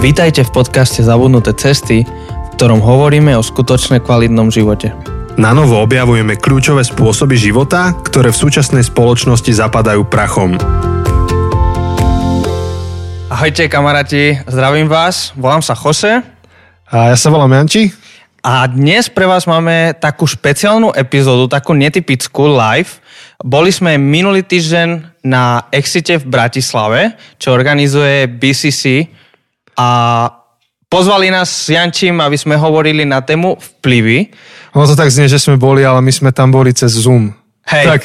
Vítajte 0.00 0.48
v 0.48 0.64
podcaste 0.64 1.04
Zabudnuté 1.04 1.52
cesty, 1.52 2.08
v 2.08 2.48
ktorom 2.56 2.80
hovoríme 2.80 3.36
o 3.36 3.44
skutočne 3.44 4.00
kvalitnom 4.00 4.48
živote. 4.48 4.96
Na 5.36 5.52
novo 5.52 5.76
objavujeme 5.76 6.40
kľúčové 6.40 6.88
spôsoby 6.88 7.36
života, 7.36 7.92
ktoré 8.00 8.32
v 8.32 8.40
súčasnej 8.40 8.80
spoločnosti 8.80 9.52
zapadajú 9.52 10.08
prachom. 10.08 10.56
Ahojte 13.28 13.68
kamaráti, 13.68 14.40
zdravím 14.48 14.88
vás, 14.88 15.36
volám 15.36 15.60
sa 15.60 15.76
Jose. 15.76 16.24
A 16.88 17.12
ja 17.12 17.16
sa 17.20 17.28
volám 17.28 17.60
Janči. 17.60 17.92
A 18.40 18.64
dnes 18.72 19.12
pre 19.12 19.28
vás 19.28 19.44
máme 19.44 19.92
takú 20.00 20.24
špeciálnu 20.24 20.96
epizódu, 20.96 21.44
takú 21.44 21.76
netypickú 21.76 22.48
live. 22.48 23.04
Boli 23.44 23.68
sme 23.68 24.00
minulý 24.00 24.48
týždeň 24.48 25.20
na 25.28 25.68
Exite 25.68 26.16
v 26.16 26.24
Bratislave, 26.24 27.20
čo 27.36 27.52
organizuje 27.52 28.24
BCC 28.32 29.19
a 29.80 29.86
pozvali 30.92 31.32
nás 31.32 31.48
s 31.48 31.72
Jančím, 31.72 32.20
aby 32.20 32.36
sme 32.36 32.60
hovorili 32.60 33.08
na 33.08 33.24
tému 33.24 33.56
vplyvy. 33.56 34.28
Ono 34.76 34.84
to 34.84 34.92
tak 34.92 35.08
znie, 35.08 35.24
že 35.30 35.40
sme 35.40 35.56
boli, 35.56 35.80
ale 35.80 36.04
my 36.04 36.12
sme 36.12 36.30
tam 36.36 36.52
boli 36.52 36.76
cez 36.76 36.92
Zoom. 36.92 37.32
Hej, 37.64 37.86
tak, 37.86 38.02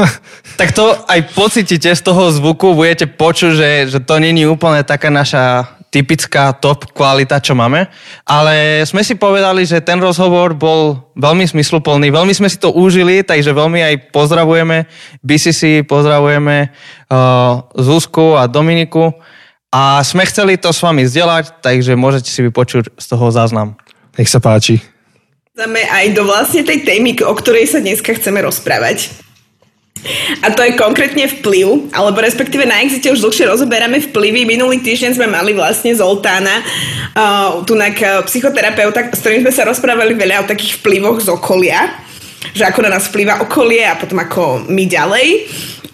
tak 0.60 0.68
to 0.76 0.94
aj 1.08 1.20
pocítite 1.34 1.90
z 1.90 2.02
toho 2.04 2.30
zvuku, 2.30 2.76
budete 2.76 3.08
počuť, 3.08 3.52
že, 3.56 3.70
že 3.96 3.98
to 4.04 4.20
není 4.20 4.44
úplne 4.46 4.84
taká 4.84 5.08
naša 5.08 5.74
typická 5.88 6.52
top 6.52 6.92
kvalita, 6.92 7.40
čo 7.40 7.56
máme. 7.56 7.88
Ale 8.28 8.84
sme 8.84 9.00
si 9.00 9.16
povedali, 9.16 9.64
že 9.64 9.80
ten 9.80 9.96
rozhovor 9.96 10.52
bol 10.52 11.08
veľmi 11.16 11.48
smysluplný, 11.48 12.12
veľmi 12.12 12.36
sme 12.36 12.52
si 12.52 12.60
to 12.60 12.76
užili, 12.76 13.24
takže 13.24 13.56
veľmi 13.56 13.80
aj 13.80 13.94
pozdravujeme 14.12 14.84
BCC, 15.24 15.88
pozdravujeme 15.88 16.68
uh, 17.08 17.64
Zuzku 17.72 18.36
a 18.36 18.44
Dominiku 18.44 19.16
a 19.68 20.00
sme 20.00 20.24
chceli 20.24 20.56
to 20.56 20.72
s 20.72 20.80
vami 20.80 21.04
zdieľať, 21.04 21.60
takže 21.60 21.92
môžete 21.92 22.32
si 22.32 22.40
vypočuť 22.40 22.96
z 22.96 23.06
toho 23.08 23.28
záznam. 23.28 23.76
Nech 24.16 24.28
sa 24.28 24.40
páči. 24.40 24.80
Chceme 25.52 25.82
aj 25.84 26.06
do 26.16 26.22
vlastne 26.24 26.62
tej 26.64 26.86
témy, 26.86 27.18
o 27.20 27.34
ktorej 27.34 27.68
sa 27.68 27.78
dneska 27.82 28.16
chceme 28.16 28.40
rozprávať. 28.40 29.12
A 30.46 30.54
to 30.54 30.62
je 30.62 30.78
konkrétne 30.78 31.26
vplyv, 31.26 31.90
alebo 31.90 32.22
respektíve 32.22 32.62
na 32.62 32.86
Exite 32.86 33.10
už 33.10 33.18
dlhšie 33.18 33.50
rozoberáme 33.50 33.98
vplyvy. 34.10 34.46
Minulý 34.46 34.78
týždeň 34.78 35.18
sme 35.18 35.26
mali 35.26 35.50
vlastne 35.58 35.90
Zoltána, 35.90 36.62
uh, 36.62 37.66
tu 37.66 37.74
na 37.74 37.90
psychoterapeuta, 38.22 39.10
s 39.10 39.18
ktorým 39.18 39.42
sme 39.42 39.52
sa 39.52 39.66
rozprávali 39.66 40.14
veľa 40.14 40.46
o 40.46 40.50
takých 40.50 40.78
vplyvoch 40.78 41.18
z 41.18 41.34
okolia, 41.34 41.98
že 42.54 42.64
ako 42.64 42.86
na 42.86 42.94
nás 42.94 43.10
vplyva 43.10 43.42
okolie 43.42 43.82
a 43.84 43.98
potom 43.98 44.18
ako 44.18 44.68
my 44.70 44.84
ďalej. 44.86 45.48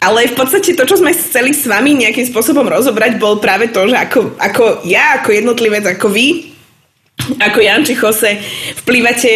Ale 0.04 0.28
v 0.28 0.36
podstate 0.36 0.76
to, 0.76 0.84
čo 0.84 1.00
sme 1.00 1.16
chceli 1.16 1.56
s 1.56 1.64
vami 1.64 1.96
nejakým 1.96 2.28
spôsobom 2.28 2.68
rozobrať, 2.68 3.16
bol 3.16 3.40
práve 3.40 3.72
to, 3.72 3.88
že 3.88 3.96
ako, 3.96 4.36
ako 4.36 4.84
ja, 4.84 5.16
ako 5.20 5.32
jednotlivec, 5.32 5.84
ako 5.88 6.12
vy, 6.12 6.52
ako 7.40 7.58
Janči 7.64 7.96
Jose, 7.96 8.36
vplývate 8.84 9.32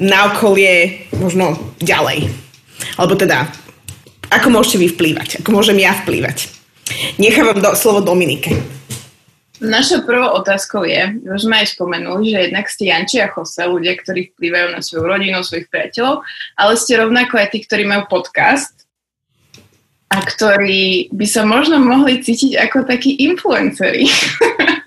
na 0.00 0.32
okolie 0.32 1.04
možno 1.20 1.76
ďalej. 1.84 2.32
Alebo 2.96 3.12
teda 3.12 3.44
ako 4.32 4.48
môžete 4.50 4.80
vy 4.80 4.88
vplývať? 4.90 5.28
Ako 5.44 5.52
môžem 5.52 5.78
ja 5.78 5.94
vplývať? 5.94 6.50
Nechávam 7.20 7.60
do, 7.60 7.70
slovo 7.76 8.00
Dominike. 8.00 8.56
Našou 9.56 10.04
prvou 10.04 10.36
otázkou 10.36 10.84
je, 10.84 11.16
už 11.24 11.48
sme 11.48 11.64
aj 11.64 11.72
spomenuli, 11.72 12.28
že 12.28 12.44
jednak 12.44 12.68
ste 12.68 12.92
Janči 12.92 13.24
a 13.24 13.32
Jose, 13.32 13.64
ľudia, 13.64 13.96
ktorí 13.96 14.36
vplývajú 14.36 14.68
na 14.76 14.84
svoju 14.84 15.04
rodinu, 15.08 15.40
svojich 15.40 15.72
priateľov, 15.72 16.20
ale 16.60 16.72
ste 16.76 17.00
rovnako 17.00 17.40
aj 17.40 17.48
tí, 17.56 17.64
ktorí 17.64 17.88
majú 17.88 18.04
podcast 18.04 18.84
a 20.12 20.20
ktorí 20.20 21.08
by 21.08 21.24
sa 21.24 21.48
možno 21.48 21.80
mohli 21.80 22.20
cítiť 22.20 22.52
ako 22.68 22.84
takí 22.84 23.16
influenceri. 23.16 24.04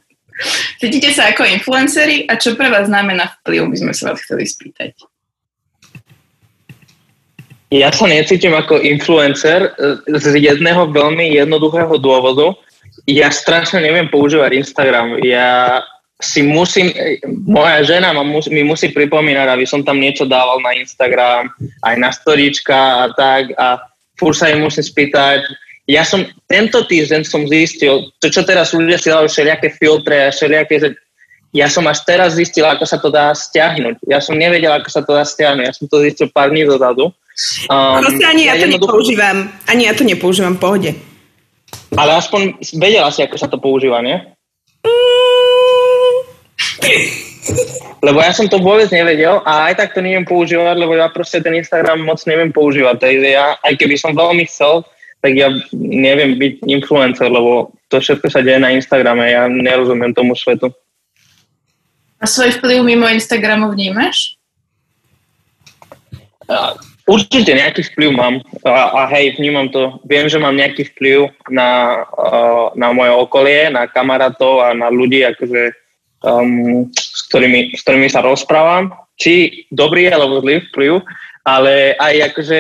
Cítite 0.80 1.17
sa 1.17 1.33
ako 1.33 1.50
influenceri 1.50 2.30
a 2.30 2.38
čo 2.38 2.54
pre 2.54 2.70
vás 2.70 2.86
znamená 2.86 3.42
vplyv, 3.42 3.73
by 3.73 3.78
sme 3.81 3.94
sa 3.98 4.14
vás 4.14 4.22
chceli 4.22 4.45
spýtať. 4.45 4.93
Ja 7.70 7.89
sa 7.93 8.10
necítim 8.10 8.54
ako 8.54 8.82
influencer 8.82 9.73
e, 9.77 10.17
z 10.17 10.42
jedného 10.42 10.89
veľmi 10.89 11.38
jednoduchého 11.38 12.02
dôvodu. 12.02 12.58
Ja 13.08 13.30
strašne 13.30 13.80
neviem 13.80 14.10
používať 14.10 14.60
Instagram. 14.60 15.21
Ja 15.23 15.83
si 16.20 16.43
musím, 16.43 16.92
e, 16.92 17.23
moja 17.48 17.80
žena 17.87 18.11
ma 18.11 18.27
mus, 18.27 18.52
mi 18.52 18.60
musí 18.60 18.92
pripomínať, 18.92 19.48
aby 19.55 19.64
som 19.64 19.87
tam 19.87 20.04
niečo 20.04 20.27
dával 20.27 20.60
na 20.60 20.76
Instagram, 20.76 21.48
aj 21.87 21.95
na 21.95 22.11
storička 22.11 22.76
a 22.76 23.15
tak 23.15 23.55
a 23.55 23.80
fur 24.20 24.36
sa 24.36 24.52
im 24.52 24.67
musím 24.67 24.83
spýtať. 24.83 25.48
Ja 25.87 26.04
som, 26.04 26.27
tento 26.45 26.83
týždeň 26.86 27.23
som 27.23 27.48
zistil, 27.48 28.11
to 28.20 28.27
čo 28.27 28.43
teraz 28.43 28.76
ľudia 28.76 28.99
si 28.99 29.10
dávajú 29.10 29.31
všelijaké 29.31 29.67
filtre 29.80 30.27
a 30.27 30.36
všelijaké, 30.36 30.99
ja 31.49 31.66
som 31.66 31.81
až 31.89 32.05
teraz 32.05 32.37
zistil, 32.37 32.61
ako 32.67 32.86
sa 32.86 33.02
to 33.02 33.10
dá 33.10 33.33
stiahnuť. 33.33 34.05
Ja 34.05 34.21
som 34.21 34.37
nevedel, 34.37 34.70
ako 34.70 34.89
sa 34.92 35.02
to 35.02 35.17
dá 35.17 35.26
stiahnuť. 35.26 35.66
Ja 35.66 35.73
som 35.73 35.89
to 35.89 35.98
zistil 36.05 36.30
pár 36.30 36.54
dní 36.54 36.61
dozadu. 36.61 37.10
Um, 37.71 38.05
Proste 38.05 38.26
ani 38.27 38.45
ja, 38.45 38.54
ja 38.54 38.70
to 38.70 38.77
nepoužívam. 38.77 39.37
Ani 39.66 39.89
ja 39.89 39.98
to 39.98 40.05
nepoužívam 40.05 40.61
pohode. 40.61 40.93
Ale 41.98 42.11
aspoň 42.17 42.61
vedela 42.77 43.10
si, 43.10 43.26
ako 43.26 43.36
sa 43.38 43.50
to 43.50 43.58
používa, 43.58 44.02
nie? 44.05 44.17
lebo 48.00 48.23
ja 48.23 48.32
som 48.32 48.48
to 48.48 48.64
vôbec 48.64 48.88
nevedel 48.95 49.44
a 49.44 49.72
aj 49.72 49.73
tak 49.76 49.89
to 49.92 49.99
neviem 49.99 50.23
používať, 50.23 50.76
lebo 50.80 50.95
ja 50.95 51.11
proste 51.11 51.44
ten 51.44 51.55
Instagram 51.60 52.08
moc 52.08 52.20
neviem 52.23 52.52
používať. 52.54 52.95
Takže 52.99 53.28
ja, 53.28 53.60
aj 53.60 53.73
keby 53.76 53.95
som 53.99 54.16
veľmi 54.16 54.48
chcel, 54.48 54.88
tak 55.20 55.36
ja 55.36 55.52
neviem 55.76 56.39
byť 56.39 56.64
influencer, 56.64 57.28
lebo 57.28 57.76
to 57.92 57.99
všetko 57.99 58.28
sa 58.32 58.39
deje 58.39 58.60
na 58.61 58.72
Instagrame, 58.72 59.28
ja 59.28 59.52
nerozumiem 59.52 60.16
tomu 60.16 60.32
svetu. 60.38 60.72
A 62.20 62.28
svoj 62.28 62.55
vplyv 62.60 62.83
mimo 62.83 63.08
Instagramu 63.08 63.72
vnímaš? 63.72 64.39
Určite 67.09 67.58
nejaký 67.58 67.81
vplyv 67.89 68.09
mám 68.14 68.36
a, 68.61 68.93
a 68.93 69.09
hej, 69.17 69.42
vnímam 69.42 69.65
to. 69.73 69.97
Viem, 70.05 70.30
že 70.30 70.37
mám 70.37 70.53
nejaký 70.53 70.93
vplyv 70.93 71.33
na, 71.49 72.05
na 72.77 72.93
moje 72.93 73.09
okolie, 73.17 73.73
na 73.73 73.89
kamarátov 73.89 74.61
a 74.61 74.77
na 74.77 74.93
ľudí, 74.93 75.25
akože, 75.25 75.73
um, 76.21 76.86
s, 76.93 77.25
ktorými, 77.33 77.73
s 77.73 77.81
ktorými 77.81 78.14
sa 78.14 78.21
rozprávam. 78.21 78.93
Či 79.17 79.65
dobrý 79.73 80.05
alebo 80.14 80.37
zlý 80.45 80.61
vplyv, 80.69 81.02
ale 81.49 81.98
aj 81.98 82.30
akože 82.30 82.59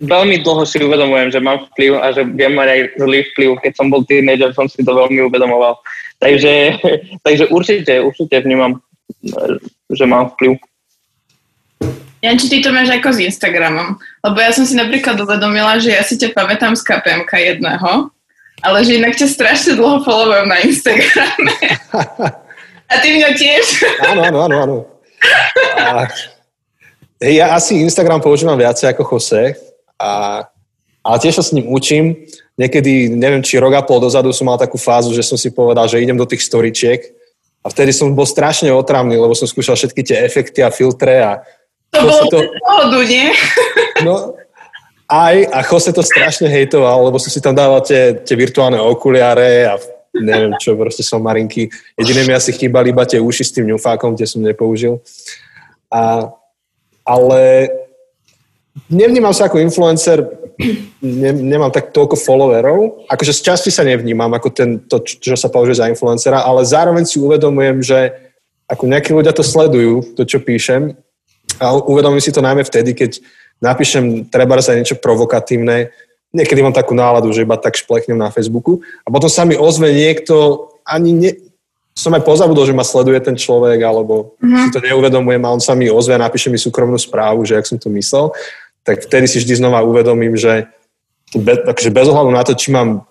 veľmi 0.00 0.40
dlho 0.40 0.62
si 0.62 0.78
uvedomujem, 0.78 1.34
že 1.34 1.42
mám 1.42 1.66
vplyv 1.74 1.92
a 1.98 2.14
že 2.14 2.22
viem 2.22 2.54
mať 2.54 2.68
aj 2.70 2.80
zlý 3.02 3.20
vplyv. 3.34 3.50
Keď 3.66 3.72
som 3.76 3.90
bol 3.90 4.06
teenager, 4.06 4.54
som 4.54 4.70
si 4.70 4.86
to 4.86 4.94
veľmi 4.94 5.20
uvedomoval. 5.26 5.74
Takže, 6.22 6.76
takže 7.24 7.48
určite, 7.48 7.96
určite 8.04 8.44
vnímam, 8.44 8.76
že 9.88 10.04
mám 10.04 10.28
vplyv. 10.36 10.60
Janči, 12.20 12.52
ty 12.52 12.60
to 12.60 12.68
máš 12.68 12.92
ako 12.92 13.16
s 13.16 13.18
Instagramom. 13.32 13.96
Lebo 13.96 14.38
ja 14.40 14.52
som 14.52 14.68
si 14.68 14.76
napríklad 14.76 15.16
uvedomila, 15.16 15.80
že 15.80 15.96
ja 15.96 16.04
si 16.04 16.20
ťa 16.20 16.36
pamätám 16.36 16.76
z 16.76 16.84
KPMK 16.84 17.32
jedného, 17.56 18.12
ale 18.60 18.78
že 18.84 19.00
inak 19.00 19.16
ťa 19.16 19.28
strašne 19.28 19.72
dlho 19.80 20.04
followujem 20.04 20.46
na 20.48 20.58
Instagrame. 20.60 21.56
A 22.90 22.94
ty 23.00 23.16
mňa 23.16 23.30
tiež. 23.38 23.64
Áno, 24.04 24.20
áno, 24.20 24.38
áno. 24.42 24.56
áno. 24.60 24.76
A, 25.78 26.04
ja 27.24 27.56
asi 27.56 27.80
Instagram 27.80 28.20
používam 28.20 28.56
viacej 28.56 28.92
ako 28.92 29.16
Jose, 29.16 29.56
a, 29.96 30.44
ale 31.00 31.16
tiež 31.24 31.40
sa 31.40 31.44
s 31.44 31.54
ním 31.56 31.72
učím. 31.72 32.28
Niekedy, 32.60 33.16
neviem, 33.16 33.40
či 33.40 33.56
rok 33.56 33.72
a 33.72 33.80
pol 33.80 34.04
dozadu 34.04 34.34
som 34.36 34.44
mal 34.44 34.60
takú 34.60 34.76
fázu, 34.76 35.16
že 35.16 35.24
som 35.24 35.40
si 35.40 35.48
povedal, 35.48 35.88
že 35.88 36.02
idem 36.02 36.18
do 36.18 36.28
tých 36.28 36.44
storičiek 36.44 37.00
a 37.64 37.68
vtedy 37.68 37.92
som 37.92 38.12
bol 38.12 38.28
strašne 38.28 38.68
otravný, 38.72 39.16
lebo 39.16 39.32
som 39.32 39.48
skúšal 39.48 39.76
všetky 39.76 40.00
tie 40.04 40.16
efekty 40.24 40.60
a 40.60 40.72
filtre 40.72 41.20
a 41.20 41.40
to 41.90 41.98
bolo 42.06 42.24
to... 42.30 42.38
pohodu, 42.62 43.00
nie? 43.06 43.28
No, 44.00 44.32
aj, 45.12 45.36
a 45.52 45.60
Jose 45.60 45.92
to 45.92 46.00
strašne 46.00 46.48
hejtoval, 46.48 47.04
lebo 47.04 47.20
som 47.20 47.28
si 47.28 47.36
tam 47.36 47.52
dával 47.52 47.84
tie, 47.84 48.16
tie 48.24 48.32
virtuálne 48.32 48.80
okuliare 48.80 49.68
a 49.68 49.76
neviem 50.16 50.56
čo, 50.56 50.72
proste 50.78 51.04
som 51.04 51.20
marinky. 51.20 51.68
Jediné 52.00 52.24
mi 52.24 52.32
asi 52.32 52.54
chýbali 52.54 52.96
iba 52.96 53.04
tie 53.04 53.20
uši 53.20 53.44
s 53.44 53.52
tým 53.52 53.68
ňufákom, 53.74 54.16
tie 54.16 54.24
som 54.24 54.40
nepoužil. 54.40 55.04
A, 55.92 56.32
ale 57.04 57.68
nevnímam 58.88 59.34
sa 59.34 59.52
ako 59.52 59.60
influencer, 59.60 60.22
ne, 61.02 61.30
nemám 61.34 61.74
tak 61.74 61.90
toľko 61.90 62.16
followerov, 62.16 63.04
akože 63.10 63.34
z 63.34 63.40
časti 63.52 63.70
sa 63.74 63.84
nevnímam 63.84 64.30
ako 64.32 64.48
ten, 64.48 64.80
to, 64.86 65.02
čo 65.04 65.36
sa 65.36 65.52
považuje 65.52 65.82
za 65.82 65.90
influencera, 65.90 66.40
ale 66.40 66.64
zároveň 66.64 67.04
si 67.04 67.18
uvedomujem, 67.18 67.82
že 67.82 67.98
ako 68.70 68.86
nejakí 68.86 69.10
ľudia 69.10 69.34
to 69.34 69.42
sledujú, 69.42 70.14
to, 70.14 70.22
čo 70.22 70.38
píšem 70.38 70.94
a 71.60 71.76
uvedomím 71.76 72.24
si 72.24 72.32
to 72.32 72.40
najmä 72.40 72.64
vtedy, 72.64 72.96
keď 72.96 73.20
napíšem 73.60 74.26
treba 74.32 74.56
sa 74.64 74.72
niečo 74.72 74.96
provokatívne, 74.96 75.92
niekedy 76.32 76.64
mám 76.64 76.72
takú 76.72 76.96
náladu, 76.96 77.28
že 77.30 77.44
iba 77.44 77.60
tak 77.60 77.76
šplechnem 77.76 78.16
na 78.16 78.32
Facebooku 78.32 78.80
a 79.04 79.08
potom 79.12 79.28
sa 79.28 79.44
mi 79.44 79.54
ozve 79.60 79.92
niekto, 79.92 80.66
ani 80.88 81.10
ne, 81.12 81.30
som 81.92 82.16
aj 82.16 82.24
pozabudol, 82.24 82.64
že 82.64 82.72
ma 82.72 82.86
sleduje 82.86 83.20
ten 83.20 83.36
človek, 83.36 83.76
alebo 83.84 84.32
mm-hmm. 84.40 84.64
si 84.64 84.68
to 84.72 84.80
neuvedomujem 84.80 85.42
a 85.44 85.52
on 85.52 85.60
sa 85.60 85.76
mi 85.76 85.92
ozve 85.92 86.16
a 86.16 86.24
napíše 86.24 86.48
mi 86.48 86.56
súkromnú 86.56 86.96
správu, 86.96 87.44
že 87.44 87.60
ak 87.60 87.68
som 87.68 87.76
to 87.76 87.92
myslel, 87.92 88.32
tak 88.86 89.04
vtedy 89.04 89.28
si 89.28 89.44
vždy 89.44 89.60
znova 89.60 89.84
uvedomím, 89.84 90.38
že 90.40 90.70
bez, 91.36 91.60
akože 91.68 91.90
bez 91.92 92.06
ohľadu 92.08 92.30
na 92.32 92.42
to, 92.42 92.56
či 92.56 92.72
mám 92.72 93.04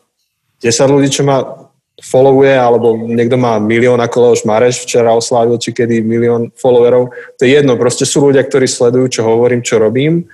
10 0.66 0.74
ľudí, 0.90 1.08
čo 1.14 1.22
ma 1.24 1.69
followuje, 2.00 2.56
alebo 2.56 2.96
niekto 2.96 3.36
má 3.36 3.60
milión, 3.60 4.00
ako 4.00 4.32
Leoš 4.32 4.44
Mareš 4.48 4.88
včera 4.88 5.12
oslávil, 5.12 5.60
či 5.60 5.76
kedy 5.76 6.02
milión 6.02 6.50
followerov. 6.56 7.12
To 7.12 7.42
je 7.44 7.60
jedno, 7.60 7.76
proste 7.76 8.08
sú 8.08 8.32
ľudia, 8.32 8.44
ktorí 8.44 8.66
sledujú, 8.66 9.20
čo 9.20 9.22
hovorím, 9.28 9.62
čo 9.62 9.78
robím 9.78 10.28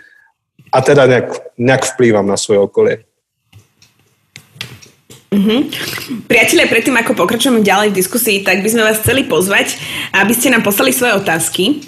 a 0.75 0.77
teda 0.83 1.07
nejak, 1.07 1.29
nejak 1.55 1.83
vplývam 1.95 2.27
na 2.27 2.35
svoje 2.35 2.59
okolie. 2.59 2.95
Mm-hmm. 5.35 5.59
Priatelia, 6.31 6.71
predtým 6.71 6.95
ako 6.95 7.11
pokračujeme 7.15 7.59
ďalej 7.59 7.91
v 7.91 7.99
diskusii, 7.99 8.37
tak 8.43 8.63
by 8.63 8.69
sme 8.71 8.87
vás 8.87 9.03
chceli 9.03 9.27
pozvať, 9.27 9.75
aby 10.15 10.31
ste 10.31 10.47
nám 10.51 10.63
poslali 10.63 10.95
svoje 10.95 11.19
otázky. 11.19 11.83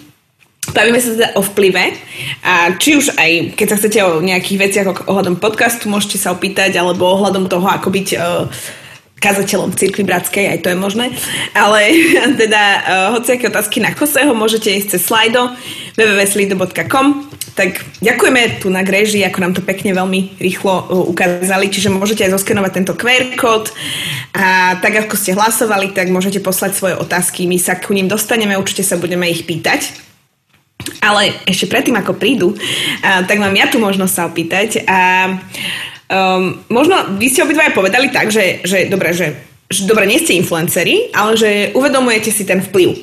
Bavíme 0.68 1.00
sa 1.00 1.16
teda 1.16 1.30
o 1.40 1.42
vplyve 1.44 1.96
a 2.44 2.76
či 2.76 3.00
už 3.00 3.16
aj 3.16 3.56
keď 3.56 3.68
sa 3.72 3.80
chcete 3.80 4.00
o 4.04 4.20
nejakých 4.20 4.58
veciach 4.60 4.88
ohľadom 5.08 5.40
podcastu, 5.40 5.88
môžete 5.88 6.20
sa 6.20 6.36
opýtať, 6.36 6.76
alebo 6.76 7.08
ohľadom 7.08 7.48
toho, 7.48 7.64
ako 7.72 7.88
byť 7.88 8.08
uh, 8.20 8.52
kazateľom 9.18 9.74
cirkvi 9.74 10.06
bratskej, 10.06 10.46
aj 10.54 10.60
to 10.62 10.70
je 10.72 10.78
možné. 10.78 11.06
Ale 11.58 11.94
teda 12.42 12.62
uh, 12.62 12.82
hociaké 13.18 13.50
otázky 13.50 13.82
na 13.82 13.94
Koseho 13.94 14.32
môžete 14.38 14.70
ísť 14.70 14.98
cez 14.98 15.02
slajdo 15.10 15.54
www.slido.com 15.98 17.38
tak 17.58 17.82
ďakujeme 18.06 18.62
tu 18.62 18.70
na 18.70 18.86
Greži, 18.86 19.26
ako 19.26 19.42
nám 19.42 19.54
to 19.58 19.66
pekne 19.66 19.90
veľmi 19.90 20.38
rýchlo 20.38 20.74
uh, 20.78 21.10
ukázali, 21.10 21.74
čiže 21.74 21.90
môžete 21.90 22.30
aj 22.30 22.38
zoskenovať 22.38 22.72
tento 22.78 22.94
QR 22.94 23.34
kód. 23.34 23.74
A 24.38 24.78
tak 24.78 25.10
ako 25.10 25.18
ste 25.18 25.34
hlasovali, 25.34 25.90
tak 25.90 26.14
môžete 26.14 26.38
poslať 26.38 26.78
svoje 26.78 26.94
otázky, 26.94 27.50
my 27.50 27.58
sa 27.58 27.74
ku 27.82 27.98
ním 27.98 28.06
dostaneme, 28.06 28.54
určite 28.54 28.86
sa 28.86 29.02
budeme 29.02 29.26
ich 29.26 29.50
pýtať. 29.50 30.06
Ale 31.02 31.34
ešte 31.50 31.66
predtým, 31.66 31.98
ako 31.98 32.14
prídu, 32.14 32.54
uh, 32.54 33.26
tak 33.26 33.42
mám 33.42 33.58
ja 33.58 33.66
tu 33.66 33.82
možnosť 33.82 34.14
sa 34.14 34.30
opýtať. 34.30 34.86
A 34.86 35.00
Um, 36.08 36.64
možno 36.72 37.20
vy 37.20 37.28
ste 37.28 37.44
obidvaja 37.44 37.76
povedali 37.76 38.08
tak, 38.08 38.32
že, 38.32 38.64
že 38.64 38.88
dobre, 38.88 39.12
že, 39.12 39.36
že 39.68 39.84
dobre, 39.84 40.08
nie 40.08 40.24
ste 40.24 40.40
influenceri, 40.40 41.12
ale 41.12 41.36
že 41.36 41.50
uvedomujete 41.76 42.32
si 42.32 42.48
ten 42.48 42.64
vplyv. 42.64 42.96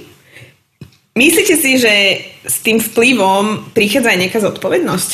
Myslíte 1.12 1.55
si, 1.61 1.77
že 1.77 1.93
s 2.49 2.65
tým 2.65 2.81
vplyvom 2.81 3.77
prichádza 3.77 4.09
aj 4.09 4.19
nejaká 4.25 4.39
zodpovednosť? 4.41 5.11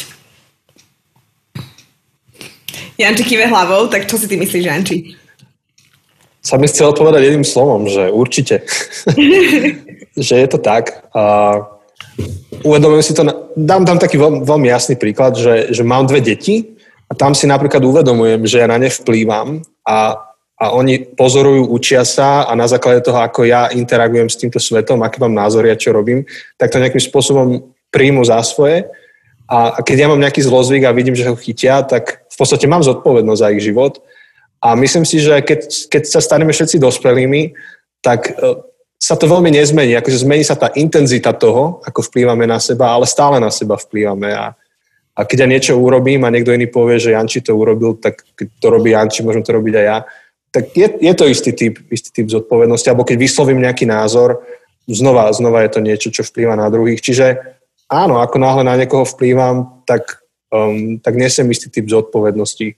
Janči 2.97 3.25
kýve 3.27 3.51
hlavou, 3.51 3.91
tak 3.91 4.07
čo 4.07 4.17
si 4.17 4.31
ty 4.31 4.39
myslíš, 4.39 4.65
Janči? 4.65 4.97
Sa 6.41 6.57
mi 6.57 6.71
chcel 6.71 6.95
povedať 6.95 7.27
jedným 7.27 7.45
slovom, 7.45 7.91
že 7.91 8.07
určite. 8.09 8.65
že 10.31 10.35
je 10.41 10.49
to 10.49 10.57
tak. 10.63 11.05
A 11.11 11.53
uvedomujem 12.65 13.05
si 13.05 13.13
to, 13.13 13.27
na, 13.27 13.35
dám 13.59 13.83
tam 13.83 13.99
taký 13.99 14.17
veľ, 14.17 14.47
veľmi 14.47 14.69
jasný 14.71 14.95
príklad, 14.95 15.35
že, 15.37 15.75
že 15.75 15.83
mám 15.83 16.07
dve 16.07 16.23
deti 16.23 16.80
a 17.11 17.13
tam 17.19 17.35
si 17.35 17.51
napríklad 17.51 17.83
uvedomujem, 17.83 18.47
že 18.47 18.63
ja 18.63 18.71
na 18.71 18.79
ne 18.79 18.87
vplývam 18.87 19.67
a, 19.83 20.15
a 20.55 20.65
oni 20.71 21.11
pozorujú, 21.19 21.67
učia 21.75 22.07
sa 22.07 22.47
a 22.47 22.55
na 22.55 22.71
základe 22.71 23.03
toho, 23.03 23.19
ako 23.19 23.43
ja 23.43 23.67
interagujem 23.75 24.31
s 24.31 24.39
týmto 24.39 24.63
svetom, 24.63 25.03
aký 25.03 25.19
mám 25.19 25.35
názor 25.35 25.67
ja 25.67 25.75
čo 25.75 25.91
robím, 25.91 26.23
tak 26.55 26.71
to 26.71 26.79
nejakým 26.79 27.03
spôsobom 27.03 27.75
príjmu 27.91 28.23
za 28.23 28.39
svoje. 28.47 28.87
A 29.51 29.83
keď 29.83 30.07
ja 30.07 30.09
mám 30.09 30.23
nejaký 30.23 30.47
zlozvyk 30.47 30.87
a 30.87 30.95
vidím, 30.95 31.19
že 31.19 31.27
ho 31.27 31.35
chytia, 31.35 31.83
tak 31.83 32.23
v 32.31 32.37
podstate 32.39 32.71
mám 32.71 32.87
zodpovednosť 32.87 33.41
za 33.43 33.51
ich 33.51 33.67
život. 33.67 33.99
A 34.63 34.79
myslím 34.79 35.03
si, 35.03 35.19
že 35.19 35.43
keď, 35.43 35.91
keď 35.91 36.03
sa 36.07 36.23
staneme 36.23 36.55
všetci 36.55 36.79
dospelými, 36.79 37.51
tak 37.99 38.31
e, 38.31 38.63
sa 38.95 39.19
to 39.19 39.27
veľmi 39.27 39.51
nezmení. 39.51 39.99
Akože 39.99 40.23
zmení 40.23 40.47
sa 40.47 40.55
tá 40.55 40.71
intenzita 40.79 41.35
toho, 41.35 41.83
ako 41.83 41.99
vplývame 42.07 42.47
na 42.47 42.63
seba, 42.63 42.95
ale 42.95 43.11
stále 43.11 43.43
na 43.43 43.51
seba 43.51 43.75
vplývame. 43.75 44.31
A, 44.31 44.55
a 45.17 45.21
keď 45.27 45.45
ja 45.45 45.49
niečo 45.51 45.73
urobím 45.77 46.23
a 46.25 46.33
niekto 46.33 46.55
iný 46.55 46.71
povie, 46.71 47.03
že 47.03 47.13
Janči 47.13 47.43
to 47.43 47.59
urobil, 47.59 47.99
tak 47.99 48.23
keď 48.39 48.47
to 48.63 48.67
robí 48.71 48.95
Janči, 48.95 49.27
môžem 49.27 49.43
to 49.43 49.53
robiť 49.53 49.75
aj 49.77 49.87
ja. 49.87 49.99
Tak 50.51 50.65
je, 50.75 50.87
je 50.99 51.13
to 51.15 51.25
istý 51.31 51.51
typ, 51.55 51.79
istý 51.91 52.11
typ 52.11 52.27
zodpovednosti. 52.31 52.89
Alebo 52.91 53.07
keď 53.07 53.17
vyslovím 53.19 53.63
nejaký 53.63 53.87
názor, 53.87 54.43
znova, 54.87 55.31
znova 55.35 55.63
je 55.67 55.71
to 55.71 55.81
niečo, 55.83 56.09
čo 56.11 56.23
vplýva 56.27 56.59
na 56.59 56.71
druhých. 56.71 57.03
Čiže 57.03 57.27
áno, 57.91 58.23
ako 58.23 58.37
náhle 58.39 58.63
na 58.67 58.75
niekoho 58.79 59.07
vplývam, 59.07 59.83
tak, 59.87 60.23
um, 60.51 60.99
tak 61.03 61.15
nesem 61.19 61.47
istý 61.51 61.71
typ 61.71 61.91
zodpovednosti. 61.91 62.75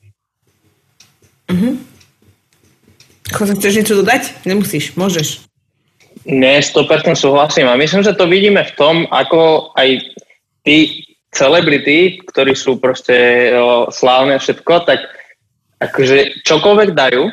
Mhm. 1.53 1.71
Chose, 3.33 3.57
chceš 3.57 3.77
niečo 3.81 3.97
dodať? 4.05 4.45
Nemusíš, 4.45 4.93
môžeš. 4.93 5.49
Nie, 6.29 6.61
100% 6.61 7.17
súhlasím. 7.17 7.67
A 7.67 7.81
myslím, 7.81 8.05
že 8.05 8.13
to 8.13 8.29
vidíme 8.29 8.61
v 8.61 8.73
tom, 8.77 9.09
ako 9.09 9.73
aj 9.73 10.05
ty 10.63 11.07
celebrity, 11.33 12.21
ktorí 12.29 12.53
sú 12.53 12.77
proste 12.77 13.49
slávne 13.89 14.37
všetko, 14.37 14.75
tak 14.85 15.01
akože 15.81 16.45
čokoľvek 16.45 16.91
dajú, 16.93 17.33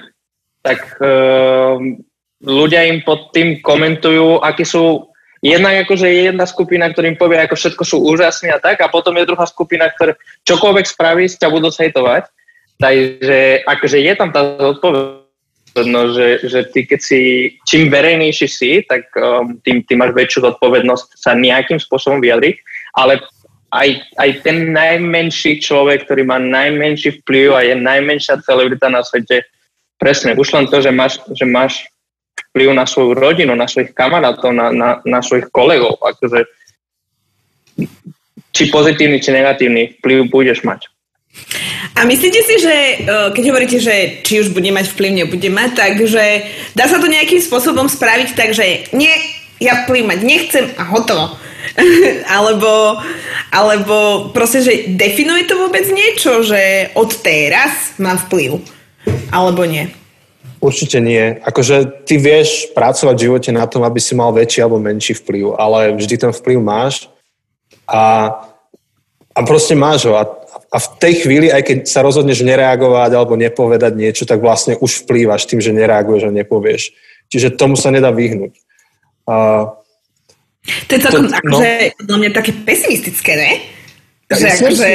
tak 0.63 0.80
e, 0.98 1.13
ľudia 2.42 2.88
im 2.88 3.04
pod 3.04 3.36
tým 3.36 3.60
komentujú, 3.60 4.40
akí 4.42 4.63
sú 4.63 5.12
jednak 5.44 5.88
akože 5.88 6.07
je 6.07 6.22
jedna 6.31 6.46
skupina, 6.48 6.92
ktorým 6.92 7.16
povie, 7.16 7.40
ako 7.40 7.56
všetko 7.56 7.84
sú 7.88 7.98
úžasné 8.04 8.51
a 8.56 8.60
tak, 8.60 8.80
a 8.84 8.92
potom 8.92 9.16
je 9.16 9.28
druhá 9.28 9.48
skupina, 9.48 9.88
ktorá 9.88 10.16
čokoľvek 10.44 10.86
spraví, 10.88 11.31
ťa 11.31 11.48
budú 11.48 11.72
hejtovať. 11.72 12.28
Takže 12.80 13.68
akože 13.68 13.98
je 14.00 14.13
tam 14.16 14.31
tá 14.31 14.56
zodpovednosť, 14.56 16.12
že, 16.16 16.28
že 16.48 16.60
ty 16.72 16.80
keď 16.88 17.00
si, 17.04 17.19
čím 17.68 17.92
verejnejší 17.92 18.48
si, 18.48 18.72
tak 18.88 19.12
um, 19.19 19.60
tým, 19.63 19.84
tým 19.84 20.00
máš 20.00 20.16
väčšiu 20.16 20.48
zodpovednosť 20.48 21.07
sa 21.19 21.36
nejakým 21.36 21.80
spôsobom 21.80 22.24
vyjadriť, 22.24 22.56
ale 22.96 23.19
aj, 23.69 23.89
aj 24.18 24.30
ten 24.42 24.74
najmenší 24.74 25.62
človek, 25.62 26.06
ktorý 26.06 26.25
má 26.25 26.42
najmenší 26.42 27.21
vplyv 27.21 27.48
a 27.54 27.62
je 27.66 27.75
najmenšia 27.77 28.42
celebrita 28.42 28.89
na 28.89 29.06
svete, 29.06 29.45
presne, 30.01 30.33
už 30.33 30.50
len 30.57 30.66
to, 30.68 30.81
že 30.81 30.89
máš, 30.89 31.21
že 31.33 31.45
máš 31.45 31.86
vplyv 32.50 32.74
na 32.74 32.86
svoju 32.89 33.13
rodinu, 33.13 33.54
na 33.54 33.69
svojich 33.69 33.94
kamarátov, 33.94 34.50
na, 34.56 34.74
na, 34.74 34.89
na 35.06 35.19
svojich 35.21 35.54
kolegov, 35.54 36.01
akože 36.01 36.50
či 38.50 38.63
pozitívny, 38.74 39.21
či 39.21 39.30
negatívny 39.30 40.01
vplyv 40.01 40.33
budeš 40.33 40.65
mať. 40.65 40.89
A 41.94 42.10
myslíte 42.10 42.42
si, 42.42 42.56
že 42.57 42.74
e, 42.74 42.95
keď 43.38 43.44
hovoríte, 43.54 43.77
že 43.77 44.25
či 44.25 44.42
už 44.42 44.50
bude 44.50 44.74
mať 44.74 44.89
vplyv, 44.98 45.12
nebude 45.13 45.50
mať, 45.54 45.69
takže 45.77 46.24
dá 46.74 46.89
sa 46.89 46.98
to 46.98 47.06
nejakým 47.06 47.38
spôsobom 47.38 47.86
spraviť 47.86 48.30
tak, 48.33 48.50
že 48.57 48.89
nie, 48.98 49.13
ja 49.60 49.86
mať 49.88 50.20
nechcem 50.24 50.66
a 50.80 50.84
hotovo. 50.88 51.36
alebo, 52.40 52.98
alebo 53.52 53.98
proste, 54.32 54.64
že 54.64 54.74
definuje 54.96 55.46
to 55.46 55.60
vôbec 55.60 55.86
niečo, 55.92 56.42
že 56.42 56.92
od 56.96 57.12
teraz 57.20 57.94
má 58.00 58.16
vplyv, 58.16 58.64
alebo 59.30 59.68
nie? 59.68 59.92
Určite 60.60 61.00
nie. 61.00 61.39
Akože 61.39 62.04
ty 62.04 62.20
vieš 62.20 62.68
pracovať 62.75 63.16
v 63.16 63.25
živote 63.32 63.51
na 63.56 63.63
tom, 63.63 63.88
aby 63.88 64.00
si 64.00 64.12
mal 64.12 64.36
väčší 64.36 64.60
alebo 64.60 64.80
menší 64.80 65.16
vplyv, 65.16 65.56
ale 65.56 65.96
vždy 65.96 66.16
ten 66.20 66.32
vplyv 66.36 66.60
máš 66.60 67.08
a, 67.88 68.36
a 69.32 69.39
proste 69.48 69.72
máš 69.72 70.04
ho. 70.12 70.20
A, 70.20 70.28
a 70.68 70.78
v 70.84 70.88
tej 71.00 71.24
chvíli, 71.24 71.48
aj 71.48 71.63
keď 71.63 71.78
sa 71.88 72.04
rozhodneš 72.04 72.44
nereagovať 72.44 73.12
alebo 73.16 73.39
nepovedať 73.39 73.96
niečo, 73.96 74.28
tak 74.28 74.44
vlastne 74.44 74.75
už 74.75 75.08
vplývaš 75.08 75.48
tým, 75.48 75.63
že 75.63 75.72
nereaguješ 75.72 76.28
a 76.28 76.36
nepovieš. 76.36 76.92
Čiže 77.32 77.56
tomu 77.56 77.80
sa 77.80 77.88
nedá 77.88 78.12
vyhnúť. 78.12 78.69
A 79.29 79.36
to 80.89 80.91
je 80.98 81.00
celkom 81.00 81.29
to, 81.29 81.31
no. 81.31 81.38
akože, 81.38 81.69
podľa 82.01 82.17
mňa 82.17 82.31
také 82.33 82.51
pesimistické, 82.65 83.31
ne? 83.38 83.51
Ja 84.29 84.36
že 84.38 84.48
akože... 84.57 84.89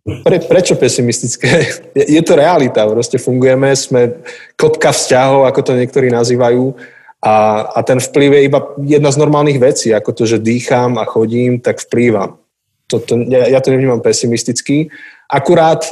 Pre, 0.00 0.36
prečo 0.50 0.74
pesimistické? 0.74 1.70
Je, 1.94 2.04
je 2.18 2.22
to 2.26 2.34
realita, 2.34 2.82
proste 2.88 3.20
fungujeme, 3.20 3.70
sme 3.78 4.18
kopka 4.58 4.90
vzťahov, 4.90 5.46
ako 5.46 5.60
to 5.62 5.72
niektorí 5.78 6.10
nazývajú 6.10 6.74
a, 7.20 7.68
a 7.76 7.78
ten 7.84 8.00
vplyv 8.00 8.30
je 8.32 8.42
iba 8.48 8.60
jedna 8.80 9.10
z 9.12 9.20
normálnych 9.20 9.60
vecí, 9.60 9.92
ako 9.92 10.10
to, 10.16 10.24
že 10.24 10.40
dýcham 10.40 10.96
a 10.96 11.04
chodím, 11.04 11.60
tak 11.60 11.76
vplývam. 11.84 12.40
To, 12.88 12.98
to, 12.98 13.22
ja, 13.28 13.46
ja 13.46 13.60
to 13.60 13.70
nevnímam 13.70 14.00
pesimisticky. 14.02 14.90
Akurát 15.30 15.84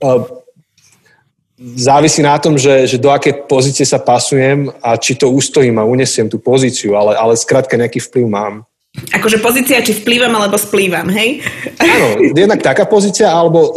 uh, 0.00 0.24
závisí 1.60 2.24
na 2.24 2.40
tom, 2.40 2.56
že, 2.56 2.88
že 2.88 2.96
do 2.96 3.12
aké 3.12 3.36
pozície 3.36 3.84
sa 3.84 4.00
pasujem 4.00 4.72
a 4.80 4.96
či 4.96 5.12
to 5.12 5.28
ustojím 5.28 5.76
a 5.76 5.84
unesiem 5.84 6.24
tú 6.24 6.40
pozíciu, 6.40 6.96
ale, 6.96 7.12
ale 7.20 7.36
skrátka 7.36 7.76
nejaký 7.76 8.00
vplyv 8.00 8.26
mám. 8.26 8.54
Akože 9.12 9.38
pozícia, 9.38 9.84
či 9.84 9.94
vplývam 10.02 10.34
alebo 10.34 10.58
splývam, 10.58 11.06
hej? 11.12 11.44
Áno, 11.78 12.18
jednak 12.34 12.58
taká 12.64 12.88
pozícia, 12.88 13.30
alebo 13.30 13.60
e, 13.62 13.70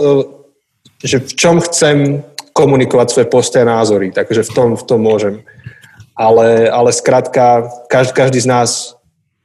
že 1.04 1.22
v 1.22 1.32
čom 1.38 1.62
chcem 1.62 2.24
komunikovať 2.56 3.08
svoje 3.12 3.28
postoje 3.30 3.62
a 3.62 3.72
názory, 3.78 4.10
takže 4.10 4.48
v 4.48 4.52
tom, 4.56 4.70
v 4.74 4.84
tom 4.88 5.00
môžem. 5.04 5.44
Ale, 6.18 6.70
ale 6.70 6.90
skrátka, 6.94 7.68
každý, 7.90 8.14
každý 8.14 8.40
z 8.42 8.50
nás 8.50 8.70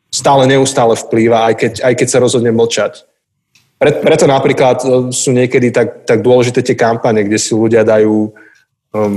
stále 0.08 0.48
neustále 0.48 0.96
vplýva, 0.96 1.48
aj 1.52 1.54
keď, 1.56 1.72
aj 1.84 1.94
keď 2.00 2.08
sa 2.08 2.22
rozhodne 2.22 2.52
mlčať. 2.52 3.07
Pre, 3.78 3.90
preto 4.02 4.26
napríklad 4.26 4.82
e, 4.82 4.86
sú 5.14 5.30
niekedy 5.30 5.70
tak, 5.70 6.02
tak 6.02 6.18
dôležité 6.18 6.66
tie 6.66 6.74
kampane, 6.74 7.22
kde 7.22 7.38
si 7.38 7.54
ľudia 7.54 7.86
dajú 7.86 8.34
um, 8.90 9.14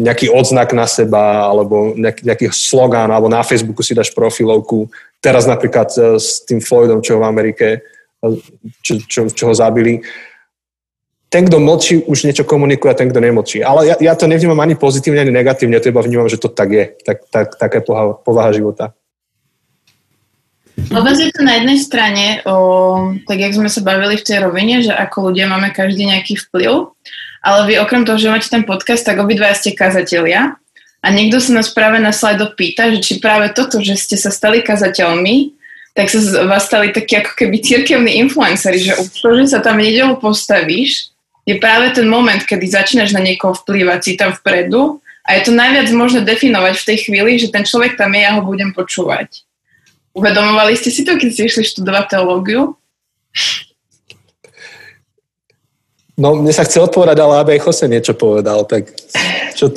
nejaký 0.00 0.32
odznak 0.32 0.72
na 0.72 0.88
seba 0.88 1.44
alebo 1.44 1.92
nejaký, 1.92 2.24
nejaký 2.24 2.46
slogán 2.48 3.12
alebo 3.12 3.28
na 3.28 3.44
Facebooku 3.44 3.84
si 3.84 3.92
dáš 3.92 4.08
profilovku. 4.16 4.88
Teraz 5.20 5.44
napríklad 5.44 5.92
uh, 6.00 6.16
s 6.16 6.40
tým 6.40 6.64
Floydom, 6.64 7.04
čo 7.04 7.20
v 7.20 7.28
Amerike, 7.28 7.84
uh, 8.24 8.32
čo, 8.80 8.96
čo, 9.04 9.20
čo 9.28 9.44
ho 9.52 9.54
zabili. 9.54 10.00
ten, 11.28 11.44
kto 11.44 11.60
mlčí, 11.60 12.08
už 12.08 12.24
niečo 12.24 12.48
komunikuje 12.48 12.88
a 12.88 12.96
ten, 12.96 13.12
kto 13.12 13.20
nemlčí. 13.20 13.60
Ale 13.60 13.92
ja, 13.92 13.96
ja 14.00 14.12
to 14.16 14.24
nevnímam 14.24 14.56
ani 14.64 14.80
pozitívne, 14.80 15.20
ani 15.20 15.32
negatívne, 15.36 15.76
to 15.76 15.92
iba 15.92 16.00
vnímam, 16.00 16.28
že 16.32 16.40
to 16.40 16.48
tak 16.48 16.72
je. 16.72 16.84
Tak, 17.04 17.18
tak, 17.28 17.46
taká 17.60 17.84
povaha, 17.84 18.16
povaha 18.16 18.50
života. 18.56 18.96
Vôbec 20.86 21.18
je 21.18 21.34
to 21.34 21.42
na 21.42 21.58
jednej 21.58 21.78
strane, 21.82 22.26
o, 22.46 23.12
tak 23.26 23.42
jak 23.42 23.52
sme 23.58 23.66
sa 23.66 23.82
bavili 23.82 24.14
v 24.14 24.26
tej 24.26 24.38
rovine, 24.46 24.78
že 24.78 24.94
ako 24.94 25.34
ľudia 25.34 25.50
máme 25.50 25.74
každý 25.74 26.06
nejaký 26.06 26.38
vplyv, 26.46 26.94
ale 27.42 27.58
vy 27.66 27.74
okrem 27.82 28.06
toho, 28.06 28.18
že 28.18 28.30
máte 28.30 28.46
ten 28.46 28.62
podcast, 28.62 29.02
tak 29.02 29.18
obidva 29.18 29.50
ste 29.58 29.74
kazatelia 29.74 30.54
a 31.02 31.06
niekto 31.10 31.42
sa 31.42 31.58
nás 31.58 31.70
práve 31.74 31.98
na 31.98 32.14
slajdo 32.14 32.54
pýta, 32.54 32.90
že 32.94 33.02
či 33.02 33.18
práve 33.18 33.50
toto, 33.50 33.82
že 33.82 33.98
ste 33.98 34.14
sa 34.14 34.30
stali 34.30 34.62
kazateľmi, 34.62 35.58
tak 35.98 36.14
sa 36.14 36.22
z 36.22 36.46
vás 36.46 36.70
stali 36.70 36.94
takí 36.94 37.18
ako 37.18 37.34
keby 37.34 37.58
cirkevní 37.58 38.22
influenceri, 38.22 38.78
že 38.78 38.94
už 38.94 39.10
to, 39.18 39.28
že 39.42 39.50
sa 39.50 39.58
tam 39.58 39.82
nedelu 39.82 40.14
postavíš, 40.22 41.10
je 41.42 41.56
práve 41.56 41.90
ten 41.96 42.04
moment, 42.04 42.38
kedy 42.38 42.68
začínaš 42.68 43.16
na 43.16 43.24
niekoho 43.24 43.56
vplývať 43.56 44.00
si 44.04 44.12
tam 44.14 44.36
vpredu 44.36 45.00
a 45.24 45.40
je 45.40 45.48
to 45.48 45.52
najviac 45.56 45.88
možné 45.96 46.20
definovať 46.22 46.74
v 46.76 46.86
tej 46.86 46.98
chvíli, 47.08 47.40
že 47.40 47.48
ten 47.48 47.64
človek 47.64 47.96
tam 47.96 48.12
je, 48.12 48.20
ja 48.20 48.36
ho 48.36 48.44
budem 48.44 48.76
počúvať. 48.76 49.47
Uvedomovali 50.16 50.74
ste 50.76 50.90
si 50.92 51.04
to, 51.04 51.16
keď 51.16 51.28
ste 51.32 51.42
išli 51.48 51.64
študovať 51.64 52.16
teológiu? 52.16 52.78
No, 56.18 56.34
mne 56.34 56.50
sa 56.50 56.66
chce 56.66 56.82
odpovedať, 56.82 57.18
ale 57.22 57.34
aby 57.38 57.50
aj 57.54 57.62
Jose 57.62 57.86
niečo 57.86 58.14
povedal, 58.18 58.66
tak 58.66 58.90
čo... 59.54 59.70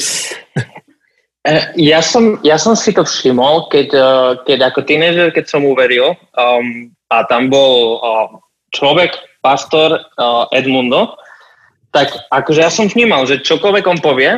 E, 1.41 1.53
ja 1.77 2.01
som, 2.01 2.41
ja 2.41 2.57
som 2.57 2.73
si 2.73 2.93
to 2.93 3.05
všimol, 3.05 3.69
keď, 3.69 3.87
e, 3.93 4.09
keď 4.49 4.59
ako 4.73 4.79
tínežer, 4.81 5.29
keď 5.29 5.45
som 5.45 5.65
uveril 5.65 6.17
um, 6.37 6.89
a 7.13 7.25
tam 7.29 7.51
bol 7.51 7.97
uh, 7.97 8.29
človek, 8.71 9.11
pastor 9.43 9.99
uh, 9.99 10.47
Edmundo, 10.55 11.17
tak 11.91 12.07
akože 12.31 12.61
ja 12.63 12.71
som 12.71 12.87
vnímal, 12.87 13.27
že 13.27 13.43
čokoľvek 13.43 13.85
on 13.89 13.99
povie, 13.99 14.31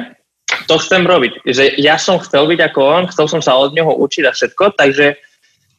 to 0.65 0.75
chcem 0.81 1.05
robiť. 1.05 1.45
Že 1.45 1.63
ja 1.77 2.01
som 2.01 2.17
chcel 2.17 2.49
byť 2.49 2.59
ako 2.71 2.79
on, 2.81 3.03
chcel 3.13 3.29
som 3.29 3.41
sa 3.45 3.53
od 3.53 3.77
neho 3.77 3.93
učiť 3.93 4.23
a 4.25 4.33
všetko, 4.33 4.73
takže 4.79 5.13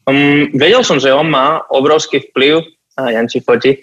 Um, 0.05 0.53
vedel 0.53 0.85
som, 0.85 1.01
že 1.01 1.13
on 1.13 1.29
má 1.33 1.65
obrovský 1.73 2.21
vplyv, 2.31 2.65
a 2.95 3.11
Janči 3.11 3.43
fotí, 3.43 3.83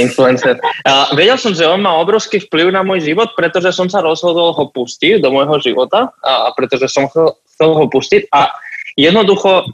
influencer. 0.00 0.56
A 0.88 1.12
vedel 1.12 1.36
som, 1.36 1.52
že 1.52 1.68
on 1.68 1.84
má 1.84 1.92
obrovský 2.00 2.40
vplyv 2.48 2.72
na 2.72 2.80
môj 2.80 3.04
život, 3.04 3.36
pretože 3.36 3.68
som 3.76 3.84
sa 3.92 4.00
rozhodol 4.00 4.56
ho 4.56 4.64
pustiť 4.72 5.20
do 5.20 5.28
môjho 5.28 5.60
života 5.60 6.08
a, 6.24 6.48
a 6.48 6.56
pretože 6.56 6.88
som 6.88 7.04
chcel, 7.12 7.36
chcel 7.52 7.70
ho 7.76 7.84
pustiť 7.84 8.32
a 8.32 8.56
jednoducho, 8.96 9.68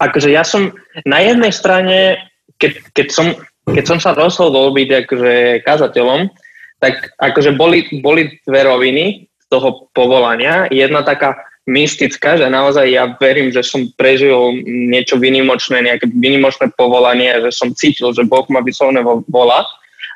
akože 0.00 0.32
ja 0.32 0.40
som 0.40 0.72
na 1.04 1.20
jednej 1.20 1.52
strane, 1.52 2.16
keď, 2.56 2.72
keď, 2.96 3.06
som, 3.12 3.26
keď 3.68 3.84
som 3.84 3.98
sa 4.00 4.16
rozhodol 4.16 4.72
byť 4.72 4.88
akože 5.04 5.32
kazateľom, 5.60 6.32
tak 6.80 7.12
akože 7.20 7.56
boli, 7.56 7.84
boli 8.00 8.40
dve 8.44 8.60
roviny 8.64 9.04
toho 9.52 9.88
povolania. 9.92 10.68
Jedna 10.72 11.04
taká 11.04 11.36
mystická, 11.64 12.36
že 12.36 12.48
naozaj 12.52 12.86
ja 12.92 13.08
verím, 13.16 13.48
že 13.48 13.64
som 13.64 13.88
prežil 13.96 14.60
niečo 14.64 15.16
vynimočné, 15.16 15.80
nejaké 15.80 16.12
vynimočné 16.12 16.76
povolanie, 16.76 17.32
že 17.48 17.50
som 17.56 17.72
cítil, 17.72 18.12
že 18.12 18.28
Boh 18.28 18.44
ma 18.52 18.60
vyslovne 18.60 19.00
volá. 19.28 19.64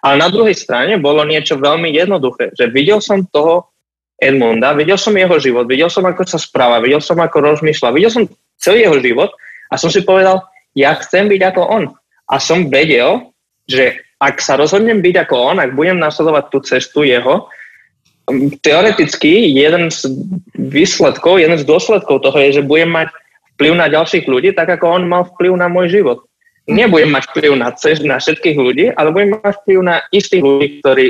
Ale 0.04 0.20
na 0.20 0.28
druhej 0.30 0.54
strane 0.54 1.00
bolo 1.00 1.24
niečo 1.24 1.58
veľmi 1.58 1.90
jednoduché, 1.90 2.54
že 2.54 2.70
videl 2.70 3.02
som 3.02 3.26
toho 3.26 3.66
Edmunda, 4.18 4.74
videl 4.74 4.98
som 4.98 5.14
jeho 5.14 5.38
život, 5.38 5.66
videl 5.70 5.86
som, 5.90 6.02
ako 6.02 6.26
sa 6.26 6.38
správa, 6.42 6.82
videl 6.82 6.98
som, 6.98 7.18
ako 7.18 7.38
rozmýšľa, 7.38 7.94
videl 7.94 8.10
som 8.10 8.24
celý 8.58 8.86
jeho 8.86 8.98
život 8.98 9.30
a 9.70 9.74
som 9.78 9.90
si 9.90 10.02
povedal, 10.02 10.42
ja 10.74 10.94
chcem 10.98 11.30
byť 11.30 11.42
ako 11.54 11.62
on. 11.66 11.84
A 12.28 12.36
som 12.42 12.66
vedel, 12.66 13.30
že 13.64 13.98
ak 14.18 14.42
sa 14.42 14.58
rozhodnem 14.58 14.98
byť 14.98 15.14
ako 15.26 15.34
on, 15.54 15.56
ak 15.62 15.78
budem 15.78 16.02
nasledovať 16.02 16.44
tú 16.50 16.58
cestu 16.66 17.06
jeho, 17.06 17.46
teoreticky 18.60 19.52
jeden 19.52 19.88
z 19.88 20.08
výsledkov, 20.56 21.40
jeden 21.40 21.56
z 21.56 21.64
dôsledkov 21.64 22.20
toho 22.20 22.38
je, 22.38 22.60
že 22.60 22.66
budem 22.66 22.92
mať 22.92 23.08
vplyv 23.56 23.72
na 23.74 23.86
ďalších 23.90 24.28
ľudí, 24.30 24.54
tak 24.54 24.70
ako 24.70 24.86
on 25.00 25.02
mal 25.08 25.26
vplyv 25.34 25.52
na 25.58 25.66
môj 25.66 25.90
život. 25.90 26.22
Nebudem 26.68 27.08
mať 27.08 27.32
vplyv 27.32 27.52
na, 27.56 27.72
cez, 27.72 28.04
na 28.04 28.20
všetkých 28.20 28.56
ľudí, 28.60 28.86
ale 28.92 29.10
budem 29.10 29.40
mať 29.40 29.54
vplyv 29.64 29.78
na 29.80 29.96
istých 30.12 30.44
ľudí, 30.44 30.66
ktorí 30.84 31.06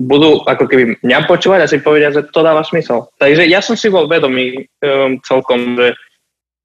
budú 0.00 0.40
ako 0.48 0.64
keby 0.64 0.96
mňa 1.04 1.28
počúvať 1.28 1.60
a 1.60 1.68
si 1.68 1.84
povedia, 1.84 2.08
že 2.08 2.24
to 2.32 2.40
dáva 2.40 2.64
smysel. 2.64 3.12
Takže 3.20 3.44
ja 3.44 3.60
som 3.60 3.76
si 3.76 3.92
bol 3.92 4.08
vedomý 4.08 4.64
um, 4.80 5.20
celkom, 5.20 5.76
že 5.76 5.92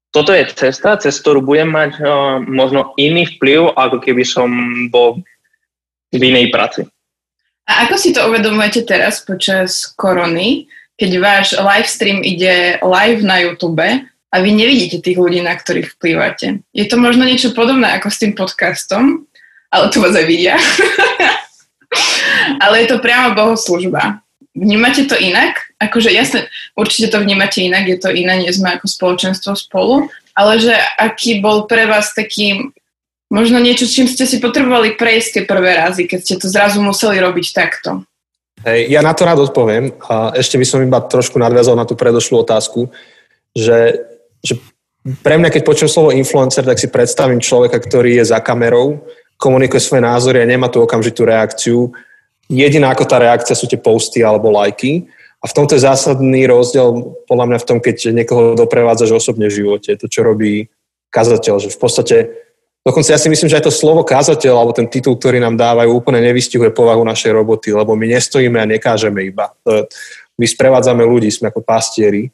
toto 0.08 0.32
je 0.32 0.48
cesta, 0.56 0.96
cez 0.96 1.20
ktorú 1.20 1.44
budem 1.44 1.68
mať 1.68 2.00
um, 2.00 2.48
možno 2.48 2.96
iný 2.96 3.28
vplyv, 3.36 3.76
ako 3.76 4.00
keby 4.00 4.24
som 4.24 4.48
bol 4.88 5.20
v 6.16 6.22
inej 6.22 6.48
práci. 6.48 6.88
A 7.66 7.86
ako 7.86 7.94
si 7.98 8.14
to 8.14 8.22
uvedomujete 8.30 8.86
teraz 8.86 9.22
počas 9.26 9.90
korony, 9.98 10.70
keď 10.96 11.10
váš 11.18 11.46
live 11.58 11.88
stream 11.90 12.22
ide 12.22 12.78
live 12.80 13.20
na 13.26 13.42
YouTube 13.42 13.82
a 14.32 14.36
vy 14.38 14.50
nevidíte 14.54 15.02
tých 15.02 15.18
ľudí, 15.18 15.42
na 15.42 15.58
ktorých 15.58 15.98
vplývate? 15.98 16.62
Je 16.70 16.86
to 16.86 16.96
možno 16.96 17.26
niečo 17.26 17.52
podobné 17.52 17.98
ako 17.98 18.08
s 18.08 18.20
tým 18.22 18.32
podcastom, 18.38 19.26
ale 19.68 19.90
tu 19.90 19.98
vás 19.98 20.14
aj 20.14 20.26
vidia. 20.30 20.54
ale 22.64 22.86
je 22.86 22.88
to 22.94 23.02
priamo 23.02 23.34
bohoslužba. 23.34 24.22
Vnímate 24.56 25.04
to 25.04 25.18
inak? 25.20 25.68
Akože 25.76 26.08
jasne, 26.08 26.48
určite 26.72 27.12
to 27.12 27.20
vnímate 27.20 27.60
inak, 27.60 27.84
je 27.84 27.98
to 28.00 28.08
iné, 28.08 28.40
nie 28.40 28.52
sme 28.54 28.72
ako 28.72 28.88
spoločenstvo 28.88 29.52
spolu, 29.52 30.08
ale 30.32 30.56
že 30.56 30.72
aký 30.96 31.44
bol 31.44 31.68
pre 31.68 31.84
vás 31.84 32.16
taký 32.16 32.72
Možno 33.26 33.58
niečo, 33.58 33.90
čím 33.90 34.06
ste 34.06 34.22
si 34.22 34.38
potrebovali 34.38 34.94
prejsť 34.94 35.28
tie 35.34 35.42
prvé 35.42 35.74
razy, 35.74 36.06
keď 36.06 36.18
ste 36.22 36.34
to 36.38 36.46
zrazu 36.46 36.78
museli 36.78 37.18
robiť 37.18 37.46
takto. 37.50 38.06
Hej, 38.62 38.86
ja 38.88 39.02
na 39.02 39.12
to 39.12 39.26
rád 39.26 39.42
odpoviem 39.42 39.94
a 40.06 40.34
ešte 40.38 40.56
by 40.56 40.66
som 40.66 40.82
iba 40.82 41.02
trošku 41.02 41.36
nadviazal 41.36 41.74
na 41.74 41.84
tú 41.84 41.98
predošlú 41.98 42.46
otázku, 42.46 42.88
že, 43.52 44.06
že 44.42 44.58
pre 45.22 45.38
mňa, 45.38 45.54
keď 45.54 45.62
počujem 45.62 45.90
slovo 45.90 46.10
influencer, 46.14 46.66
tak 46.66 46.78
si 46.78 46.90
predstavím 46.90 47.42
človeka, 47.42 47.78
ktorý 47.78 48.18
je 48.22 48.30
za 48.30 48.42
kamerou, 48.42 49.06
komunikuje 49.38 49.78
svoje 49.78 50.02
názory 50.02 50.42
a 50.42 50.48
nemá 50.48 50.66
tú 50.66 50.82
okamžitú 50.82 51.22
reakciu. 51.28 51.92
Jediná 52.50 52.90
ako 52.94 53.04
tá 53.06 53.18
reakcia 53.20 53.54
sú 53.54 53.70
tie 53.70 53.78
posty 53.78 54.24
alebo 54.24 54.54
lajky. 54.54 55.06
A 55.42 55.46
v 55.46 55.54
tomto 55.54 55.76
je 55.76 55.86
zásadný 55.86 56.48
rozdiel 56.48 57.14
podľa 57.28 57.46
mňa 57.46 57.58
v 57.62 57.68
tom, 57.68 57.78
keď 57.78 57.96
niekoho 58.10 58.58
doprevádzaš 58.58 59.14
osobne 59.14 59.46
v 59.46 59.62
živote. 59.62 59.94
To, 59.94 60.08
čo 60.08 60.26
robí 60.26 60.72
kazateľ, 61.12 61.62
že 61.62 61.70
v 61.70 61.78
podstate 61.78 62.16
Dokonca 62.86 63.10
ja 63.10 63.18
si 63.18 63.26
myslím, 63.26 63.50
že 63.50 63.58
aj 63.58 63.66
to 63.66 63.74
slovo 63.74 64.06
kázateľ 64.06 64.54
alebo 64.62 64.70
ten 64.70 64.86
titul, 64.86 65.18
ktorý 65.18 65.42
nám 65.42 65.58
dávajú, 65.58 65.90
úplne 65.90 66.22
nevystihuje 66.22 66.70
povahu 66.70 67.02
našej 67.02 67.34
roboty, 67.34 67.74
lebo 67.74 67.98
my 67.98 68.06
nestojíme 68.14 68.62
a 68.62 68.70
nekážeme 68.70 69.26
iba. 69.26 69.50
My 70.38 70.46
sprevádzame 70.46 71.02
ľudí, 71.02 71.26
sme 71.34 71.50
ako 71.50 71.66
pastieri 71.66 72.30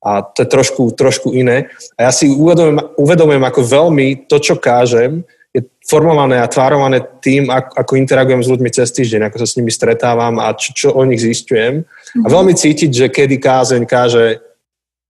a 0.00 0.24
to 0.24 0.40
je 0.40 0.48
trošku, 0.48 0.96
trošku 0.96 1.36
iné. 1.36 1.68
A 2.00 2.08
ja 2.08 2.12
si 2.16 2.32
uvedomujem, 2.32 2.96
uvedomujem, 2.96 3.44
ako 3.44 3.60
veľmi 3.60 4.24
to, 4.24 4.40
čo 4.40 4.56
kážem, 4.56 5.20
je 5.52 5.68
formované 5.84 6.40
a 6.40 6.48
tvárované 6.48 7.04
tým, 7.20 7.52
ako, 7.52 7.84
ako 7.84 7.92
interagujem 8.00 8.40
s 8.40 8.48
ľuďmi 8.48 8.70
cez 8.72 8.88
týždeň, 8.96 9.28
ako 9.28 9.36
sa 9.44 9.46
s 9.52 9.56
nimi 9.60 9.68
stretávam 9.68 10.40
a 10.40 10.56
čo, 10.56 10.70
čo 10.72 10.88
o 10.96 11.02
nich 11.04 11.20
zistujem. 11.20 11.84
A 12.24 12.26
mhm. 12.26 12.32
veľmi 12.32 12.54
cítiť, 12.56 12.88
že 12.88 13.06
kedy 13.12 13.36
kázeň 13.36 13.84
káže 13.84 14.40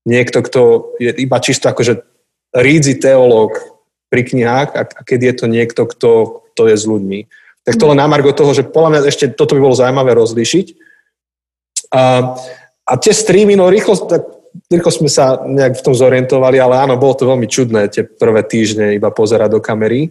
niekto, 0.03 0.43
kto 0.43 0.61
je 0.99 1.15
iba 1.15 1.39
čisto 1.39 1.71
akože 1.71 2.03
rídzi 2.59 2.99
teológ, 2.99 3.55
pri 4.11 4.27
knihách 4.27 4.69
a, 4.75 4.83
a 4.85 5.01
keď 5.07 5.21
je 5.23 5.35
to 5.39 5.47
niekto, 5.47 5.83
kto, 5.87 6.11
kto 6.53 6.63
je 6.69 6.77
s 6.77 6.85
ľuďmi. 6.85 7.31
Tak 7.63 7.79
to 7.79 7.89
len 7.89 8.03
na 8.03 8.11
margo 8.11 8.35
toho, 8.35 8.51
že 8.51 8.67
podľa 8.67 8.91
mňa 8.91 9.01
ešte 9.07 9.31
toto 9.33 9.55
by 9.55 9.63
bolo 9.63 9.79
zaujímavé 9.79 10.13
rozlíšiť. 10.19 10.67
A, 11.95 12.35
a 12.83 12.93
tie 12.99 13.15
streamy, 13.15 13.55
no 13.55 13.71
rýchlo, 13.71 13.95
tak, 14.11 14.27
rýchlo 14.67 14.91
sme 14.91 15.07
sa 15.07 15.39
nejak 15.47 15.79
v 15.79 15.85
tom 15.87 15.95
zorientovali, 15.95 16.59
ale 16.59 16.83
áno, 16.83 16.99
bolo 16.99 17.15
to 17.15 17.31
veľmi 17.31 17.47
čudné 17.47 17.87
tie 17.87 18.03
prvé 18.03 18.43
týždne 18.43 18.99
iba 18.99 19.15
pozerať 19.15 19.55
do 19.55 19.61
kamery. 19.63 20.11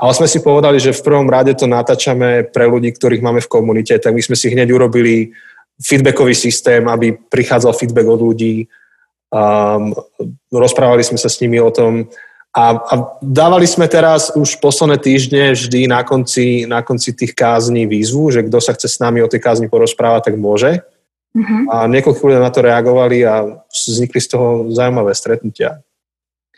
Ale 0.00 0.16
sme 0.16 0.30
si 0.30 0.40
povedali, 0.40 0.80
že 0.80 0.96
v 0.96 1.04
prvom 1.04 1.28
rade 1.28 1.52
to 1.52 1.68
natáčame 1.68 2.48
pre 2.48 2.64
ľudí, 2.64 2.94
ktorých 2.96 3.20
máme 3.20 3.44
v 3.44 3.52
komunite, 3.52 3.92
tak 4.00 4.16
my 4.16 4.22
sme 4.24 4.32
si 4.32 4.48
hneď 4.48 4.72
urobili 4.72 5.34
feedbackový 5.76 6.32
systém, 6.32 6.84
aby 6.88 7.16
prichádzal 7.16 7.76
feedback 7.76 8.08
od 8.08 8.20
ľudí. 8.20 8.64
Um, 9.28 9.92
rozprávali 10.48 11.04
sme 11.04 11.20
sa 11.20 11.28
s 11.28 11.40
nimi 11.40 11.60
o 11.60 11.68
tom, 11.68 12.08
a, 12.50 12.74
a 12.74 12.94
dávali 13.22 13.62
sme 13.62 13.86
teraz 13.86 14.34
už 14.34 14.58
posledné 14.58 14.98
týždne 14.98 15.54
vždy 15.54 15.86
na 15.86 16.02
konci, 16.02 16.66
na 16.66 16.82
konci 16.82 17.14
tých 17.14 17.30
kázní 17.30 17.86
výzvu, 17.86 18.34
že 18.34 18.42
kto 18.42 18.58
sa 18.58 18.74
chce 18.74 18.90
s 18.90 18.98
nami 18.98 19.22
o 19.22 19.30
tej 19.30 19.38
kázni 19.38 19.70
porozprávať, 19.70 20.30
tak 20.30 20.34
môže. 20.34 20.82
Uh-huh. 21.30 21.62
A 21.70 21.86
niekoľko 21.86 22.26
ľudí 22.26 22.42
na 22.42 22.50
to 22.50 22.66
reagovali 22.66 23.22
a 23.22 23.62
vznikli 23.70 24.18
z 24.18 24.28
toho 24.34 24.66
zaujímavé 24.74 25.14
stretnutia. 25.14 25.78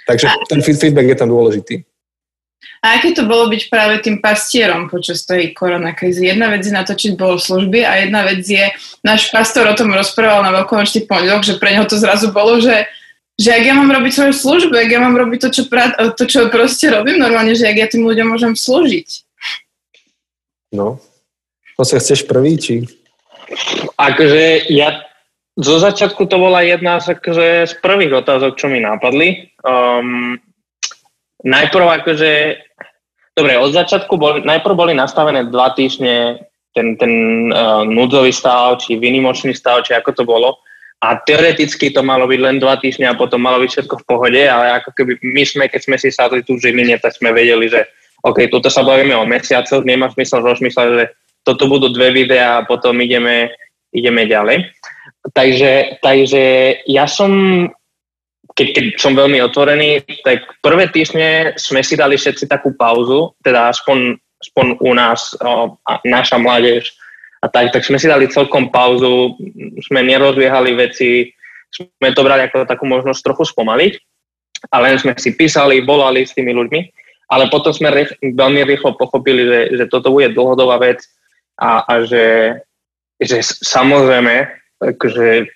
Takže 0.09 0.33
a... 0.33 0.35
ten 0.49 0.65
feedback 0.65 1.13
je 1.13 1.19
tam 1.21 1.29
dôležitý. 1.29 1.85
A 2.83 2.99
aké 2.99 3.15
to 3.15 3.29
bolo 3.29 3.47
byť 3.53 3.63
práve 3.71 4.01
tým 4.03 4.19
pastierom 4.19 4.91
počas 4.91 5.23
tej 5.23 5.55
koronakrízy? 5.55 6.27
Jedna 6.27 6.51
vec 6.51 6.67
je 6.67 6.75
natočiť 6.75 7.15
bolo 7.15 7.39
služby 7.39 7.87
a 7.87 8.01
jedna 8.03 8.27
vec 8.27 8.43
je, 8.43 8.75
náš 9.07 9.31
pastor 9.31 9.71
o 9.71 9.79
tom 9.79 9.93
rozprával 9.95 10.43
na 10.43 10.51
veľkonočný 10.51 11.07
pondelok, 11.07 11.47
že 11.47 11.61
pre 11.63 11.79
neho 11.79 11.87
to 11.87 11.95
zrazu 11.95 12.35
bolo, 12.35 12.59
že 12.59 12.89
že 13.41 13.51
ak 13.53 13.65
ja 13.65 13.75
mám 13.75 13.89
robiť 13.89 14.13
svoju 14.13 14.35
službu, 14.37 14.75
ak 14.77 14.91
ja 14.93 15.01
mám 15.01 15.17
robiť 15.17 15.39
to, 15.47 15.49
čo, 15.51 15.63
pra, 15.67 15.93
to, 16.15 16.25
čo 16.29 16.53
proste 16.53 16.93
robím 16.93 17.17
normálne, 17.17 17.57
že 17.57 17.69
ak 17.69 17.77
ja 17.77 17.87
tým 17.89 18.05
ľuďom 18.05 18.29
môžem 18.29 18.53
slúžiť. 18.53 19.09
No, 20.73 21.01
to 21.77 21.83
Jose, 21.83 21.99
chceš 21.99 22.21
prvý, 22.31 22.55
či? 22.61 22.87
Akože 23.99 24.71
ja 24.73 25.03
zo 25.59 25.77
začiatku 25.77 26.25
to 26.31 26.37
bola 26.41 26.65
jedna 26.65 26.97
z, 27.03 27.13
akože, 27.19 27.69
z 27.69 27.75
prvých 27.85 28.25
otázok, 28.25 28.57
čo 28.57 28.73
mi 28.73 28.81
napadli. 28.81 29.53
Um, 29.61 30.41
najprv 31.45 31.85
akože, 32.01 32.31
dobre, 33.37 33.53
od 33.61 33.77
začiatku 33.77 34.17
boli, 34.17 34.41
najprv 34.47 34.75
boli 34.79 34.93
nastavené 34.97 35.45
dva 35.51 35.77
týždne 35.77 36.47
ten, 36.73 36.97
ten 36.97 37.13
uh, 37.53 37.85
núdzový 37.85 38.33
stav, 38.33 38.81
či 38.81 38.97
vynimočný 38.97 39.53
stav, 39.53 39.85
či 39.85 39.93
ako 39.93 40.11
to 40.17 40.25
bolo. 40.25 40.63
A 41.03 41.19
teoreticky 41.19 41.91
to 41.91 42.07
malo 42.07 42.31
byť 42.31 42.41
len 42.41 42.57
dva 42.63 42.79
týždne 42.79 43.11
a 43.11 43.19
potom 43.19 43.43
malo 43.43 43.59
byť 43.59 43.71
všetko 43.75 43.95
v 44.03 44.07
pohode, 44.07 44.39
ale 44.39 44.79
ako 44.79 44.95
keby 44.95 45.19
my 45.27 45.43
sme, 45.43 45.65
keď 45.67 45.81
sme 45.83 45.97
si 45.99 46.15
sadli 46.15 46.47
tu 46.47 46.55
v 46.55 46.63
tak 47.03 47.19
sme 47.19 47.35
vedeli, 47.35 47.67
že 47.67 47.83
OK, 48.23 48.47
tuto 48.47 48.71
sa 48.71 48.87
bavíme 48.87 49.19
o 49.19 49.27
mesiacoch, 49.27 49.83
nemá 49.83 50.07
smysl 50.15 50.47
rozmýšľať, 50.47 50.89
že 50.95 51.05
toto 51.43 51.67
budú 51.67 51.91
dve 51.91 52.15
videá 52.15 52.63
a 52.63 52.67
potom 52.67 52.95
ideme, 53.03 53.51
ideme 53.91 54.31
ďalej. 54.31 54.71
Takže, 55.35 55.99
takže 55.99 56.43
ja 56.87 57.11
som, 57.11 57.67
keď, 58.55 58.67
keď 58.71 58.85
som 59.03 59.19
veľmi 59.19 59.43
otvorený, 59.43 60.07
tak 60.23 60.47
prvé 60.63 60.87
týždne 60.87 61.59
sme 61.59 61.83
si 61.83 61.99
dali 61.99 62.15
všetci 62.15 62.47
takú 62.47 62.79
pauzu, 62.79 63.35
teda 63.43 63.75
aspoň, 63.75 64.23
aspoň 64.39 64.67
u 64.79 64.93
nás, 64.95 65.35
o, 65.43 65.75
naša 66.07 66.39
mládež 66.39 66.95
a 67.43 67.47
tak, 67.51 67.75
tak 67.75 67.83
sme 67.83 67.99
si 67.99 68.07
dali 68.07 68.31
celkom 68.31 68.71
pauzu, 68.71 69.35
sme 69.91 70.07
nerozbiehali 70.07 70.79
veci, 70.79 71.35
sme 71.75 72.15
to 72.15 72.23
brali 72.23 72.47
ako 72.47 72.65
takú 72.65 72.87
možnosť 72.87 73.21
trochu 73.27 73.51
spomaliť, 73.51 73.93
ale 74.71 74.95
sme 74.95 75.19
si 75.19 75.35
písali, 75.35 75.83
volali 75.83 76.23
s 76.23 76.39
tými 76.39 76.55
ľuďmi 76.55 76.81
ale 77.33 77.49
potom 77.49 77.73
sme 77.73 77.89
rých, 77.89 78.13
veľmi 78.21 78.61
rýchlo 78.69 79.01
pochopili, 79.01 79.49
že, 79.49 79.61
že 79.81 79.85
toto 79.89 80.13
bude 80.13 80.29
dlhodobá 80.37 80.77
vec 80.77 81.01
a, 81.57 81.81
a 81.89 82.05
že, 82.05 82.61
že 83.17 83.41
samozrejme, 83.41 84.53
že 85.01 85.49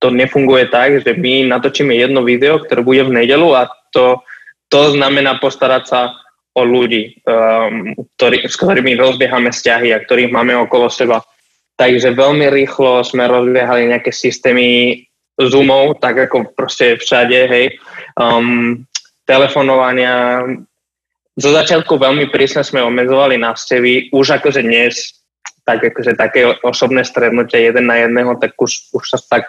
to 0.00 0.08
nefunguje 0.08 0.72
tak, 0.72 1.04
že 1.04 1.12
my 1.12 1.52
natočíme 1.52 1.92
jedno 1.92 2.24
video, 2.24 2.56
ktoré 2.64 2.80
bude 2.80 3.04
v 3.04 3.20
nedelu 3.20 3.48
a 3.52 3.68
to, 3.92 4.24
to 4.72 4.96
znamená 4.96 5.36
postarať 5.36 5.84
sa 5.84 6.00
o 6.58 6.66
ľudí, 6.66 7.22
um, 7.22 7.94
ktorý, 8.18 8.50
s 8.50 8.58
ktorými 8.58 8.98
rozbiehame 8.98 9.54
vzťahy 9.54 9.94
a 9.94 10.02
ktorých 10.02 10.34
máme 10.34 10.58
okolo 10.58 10.90
seba. 10.90 11.22
Takže 11.78 12.18
veľmi 12.18 12.50
rýchlo 12.50 13.06
sme 13.06 13.30
rozbiehali 13.30 13.86
nejaké 13.86 14.10
systémy 14.10 14.98
Zoomov, 15.38 16.02
tak 16.02 16.26
ako 16.26 16.50
proste 16.58 16.98
všade, 16.98 17.38
hej, 17.46 17.66
um, 18.18 18.82
telefonovania, 19.22 20.42
zo 21.38 21.54
začiatku 21.54 21.94
veľmi 22.02 22.34
prísne 22.34 22.66
sme 22.66 22.82
obmedzovali 22.82 23.38
návštevy, 23.38 24.10
už 24.10 24.42
akože 24.42 24.66
dnes, 24.66 25.22
tak 25.62 25.86
akože 25.86 26.18
také 26.18 26.50
osobné 26.66 27.06
stretnutie 27.06 27.62
jeden 27.62 27.86
na 27.86 28.02
jedného, 28.02 28.34
tak 28.42 28.58
už, 28.58 28.90
už 28.90 29.04
sa 29.06 29.18
tak 29.22 29.46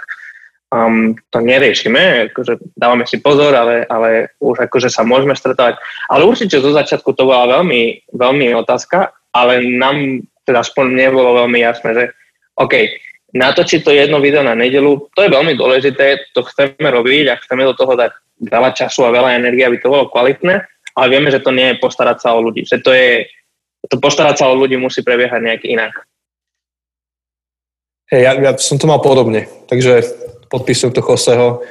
um, 0.70 1.18
to 1.30 1.38
neriešime, 1.42 2.30
akože 2.30 2.62
dávame 2.78 3.06
si 3.10 3.18
pozor, 3.22 3.54
ale, 3.54 3.86
ale 3.90 4.34
už 4.42 4.70
akože 4.70 4.90
sa 4.90 5.02
môžeme 5.02 5.34
stretávať. 5.34 5.82
Ale 6.10 6.26
určite 6.26 6.62
zo 6.62 6.72
začiatku 6.74 7.14
to 7.14 7.26
bola 7.26 7.60
veľmi, 7.60 8.10
veľmi 8.14 8.54
otázka, 8.58 9.14
ale 9.34 9.66
nám 9.66 10.26
teda 10.46 10.66
aspoň 10.66 10.86
nebolo 10.94 11.46
veľmi 11.46 11.60
jasné, 11.62 11.90
že 11.94 12.04
OK, 12.58 12.74
natočiť 13.34 13.86
to 13.86 13.92
jedno 13.94 14.18
video 14.18 14.42
na 14.42 14.58
nedelu, 14.58 15.10
to 15.14 15.20
je 15.22 15.30
veľmi 15.30 15.54
dôležité, 15.54 16.34
to 16.34 16.42
chceme 16.50 16.90
robiť 16.90 17.26
a 17.30 17.40
chceme 17.42 17.62
do 17.66 17.78
toho 17.78 17.94
dať 17.94 18.12
veľa 18.40 18.72
času 18.74 19.06
a 19.06 19.14
veľa 19.14 19.38
energie, 19.38 19.68
aby 19.68 19.78
to 19.78 19.92
bolo 19.92 20.10
kvalitné, 20.10 20.66
ale 20.98 21.06
vieme, 21.12 21.30
že 21.30 21.44
to 21.44 21.54
nie 21.54 21.76
je 21.76 21.82
postarať 21.82 22.18
sa 22.24 22.34
o 22.34 22.42
ľudí. 22.42 22.66
Že 22.66 22.78
to 22.82 22.92
je, 22.96 23.10
to 23.86 23.96
postarať 24.02 24.42
sa 24.42 24.46
o 24.50 24.58
ľudí 24.58 24.80
musí 24.80 25.06
prebiehať 25.06 25.42
nejak 25.44 25.64
inak. 25.68 25.94
Hey, 28.10 28.26
ja, 28.26 28.34
ja 28.42 28.58
som 28.58 28.82
to 28.82 28.90
mal 28.90 28.98
podobne, 29.06 29.46
takže 29.70 30.02
podpisujem 30.50 30.92
to 30.92 31.06
Joseho. 31.06 31.62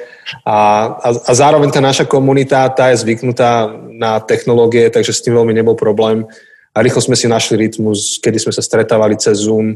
A, 0.47 0.56
a, 1.03 1.09
a 1.12 1.33
zároveň 1.35 1.74
tá 1.74 1.83
naša 1.83 2.07
komunita, 2.07 2.68
tá 2.70 2.94
je 2.94 3.03
zvyknutá 3.03 3.68
na 3.90 4.22
technológie, 4.22 4.87
takže 4.88 5.12
s 5.12 5.22
tým 5.24 5.35
veľmi 5.35 5.53
nebol 5.53 5.74
problém. 5.74 6.24
A 6.72 6.79
rýchlo 6.81 7.03
sme 7.03 7.18
si 7.18 7.26
našli 7.26 7.59
rytmus, 7.59 8.22
kedy 8.22 8.38
sme 8.38 8.53
sa 8.55 8.62
stretávali 8.62 9.18
cez 9.18 9.42
Zoom. 9.42 9.74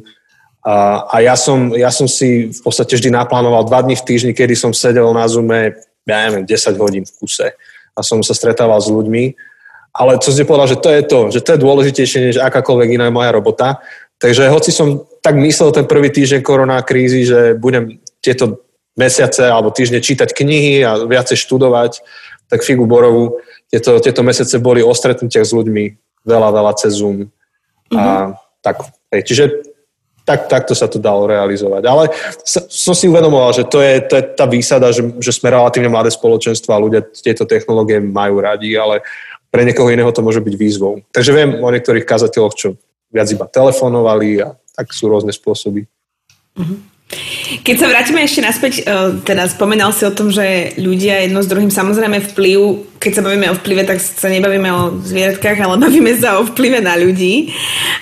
A, 0.63 1.03
a 1.11 1.17
ja, 1.19 1.35
som, 1.35 1.75
ja 1.75 1.91
som 1.91 2.07
si 2.07 2.55
v 2.55 2.61
podstate 2.63 2.95
vždy 2.95 3.11
naplánoval 3.11 3.67
dva 3.67 3.83
dní 3.83 3.99
v 3.99 4.07
týždni, 4.07 4.33
kedy 4.33 4.55
som 4.55 4.71
sedel 4.71 5.11
na 5.11 5.27
Zoome, 5.27 5.75
ja 6.07 6.19
neviem, 6.31 6.47
10 6.47 6.79
hodín 6.79 7.03
v 7.03 7.13
kuse 7.19 7.59
a 7.93 8.01
som 8.01 8.23
sa 8.23 8.33
stretával 8.33 8.79
s 8.79 8.89
ľuďmi. 8.89 9.35
Ale 9.93 10.17
co 10.17 10.31
si 10.33 10.49
povedal, 10.49 10.73
že 10.73 10.81
to 10.81 10.89
je 10.89 11.03
to, 11.05 11.21
že 11.29 11.41
to 11.45 11.51
je 11.53 11.59
dôležitejšie 11.61 12.21
než 12.33 12.37
akákoľvek 12.41 12.97
iná 12.97 13.13
moja 13.13 13.29
robota. 13.29 13.83
Takže 14.17 14.49
hoci 14.49 14.73
som 14.73 15.05
tak 15.21 15.37
myslel 15.37 15.75
ten 15.75 15.85
prvý 15.85 16.09
týždeň 16.09 16.41
korona 16.41 16.81
krízy, 16.81 17.29
že 17.29 17.59
budem 17.59 18.01
tieto 18.23 18.62
mesiace 18.99 19.49
alebo 19.49 19.73
týždne 19.73 20.05
čítať 20.05 20.37
knihy 20.37 20.85
a 20.85 21.01
viacej 21.05 21.37
študovať, 21.41 22.05
tak 22.53 22.61
figu 22.61 22.85
Borovu, 22.85 23.41
tieto, 23.73 23.97
tieto 24.05 24.21
mesiace 24.21 24.61
boli 24.61 24.85
o 24.85 24.93
stretnutiach 24.93 25.49
s 25.49 25.57
ľuďmi, 25.57 25.85
veľa, 26.29 26.49
veľa 26.53 26.73
cez 26.77 27.01
Zoom. 27.01 27.25
Mm-hmm. 27.25 27.97
A 27.97 28.05
mhm. 28.05 28.31
tak, 28.61 28.77
hej, 29.17 29.23
čiže 29.25 29.45
tak, 30.23 30.47
takto 30.47 30.77
sa 30.77 30.87
to 30.87 31.03
dalo 31.03 31.27
realizovať. 31.27 31.83
Ale 31.83 32.05
som 32.71 32.95
si 32.95 33.11
uvedomoval, 33.11 33.51
že 33.57 33.65
to 33.67 33.83
je, 33.83 33.99
to 34.07 34.15
je 34.21 34.25
tá 34.39 34.47
výsada, 34.47 34.95
že, 34.95 35.03
že 35.19 35.35
sme 35.35 35.51
relatívne 35.51 35.91
mladé 35.91 36.15
spoločenstvo 36.15 36.71
a 36.71 36.83
ľudia 36.83 37.03
tieto 37.11 37.43
technológie 37.43 37.99
majú 37.99 38.39
radi, 38.39 38.71
ale 38.79 39.03
pre 39.51 39.67
niekoho 39.67 39.91
iného 39.91 40.15
to 40.15 40.23
môže 40.23 40.39
byť 40.39 40.55
výzvou. 40.55 41.03
Takže 41.11 41.35
viem 41.35 41.51
o 41.59 41.69
niektorých 41.69 42.07
kazateľoch, 42.07 42.55
čo 42.55 42.79
viac 43.11 43.29
iba 43.35 43.51
telefonovali 43.51 44.47
a 44.47 44.55
tak 44.73 44.95
sú 44.95 45.11
rôzne 45.11 45.35
spôsoby. 45.35 45.85
Mm-hmm. 46.55 46.92
Keď 47.61 47.77
sa 47.77 47.91
vrátime 47.93 48.25
ešte 48.25 48.41
naspäť, 48.41 48.73
e, 48.81 48.83
teda 49.21 49.45
spomenal 49.45 49.93
si 49.93 50.09
o 50.09 50.15
tom, 50.15 50.33
že 50.33 50.73
ľudia 50.81 51.29
jedno 51.29 51.45
s 51.45 51.51
druhým 51.51 51.69
samozrejme 51.69 52.25
vplyv, 52.33 52.59
keď 52.97 53.13
sa 53.19 53.27
bavíme 53.27 53.51
o 53.53 53.59
vplyve, 53.59 53.83
tak 53.85 53.99
sa 54.01 54.31
nebavíme 54.31 54.71
o 54.73 54.83
zvieratkách, 55.03 55.59
ale 55.61 55.77
bavíme 55.83 56.15
sa 56.17 56.41
o 56.41 56.47
vplyve 56.49 56.81
na 56.81 56.97
ľudí. 56.97 57.51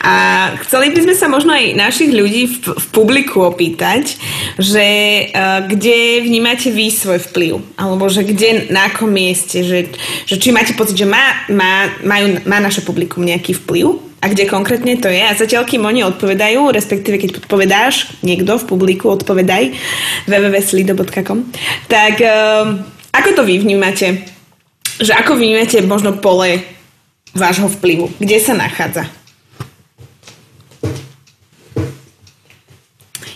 A 0.05 0.15
chceli 0.63 0.93
by 0.93 1.09
sme 1.09 1.15
sa 1.17 1.27
možno 1.27 1.57
aj 1.57 1.73
našich 1.73 2.13
ľudí 2.13 2.53
v, 2.53 2.57
v 2.77 2.87
publiku 2.93 3.41
opýtať, 3.43 4.21
že 4.61 4.87
uh, 5.33 5.65
kde 5.65 6.21
vnímate 6.21 6.69
vy 6.69 6.93
svoj 6.93 7.17
vplyv? 7.33 7.81
Alebo 7.81 8.13
že 8.13 8.29
kde, 8.29 8.69
na 8.69 8.93
akom 8.93 9.09
mieste? 9.09 9.65
Že, 9.65 9.89
že 10.29 10.37
či 10.37 10.53
máte 10.53 10.77
pocit, 10.77 11.01
že 11.01 11.09
má, 11.09 11.49
má, 11.49 11.89
majú, 12.05 12.45
má 12.45 12.61
naše 12.61 12.85
publikum 12.85 13.25
nejaký 13.25 13.57
vplyv? 13.57 14.10
A 14.21 14.25
kde 14.29 14.45
konkrétne 14.45 15.01
to 15.01 15.09
je. 15.09 15.21
A 15.25 15.33
zatiaľ, 15.33 15.65
kým 15.65 15.81
oni 15.81 16.05
odpovedajú, 16.05 16.69
respektíve 16.69 17.17
keď 17.17 17.41
odpovedáš, 17.41 18.13
niekto 18.21 18.61
v 18.61 18.69
publiku 18.69 19.09
odpovedaj 19.17 19.73
www.slido.com, 20.29 21.49
tak 21.89 22.21
uh, 22.21 22.77
ako 23.17 23.29
to 23.33 23.43
vy 23.49 23.57
vnímate? 23.57 24.29
Že 25.01 25.13
ako 25.25 25.41
vnímate 25.41 25.81
možno 25.89 26.21
pole 26.21 26.61
vášho 27.33 27.73
vplyvu? 27.81 28.13
Kde 28.21 28.37
sa 28.37 28.53
nachádza? 28.53 29.09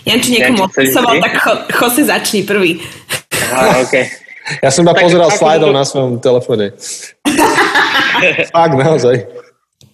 Ja 0.05 0.21
či 0.21 0.37
niekomu 0.37 0.69
odpisoval, 0.69 1.17
tak 1.17 1.33
cho, 1.41 1.51
Jose 1.81 2.05
začni 2.05 2.45
prvý. 2.45 2.77
Aha, 3.49 3.81
okay. 3.81 4.05
Ja 4.61 4.69
som 4.69 4.85
iba 4.85 4.93
pozeral 4.93 5.33
slajdov 5.33 5.73
na 5.73 5.81
svojom 5.81 6.21
telefóne. 6.21 6.77
Fakt, 8.53 8.77
naozaj. 8.77 9.44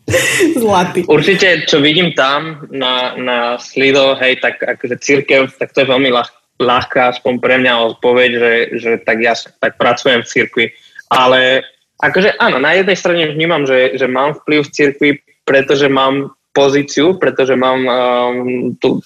Zlatý. 0.61 1.05
Určite, 1.07 1.65
čo 1.69 1.79
vidím 1.79 2.13
tam 2.17 2.65
na, 2.73 3.15
na 3.15 3.37
Slido, 3.61 4.17
hej, 4.17 4.41
tak 4.41 4.61
akože 4.61 4.97
církev, 4.97 5.51
tak 5.55 5.71
to 5.71 5.85
je 5.85 5.91
veľmi 5.91 6.09
ľah, 6.09 6.29
ľahká, 6.61 7.17
aspoň 7.17 7.33
pre 7.41 7.55
mňa 7.57 7.73
odpoveď, 7.97 8.31
že, 8.37 8.53
že 8.77 8.91
tak 9.01 9.17
ja 9.21 9.33
tak 9.33 9.77
pracujem 9.81 10.21
v 10.21 10.29
cirkvi. 10.29 10.65
Ale 11.09 11.65
akože 11.99 12.37
áno, 12.37 12.61
na 12.61 12.77
jednej 12.77 12.97
strane 12.97 13.33
vnímam, 13.33 13.65
že, 13.65 13.97
že 13.97 14.07
mám 14.07 14.37
vplyv 14.41 14.61
v 14.65 14.73
cirkvi, 14.73 15.09
pretože 15.43 15.89
mám 15.89 16.31
pozíciu, 16.53 17.17
pretože 17.17 17.55
mám 17.55 17.79
um, 17.87 18.75
tu, 18.77 19.01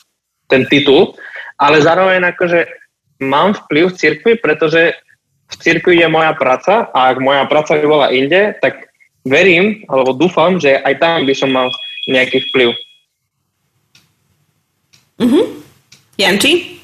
ten 0.50 0.66
titul, 0.66 1.16
ale 1.56 1.82
zároveň 1.82 2.36
akože 2.36 2.68
mám 3.24 3.56
vplyv 3.56 3.94
v 3.94 3.98
cirkvi, 3.98 4.34
pretože 4.42 4.94
v 5.46 5.56
cirkvi 5.62 6.02
je 6.02 6.08
moja 6.10 6.34
práca 6.34 6.90
a 6.90 7.14
ak 7.14 7.22
moja 7.22 7.46
práca 7.46 7.78
by 7.78 7.86
bola 7.86 8.08
inde, 8.10 8.58
tak 8.60 8.85
verím, 9.26 9.84
alebo 9.90 10.14
dúfam, 10.14 10.62
že 10.62 10.78
aj 10.86 11.02
tam 11.02 11.26
by 11.26 11.34
som 11.34 11.50
mal 11.50 11.68
nejaký 12.06 12.46
vplyv. 12.50 12.70
Mhm. 15.20 15.42
Janči? 16.16 16.80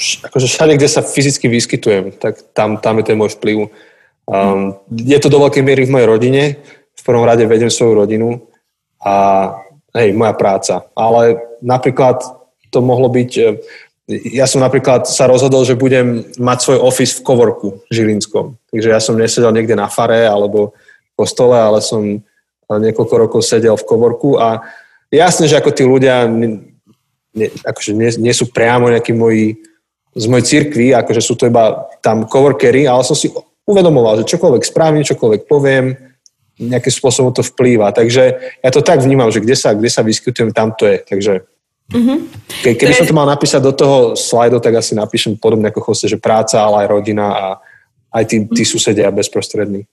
Akože 0.00 0.48
všade, 0.48 0.76
kde 0.80 0.88
sa 0.88 1.04
fyzicky 1.04 1.48
vyskytujem, 1.48 2.16
tak 2.16 2.40
tam, 2.56 2.80
tam 2.80 2.98
je 3.00 3.04
ten 3.04 3.16
môj 3.16 3.36
vplyv. 3.36 3.68
Um, 4.24 4.76
je 4.88 5.18
to 5.20 5.28
do 5.28 5.40
veľkej 5.44 5.60
miery 5.60 5.84
v 5.84 5.92
mojej 5.92 6.08
rodine. 6.08 6.42
V 6.96 7.02
prvom 7.04 7.24
rade 7.24 7.44
vedem 7.44 7.68
svoju 7.68 8.04
rodinu 8.04 8.48
a 9.00 9.14
hej, 9.96 10.12
moja 10.16 10.32
práca. 10.36 10.88
Ale 10.96 11.40
napríklad 11.60 12.20
to 12.72 12.80
mohlo 12.80 13.08
byť 13.12 13.30
ja 14.10 14.46
som 14.50 14.58
napríklad 14.58 15.06
sa 15.06 15.30
rozhodol, 15.30 15.62
že 15.62 15.78
budem 15.78 16.26
mať 16.34 16.58
svoj 16.66 16.78
office 16.82 17.22
v 17.22 17.24
Kovorku 17.24 17.68
Žilinskom. 17.94 18.58
Takže 18.74 18.88
ja 18.90 18.98
som 18.98 19.14
nesedel 19.14 19.54
niekde 19.54 19.78
na 19.78 19.86
fare 19.86 20.26
alebo 20.26 20.74
v 20.74 21.12
kostole, 21.14 21.54
ale 21.54 21.78
som 21.78 22.18
niekoľko 22.66 23.14
rokov 23.14 23.40
sedel 23.46 23.78
v 23.78 23.86
Kovorku 23.86 24.38
a 24.38 24.62
jasné, 25.10 25.46
že 25.46 25.58
ako 25.58 25.70
tí 25.74 25.82
ľudia 25.86 26.26
ne, 26.26 27.46
akože 27.62 27.94
nie, 27.94 28.10
nie 28.18 28.34
sú 28.34 28.50
priamo 28.50 28.90
nejakí 28.90 29.14
moji 29.14 29.58
z 30.10 30.26
mojej 30.26 30.46
cirkvi, 30.46 30.90
akože 30.90 31.22
sú 31.22 31.38
to 31.38 31.46
iba 31.46 31.86
tam 32.02 32.26
coworkery, 32.26 32.90
ale 32.90 33.06
som 33.06 33.14
si 33.14 33.30
uvedomoval, 33.62 34.22
že 34.22 34.30
čokoľvek 34.34 34.66
spravím, 34.66 35.06
čokoľvek 35.06 35.46
poviem, 35.46 35.94
nejakým 36.58 36.92
spôsobom 36.92 37.30
to 37.30 37.46
vplýva. 37.46 37.94
Takže 37.94 38.22
ja 38.60 38.70
to 38.74 38.82
tak 38.82 39.00
vnímam, 39.00 39.30
že 39.30 39.40
kde 39.40 39.54
sa, 39.54 39.72
kde 39.72 39.88
sa 39.88 40.02
vyskytujem, 40.02 40.50
tam 40.50 40.74
to 40.74 40.90
je. 40.90 40.98
Takže 40.98 41.32
mm-hmm. 41.90 42.18
ke, 42.62 42.78
keby 42.78 42.92
to 42.94 42.98
som 43.04 43.10
to 43.10 43.18
mal 43.18 43.28
napísať 43.28 43.60
do 43.60 43.72
toho 43.74 44.14
slajdu, 44.16 44.62
tak 44.62 44.78
asi 44.78 44.94
napíšem 44.94 45.36
podobne 45.36 45.68
ako 45.68 45.90
Jose, 45.90 46.06
že 46.08 46.16
práca, 46.16 46.62
ale 46.62 46.86
aj 46.86 46.90
rodina 46.90 47.26
a 47.30 47.46
aj 48.10 48.24
tí, 48.26 48.36
tí 48.50 48.62
susedia 48.66 49.10
bezprostrední. 49.10 49.86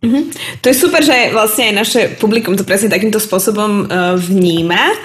Mm-hmm. 0.00 0.24
To 0.64 0.66
je 0.72 0.80
super, 0.80 1.04
že 1.04 1.28
vlastne 1.28 1.70
aj 1.70 1.74
naše 1.76 2.00
publikum 2.16 2.56
to 2.56 2.64
presne 2.64 2.88
takýmto 2.88 3.20
spôsobom 3.20 3.84
uh, 3.84 4.16
vníma. 4.16 4.96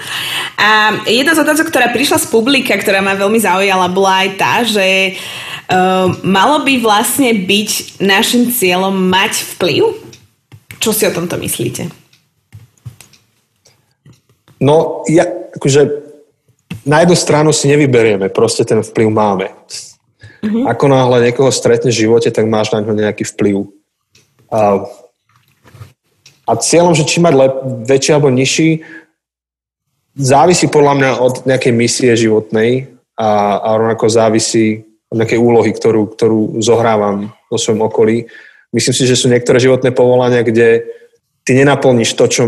A 0.56 1.04
jedna 1.04 1.36
z 1.36 1.44
otázok, 1.44 1.68
ktorá 1.68 1.92
prišla 1.92 2.16
z 2.24 2.32
publika, 2.32 2.72
ktorá 2.72 3.04
ma 3.04 3.12
veľmi 3.12 3.36
zaujala, 3.36 3.92
bola 3.92 4.24
aj 4.24 4.28
tá, 4.40 4.64
že 4.64 5.20
uh, 5.68 6.08
malo 6.24 6.64
by 6.64 6.80
vlastne 6.80 7.28
byť 7.44 8.00
našim 8.00 8.48
cieľom 8.48 8.96
mať 8.96 9.44
vplyv? 9.56 9.84
Čo 10.80 10.96
si 10.96 11.04
o 11.04 11.12
tomto 11.12 11.36
myslíte? 11.36 11.92
No, 14.64 15.04
ja, 15.12 15.28
akože 15.28 16.05
na 16.86 17.02
jednu 17.02 17.16
stranu 17.18 17.50
si 17.50 17.66
nevyberieme, 17.66 18.30
proste 18.30 18.62
ten 18.62 18.78
vplyv 18.80 19.08
máme. 19.10 19.46
Mm-hmm. 20.40 20.64
Ako 20.70 20.86
náhle 20.86 21.26
niekoho 21.26 21.50
stretneš 21.50 21.98
v 21.98 22.06
živote, 22.06 22.30
tak 22.30 22.46
máš 22.46 22.70
na 22.70 22.78
ňo 22.78 22.94
nejaký 22.94 23.26
vplyv. 23.34 23.66
A, 24.46 24.86
a 26.46 26.52
cieľom, 26.62 26.94
že 26.94 27.02
či 27.02 27.18
mať 27.18 27.34
lep, 27.34 27.54
väčší 27.90 28.10
alebo 28.14 28.30
nižší, 28.30 28.86
závisí 30.14 30.70
podľa 30.70 30.94
mňa 30.94 31.10
od 31.18 31.34
nejakej 31.50 31.72
misie 31.74 32.14
životnej 32.14 32.86
a, 33.18 33.58
a 33.58 33.68
rovnako 33.82 34.06
závisí 34.06 34.86
od 35.10 35.18
nejakej 35.18 35.42
úlohy, 35.42 35.74
ktorú, 35.74 36.14
ktorú 36.14 36.62
zohrávam 36.62 37.34
vo 37.50 37.58
svojom 37.58 37.82
okolí. 37.82 38.30
Myslím 38.70 38.94
si, 38.94 39.04
že 39.10 39.18
sú 39.18 39.26
niektoré 39.26 39.58
životné 39.58 39.90
povolania, 39.90 40.46
kde 40.46 40.86
ty 41.42 41.50
nenaplníš 41.58 42.14
to, 42.14 42.24
čo 42.30 42.42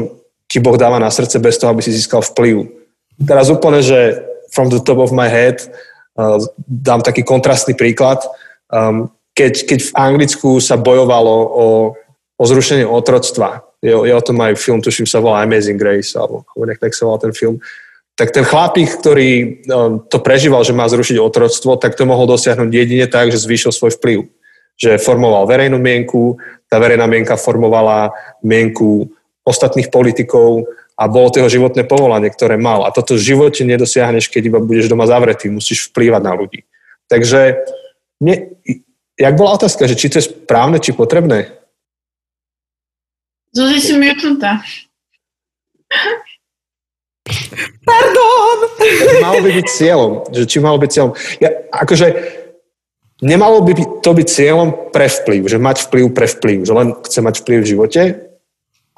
ti 0.46 0.62
Boh 0.62 0.78
dáva 0.78 1.02
na 1.02 1.10
srdce 1.10 1.42
bez 1.42 1.58
toho, 1.58 1.74
aby 1.74 1.82
si 1.82 1.90
získal 1.90 2.22
vplyv. 2.22 2.77
Teraz 3.18 3.50
úplne, 3.50 3.82
že 3.82 4.22
from 4.54 4.70
the 4.70 4.78
top 4.78 5.02
of 5.02 5.10
my 5.10 5.26
head 5.26 5.62
uh, 6.18 6.38
dám 6.66 7.02
taký 7.02 7.26
kontrastný 7.26 7.74
príklad. 7.74 8.22
Um, 8.70 9.10
keď, 9.34 9.66
keď 9.66 9.80
v 9.90 9.94
Anglicku 9.94 10.58
sa 10.58 10.74
bojovalo 10.74 11.34
o, 11.46 11.66
o 12.34 12.44
zrušenie 12.46 12.86
otroctva, 12.86 13.62
je, 13.78 13.94
je 13.94 14.14
o 14.14 14.22
tom 14.22 14.38
aj 14.42 14.58
film, 14.58 14.82
tuším 14.82 15.06
sa 15.06 15.22
volá 15.22 15.46
Amazing 15.46 15.78
Grace, 15.78 16.18
alebo, 16.18 16.42
alebo 16.50 16.74
tak 16.74 16.94
sa 16.94 17.06
volá 17.06 17.18
ten 17.22 17.30
film, 17.30 17.62
tak 18.18 18.34
ten 18.34 18.42
chlapík, 18.42 18.98
ktorý 18.98 19.62
um, 19.70 20.02
to 20.10 20.18
prežíval, 20.18 20.66
že 20.66 20.74
má 20.74 20.90
zrušiť 20.90 21.22
otroctvo, 21.22 21.78
tak 21.78 21.94
to 21.94 22.02
mohol 22.02 22.26
dosiahnuť 22.26 22.70
jedine 22.74 23.06
tak, 23.06 23.30
že 23.30 23.38
zvýšil 23.38 23.70
svoj 23.70 23.94
vplyv. 23.94 24.26
Že 24.74 24.98
formoval 24.98 25.46
verejnú 25.46 25.78
mienku, 25.78 26.34
tá 26.66 26.82
verejná 26.82 27.06
mienka 27.06 27.38
formovala 27.38 28.10
mienku 28.42 29.06
ostatných 29.46 29.90
politikov 29.90 30.66
a 30.98 31.06
bolo 31.06 31.30
to 31.30 31.38
jeho 31.38 31.62
životné 31.62 31.86
povolanie, 31.86 32.26
ktoré 32.26 32.58
mal. 32.58 32.82
A 32.82 32.90
toto 32.90 33.14
v 33.14 33.22
živote 33.22 33.62
nedosiahneš, 33.62 34.26
keď 34.26 34.42
iba 34.50 34.58
budeš 34.58 34.90
doma 34.90 35.06
zavretý, 35.06 35.46
musíš 35.46 35.86
vplývať 35.94 36.22
na 36.26 36.34
ľudí. 36.34 36.66
Takže 37.06 37.54
ne, 38.18 38.34
jak 39.14 39.34
bola 39.38 39.54
otázka, 39.54 39.86
že 39.86 39.94
či 39.94 40.10
to 40.10 40.18
je 40.18 40.26
správne, 40.26 40.82
či 40.82 40.90
potrebné? 40.90 41.54
Zuzi 43.54 43.78
si 43.78 43.94
miutnutá. 43.94 44.58
Pardon! 47.86 48.58
Malo 49.22 49.38
by 49.46 49.50
byť 49.54 49.66
cieľom. 49.70 50.12
Že 50.34 50.44
či 50.50 50.58
malo 50.58 50.76
byť 50.82 50.90
cieľom. 50.90 51.12
Ja, 51.38 51.50
akože 51.72 52.06
nemalo 53.22 53.62
by 53.62 54.02
to 54.02 54.10
byť 54.12 54.26
cieľom 54.26 54.68
pre 54.90 55.06
vplyv, 55.06 55.46
že 55.46 55.62
mať 55.62 55.88
vplyv 55.88 56.04
pre 56.10 56.26
vplyv, 56.26 56.58
že 56.66 56.72
len 56.74 56.88
chce 57.06 57.20
mať 57.22 57.34
vplyv 57.46 57.58
v 57.62 57.70
živote, 57.70 58.02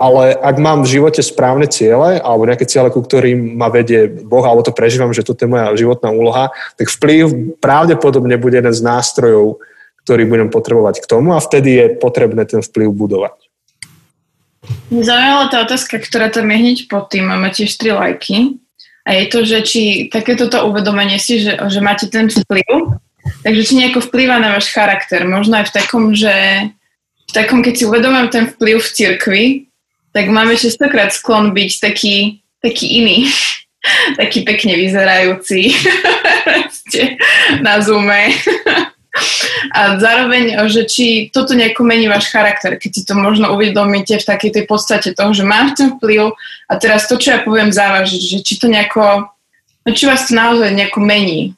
ale 0.01 0.33
ak 0.33 0.57
mám 0.57 0.81
v 0.81 0.97
živote 0.97 1.21
správne 1.21 1.69
ciele 1.69 2.17
alebo 2.17 2.49
nejaké 2.49 2.65
ciele, 2.65 2.89
ku 2.89 3.05
ktorým 3.05 3.61
ma 3.61 3.69
vedie 3.69 4.09
Boh, 4.09 4.41
alebo 4.41 4.65
to 4.65 4.73
prežívam, 4.73 5.13
že 5.13 5.21
toto 5.21 5.45
je 5.45 5.53
moja 5.53 5.69
životná 5.77 6.09
úloha, 6.09 6.49
tak 6.81 6.89
vplyv 6.89 7.61
pravdepodobne 7.61 8.41
bude 8.41 8.57
jeden 8.57 8.73
z 8.73 8.81
nástrojov, 8.81 9.61
ktorý 10.09 10.25
budem 10.25 10.49
potrebovať 10.49 11.05
k 11.05 11.07
tomu 11.07 11.37
a 11.37 11.45
vtedy 11.45 11.71
je 11.77 11.87
potrebné 12.01 12.49
ten 12.49 12.65
vplyv 12.65 12.89
budovať. 12.97 13.37
Zaujala 14.89 15.53
tá 15.53 15.61
otázka, 15.69 16.01
ktorá 16.01 16.33
tam 16.33 16.49
je 16.49 16.57
hneď 16.57 16.79
pod 16.89 17.13
tým 17.13 17.29
a 17.29 17.37
máte 17.37 17.65
tiež 17.65 17.77
tri 17.77 17.93
lajky. 17.93 18.57
A 19.05 19.17
je 19.17 19.25
to, 19.33 19.45
že 19.45 19.59
či 19.65 19.83
takéto 20.13 20.49
to 20.49 20.61
uvedomenie 20.65 21.17
si, 21.17 21.41
že, 21.41 21.57
že 21.57 21.81
máte 21.81 22.09
ten 22.13 22.29
vplyv, 22.29 23.01
takže 23.45 23.63
či 23.65 23.73
nejako 23.81 24.05
vplýva 24.05 24.37
na 24.41 24.57
váš 24.57 24.73
charakter. 24.73 25.25
Možno 25.25 25.61
aj 25.61 25.73
v 25.73 25.75
takom, 25.77 26.13
že 26.13 26.33
v 27.29 27.33
takom, 27.33 27.65
keď 27.65 27.75
si 27.81 27.85
uvedomujem 27.89 28.29
ten 28.29 28.45
vplyv 28.53 28.77
v 28.77 28.93
cirkvi, 28.93 29.45
tak 30.11 30.27
máme 30.29 30.59
častokrát 30.59 31.15
sklon 31.15 31.55
byť 31.55 31.71
taký, 31.81 32.17
taký 32.63 32.87
iný. 32.99 33.19
taký 34.21 34.45
pekne 34.45 34.77
vyzerajúci 34.77 35.73
na 37.65 37.81
zoome 37.81 38.29
a 39.77 39.99
zároveň, 39.99 40.55
že 40.71 40.87
či 40.87 41.07
toto 41.33 41.57
nejako 41.57 41.83
mení 41.83 42.07
váš 42.07 42.31
charakter, 42.31 42.77
keď 42.79 42.91
si 42.93 43.03
to 43.03 43.17
možno 43.17 43.53
uvedomíte 43.57 44.21
v 44.21 44.29
takej 44.29 44.51
tej 44.53 44.65
podstate 44.69 45.17
toho, 45.17 45.35
že 45.35 45.43
mám 45.43 45.75
ten 45.75 45.97
vplyv 45.99 46.31
a 46.71 46.73
teraz 46.79 47.09
to, 47.09 47.19
čo 47.19 47.35
ja 47.35 47.39
poviem, 47.43 47.75
závažiť, 47.75 48.23
že 48.23 48.39
či 48.45 48.55
to 48.61 48.71
nejako, 48.71 49.33
no 49.83 49.91
či 49.91 50.05
vás 50.07 50.29
to 50.29 50.37
naozaj 50.37 50.71
nejako 50.71 51.01
mení. 51.03 51.57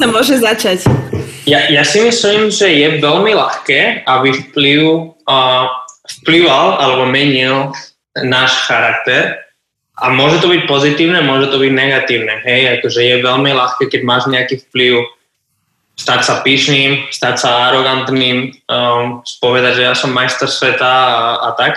Sa 0.00 0.06
môže 0.08 0.40
začať. 0.40 0.88
Ja, 1.44 1.68
ja 1.68 1.84
si 1.84 2.00
myslím, 2.00 2.48
že 2.48 2.72
je 2.72 2.88
veľmi 3.02 3.36
ľahké, 3.36 4.06
aby 4.08 4.28
vplyv 4.32 4.82
uh, 5.28 5.66
vplyval 6.22 6.80
alebo 6.80 7.04
menil 7.06 7.70
náš 8.16 8.64
charakter 8.68 9.42
a 10.00 10.10
môže 10.10 10.40
to 10.42 10.50
byť 10.50 10.62
pozitívne, 10.64 11.20
môže 11.22 11.52
to 11.52 11.60
byť 11.60 11.72
negatívne. 11.72 12.40
Hej, 12.42 12.80
akože 12.80 13.00
je 13.00 13.24
veľmi 13.24 13.50
ľahké, 13.52 13.92
keď 13.92 14.00
máš 14.02 14.24
nejaký 14.26 14.64
vplyv, 14.68 15.04
stať 15.94 16.20
sa 16.24 16.34
pyšným, 16.40 17.12
stať 17.12 17.34
sa 17.44 17.50
arogantným, 17.70 18.56
um, 18.66 19.20
spovedať, 19.22 19.72
že 19.78 19.82
ja 19.84 19.94
som 19.94 20.10
majster 20.10 20.48
sveta 20.48 20.88
a, 20.88 21.22
a 21.44 21.48
tak. 21.54 21.76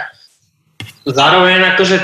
Zároveň 1.06 1.76
akože 1.76 2.02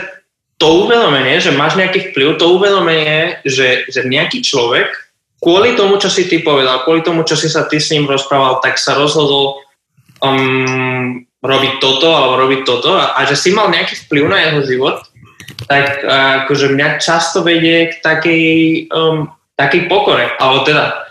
to 0.62 0.86
uvedomenie, 0.86 1.42
že 1.42 1.58
máš 1.58 1.74
nejaký 1.74 2.14
vplyv, 2.14 2.38
to 2.38 2.54
uvedomenie, 2.54 3.42
že, 3.48 3.90
že 3.90 4.06
nejaký 4.06 4.46
človek 4.46 4.94
kvôli 5.42 5.74
tomu, 5.74 5.98
čo 5.98 6.08
si 6.08 6.30
ty 6.30 6.40
povedal, 6.46 6.86
kvôli 6.86 7.02
tomu, 7.02 7.26
čo 7.26 7.34
si 7.34 7.50
sa 7.50 7.66
ty 7.66 7.82
s 7.82 7.90
ním 7.90 8.06
rozprával, 8.06 8.62
tak 8.62 8.78
sa 8.78 8.94
rozhodol 8.94 9.58
um, 10.22 11.26
robiť 11.42 11.82
toto 11.82 12.06
alebo 12.14 12.38
robiť 12.38 12.62
toto 12.62 12.94
a, 12.94 13.18
a 13.18 13.26
že 13.26 13.34
si 13.34 13.50
mal 13.50 13.74
nejaký 13.74 14.06
vplyv 14.06 14.24
na 14.30 14.38
jeho 14.46 14.62
život, 14.62 15.02
tak 15.66 16.06
akože 16.46 16.78
mňa 16.78 17.02
často 17.02 17.42
vedie 17.42 17.90
k 17.90 17.94
takej, 18.06 18.46
um, 18.94 19.34
takej 19.58 19.90
pokore. 19.90 20.30
Alebo 20.38 20.62
teda, 20.62 21.10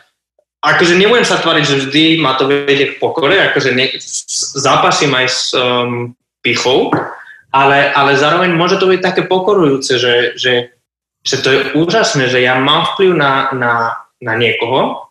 akože 0.62 0.94
nebudem 0.94 1.26
sa 1.26 1.42
tvariť, 1.42 1.64
že 1.66 1.80
vždy 1.86 2.04
ma 2.22 2.38
to 2.38 2.46
vedie 2.46 2.94
k 2.94 2.98
pokore, 3.02 3.34
akože 3.50 3.74
ne, 3.74 3.90
zápasím 4.54 5.10
aj 5.18 5.26
s 5.26 5.50
um, 5.58 6.14
pichou, 6.40 6.94
ale, 7.50 7.90
ale 7.90 8.14
zároveň 8.14 8.54
môže 8.54 8.78
to 8.78 8.86
byť 8.86 9.00
také 9.02 9.22
pokorujúce, 9.26 9.98
že, 9.98 10.14
že, 10.38 10.70
že 11.26 11.36
to 11.42 11.48
je 11.50 11.58
úžasné, 11.74 12.30
že 12.30 12.38
ja 12.46 12.54
mám 12.62 12.94
vplyv 12.94 13.10
na, 13.18 13.32
na, 13.50 13.72
na 14.20 14.36
niekoho 14.36 15.10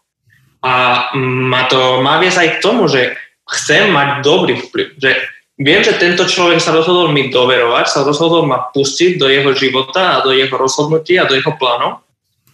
a 0.61 0.73
ma 1.17 1.65
to 1.71 2.03
má 2.03 2.19
viesť 2.21 2.39
aj 2.39 2.49
k 2.57 2.63
tomu, 2.63 2.85
že 2.87 3.15
chcem 3.49 3.89
mať 3.89 4.21
dobrý 4.21 4.59
vplyv. 4.59 4.87
Že 4.99 5.11
viem, 5.59 5.81
že 5.81 5.97
tento 5.97 6.27
človek 6.27 6.61
sa 6.61 6.75
rozhodol 6.75 7.11
mi 7.11 7.31
doverovať, 7.33 7.85
sa 7.89 8.05
rozhodol 8.05 8.45
ma 8.45 8.69
pustiť 8.69 9.17
do 9.17 9.27
jeho 9.31 9.51
života 9.55 10.19
a 10.19 10.23
do 10.23 10.35
jeho 10.35 10.53
rozhodnutí 10.53 11.17
a 11.17 11.27
do 11.27 11.33
jeho 11.33 11.55
plánov, 11.55 12.05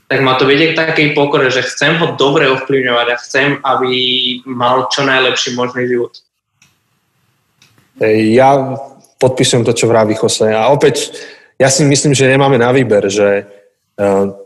tak 0.06 0.22
ma 0.22 0.38
to 0.38 0.46
vedie 0.46 0.72
k 0.72 0.78
takej 0.78 1.18
pokore, 1.18 1.50
že 1.50 1.66
chcem 1.66 1.98
ho 1.98 2.14
dobre 2.14 2.46
ovplyvňovať 2.46 3.08
a 3.10 3.22
chcem, 3.22 3.48
aby 3.66 3.92
mal 4.46 4.86
čo 4.94 5.02
najlepší 5.02 5.58
možný 5.58 5.90
život. 5.90 6.14
Ja 8.06 8.78
podpisujem 9.18 9.66
to, 9.66 9.74
čo 9.74 9.90
vraví 9.90 10.14
Jose. 10.14 10.52
A 10.52 10.70
opäť, 10.70 11.10
ja 11.58 11.72
si 11.74 11.88
myslím, 11.88 12.14
že 12.14 12.30
nemáme 12.30 12.60
na 12.60 12.70
výber, 12.70 13.08
že 13.10 13.48
uh, 13.98 14.45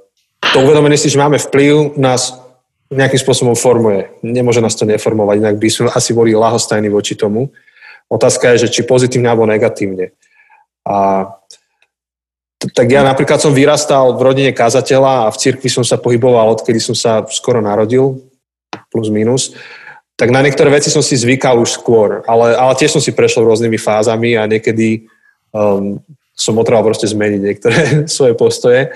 to 0.54 0.66
uvedomenie 0.66 0.98
si, 0.98 1.10
že 1.10 1.22
máme 1.22 1.38
vplyv, 1.38 1.98
nás 2.00 2.36
nejakým 2.90 3.22
spôsobom 3.22 3.54
formuje. 3.54 4.10
Nemôže 4.26 4.66
nás 4.66 4.74
to 4.74 4.86
neformovať, 4.86 5.38
inak 5.38 5.56
by 5.62 5.70
sme 5.70 5.94
asi 5.94 6.12
boli 6.14 6.34
lahostajní 6.34 6.90
voči 6.90 7.14
tomu. 7.14 7.54
Otázka 8.10 8.58
je, 8.58 8.66
že 8.66 8.74
či 8.74 8.82
pozitívne 8.82 9.30
alebo 9.30 9.46
negatívne. 9.46 10.18
A 10.90 11.30
tak 12.74 12.90
ja 12.90 13.06
napríklad 13.06 13.38
som 13.38 13.54
vyrastal 13.54 14.18
v 14.18 14.26
rodine 14.26 14.52
kazateľa 14.52 15.30
a 15.30 15.32
v 15.32 15.38
cirkvi 15.38 15.70
som 15.70 15.86
sa 15.86 16.02
pohyboval, 16.02 16.58
odkedy 16.58 16.82
som 16.82 16.98
sa 16.98 17.24
skoro 17.30 17.62
narodil, 17.62 18.20
plus 18.90 19.14
minus. 19.14 19.54
Tak 20.20 20.34
na 20.34 20.44
niektoré 20.44 20.68
veci 20.74 20.92
som 20.92 21.00
si 21.00 21.16
zvykal 21.16 21.62
už 21.62 21.80
skôr, 21.80 22.26
ale, 22.28 22.58
ale 22.58 22.74
tiež 22.76 22.98
som 22.98 23.00
si 23.00 23.16
prešiel 23.16 23.48
rôznymi 23.48 23.80
fázami 23.80 24.36
a 24.36 24.50
niekedy 24.50 25.08
um, 25.54 26.02
som 26.36 26.58
potreboval 26.58 26.92
proste 26.92 27.08
zmeniť 27.08 27.40
niektoré 27.40 27.80
svoje 28.12 28.34
postoje. 28.36 28.92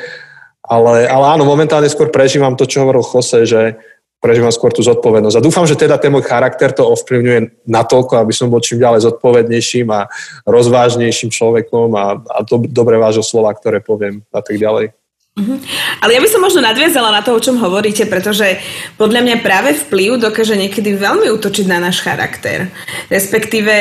Ale, 0.74 1.06
ale 1.06 1.26
áno, 1.38 1.46
momentálne 1.46 1.86
skôr 1.86 2.10
prežívam 2.10 2.58
to, 2.58 2.66
čo 2.66 2.82
hovoril 2.82 3.06
Jose, 3.06 3.46
že 3.46 3.78
prežívam 4.24 4.56
skôr 4.56 4.72
tú 4.72 4.80
zodpovednosť. 4.80 5.36
A 5.36 5.46
dúfam, 5.46 5.68
že 5.68 5.76
teda 5.76 6.00
ten 6.00 6.08
môj 6.08 6.24
charakter 6.24 6.72
to 6.72 6.88
ovplyvňuje 6.88 7.68
natoľko, 7.68 8.24
aby 8.24 8.32
som 8.32 8.48
bol 8.48 8.64
čím 8.64 8.80
ďalej 8.80 9.04
zodpovednejším 9.12 9.92
a 9.92 10.08
rozvážnejším 10.48 11.28
človekom 11.28 11.92
a, 11.94 12.24
a 12.24 12.38
do, 12.48 12.64
dobre 12.64 12.96
vážil 12.96 13.22
slova, 13.22 13.52
ktoré 13.52 13.84
poviem 13.84 14.24
a 14.32 14.40
tak 14.40 14.56
ďalej. 14.56 14.96
Uh-huh. 15.34 15.58
Ale 16.00 16.14
ja 16.16 16.22
by 16.24 16.30
som 16.30 16.46
možno 16.46 16.62
nadviazala 16.64 17.10
na 17.10 17.26
to, 17.26 17.36
o 17.36 17.44
čom 17.44 17.58
hovoríte, 17.60 18.06
pretože 18.08 18.64
podľa 18.96 19.28
mňa 19.28 19.36
práve 19.44 19.76
vplyv 19.76 20.22
dokáže 20.22 20.56
niekedy 20.56 20.96
veľmi 20.96 21.28
útočiť 21.28 21.66
na 21.68 21.84
náš 21.84 22.00
charakter. 22.06 22.72
Respektíve 23.12 23.76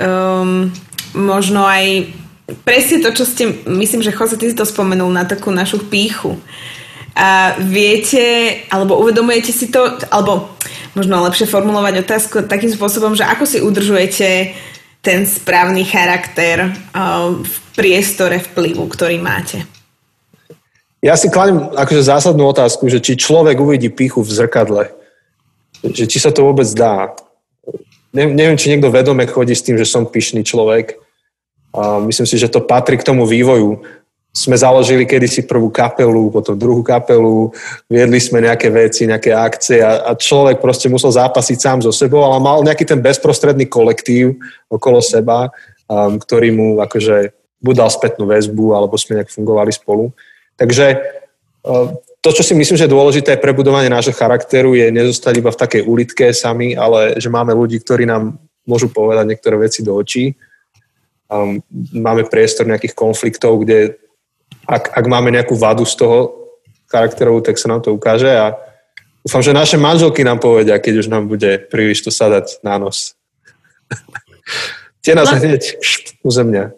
um, 0.00 0.72
možno 1.14 1.62
aj 1.62 2.08
presne 2.64 3.04
to, 3.04 3.12
čo 3.12 3.24
ste, 3.28 3.44
myslím, 3.68 4.00
že 4.00 4.14
Jose, 4.14 4.36
ty 4.40 4.48
si 4.48 4.56
to 4.56 4.64
spomenul 4.64 5.12
na 5.12 5.28
takú 5.28 5.52
našu 5.52 5.84
píchu. 5.88 6.40
A 7.18 7.58
viete, 7.58 8.22
alebo 8.70 8.94
uvedomujete 9.02 9.50
si 9.50 9.68
to, 9.68 9.98
alebo 10.08 10.54
možno 10.94 11.18
lepšie 11.26 11.50
formulovať 11.50 12.06
otázku 12.06 12.46
takým 12.46 12.70
spôsobom, 12.70 13.18
že 13.18 13.26
ako 13.26 13.44
si 13.44 13.58
udržujete 13.58 14.54
ten 15.02 15.26
správny 15.26 15.82
charakter 15.82 16.74
v 17.42 17.54
priestore 17.74 18.38
vplyvu, 18.38 18.86
ktorý 18.86 19.18
máte? 19.18 19.66
Ja 20.98 21.14
si 21.14 21.30
kladím 21.30 21.70
akože 21.74 22.02
zásadnú 22.02 22.50
otázku, 22.50 22.90
že 22.90 22.98
či 22.98 23.14
človek 23.14 23.58
uvidí 23.62 23.86
pichu 23.90 24.22
v 24.22 24.34
zrkadle. 24.34 24.90
Že 25.86 26.04
či 26.10 26.18
sa 26.18 26.34
to 26.34 26.42
vôbec 26.42 26.66
dá. 26.74 27.14
Ne, 28.10 28.26
neviem, 28.26 28.58
či 28.58 28.74
niekto 28.74 28.90
vedome 28.90 29.22
chodí 29.30 29.54
s 29.54 29.62
tým, 29.62 29.78
že 29.78 29.86
som 29.86 30.10
pyšný 30.10 30.42
človek. 30.42 30.98
A 31.74 32.00
myslím 32.04 32.26
si, 32.26 32.40
že 32.40 32.48
to 32.48 32.64
patrí 32.64 32.96
k 32.96 33.06
tomu 33.06 33.28
vývoju 33.28 33.84
sme 34.38 34.54
založili 34.54 35.08
kedysi 35.08 35.48
prvú 35.48 35.72
kapelu, 35.72 36.30
potom 36.30 36.54
druhú 36.54 36.84
kapelu, 36.86 37.50
viedli 37.90 38.20
sme 38.22 38.44
nejaké 38.44 38.70
veci, 38.70 39.08
nejaké 39.08 39.34
akcie 39.34 39.82
a, 39.82 40.06
a 40.06 40.12
človek 40.14 40.62
proste 40.62 40.86
musel 40.86 41.10
zápasiť 41.10 41.58
sám 41.58 41.78
so 41.82 41.90
sebou, 41.90 42.22
ale 42.22 42.38
mal 42.38 42.62
nejaký 42.62 42.86
ten 42.86 43.00
bezprostredný 43.02 43.66
kolektív 43.66 44.38
okolo 44.70 45.02
seba, 45.02 45.50
um, 45.90 46.20
ktorý 46.20 46.54
mu 46.54 46.78
akože 46.78 47.34
buď 47.58 47.76
spätnú 47.90 48.30
väzbu, 48.30 48.78
alebo 48.78 48.94
sme 48.94 49.18
nejak 49.18 49.34
fungovali 49.34 49.74
spolu. 49.74 50.14
Takže 50.54 50.86
uh, 51.66 51.90
to, 52.22 52.30
čo 52.30 52.42
si 52.46 52.54
myslím, 52.54 52.78
že 52.78 52.86
je 52.86 52.94
dôležité 52.94 53.42
pre 53.42 53.50
budovanie 53.50 53.90
nášho 53.90 54.14
charakteru, 54.14 54.78
je 54.78 54.94
nezostať 54.94 55.34
iba 55.40 55.50
v 55.50 55.60
takej 55.66 55.82
ulitke 55.82 56.30
sami, 56.30 56.78
ale 56.78 57.18
že 57.18 57.26
máme 57.26 57.50
ľudí, 57.56 57.82
ktorí 57.82 58.06
nám 58.06 58.38
môžu 58.68 58.92
povedať 58.92 59.24
niektoré 59.34 59.56
veci 59.58 59.82
do 59.82 59.96
očí. 59.96 60.36
Um, 61.28 61.60
máme 61.92 62.24
priestor 62.24 62.64
nejakých 62.64 62.96
konfliktov, 62.96 63.60
kde 63.60 64.00
ak, 64.64 64.96
ak 64.96 65.04
máme 65.04 65.28
nejakú 65.28 65.56
vadu 65.56 65.84
z 65.84 66.00
toho 66.00 66.48
charakterovú, 66.88 67.44
tak 67.44 67.60
sa 67.60 67.68
nám 67.68 67.84
to 67.84 67.92
ukáže 67.92 68.28
a 68.28 68.56
dúfam, 69.20 69.44
že 69.44 69.52
naše 69.52 69.76
manželky 69.76 70.24
nám 70.24 70.40
povedia, 70.40 70.80
keď 70.80 71.04
už 71.04 71.08
nám 71.12 71.28
bude 71.28 71.68
príliš 71.68 72.04
to 72.04 72.10
sadať 72.12 72.64
na 72.64 72.80
nos. 72.80 73.12
Tie 75.04 75.12
nás 75.12 75.28
no. 75.28 75.36
hneď 75.36 75.76
uzemňa. 76.24 76.72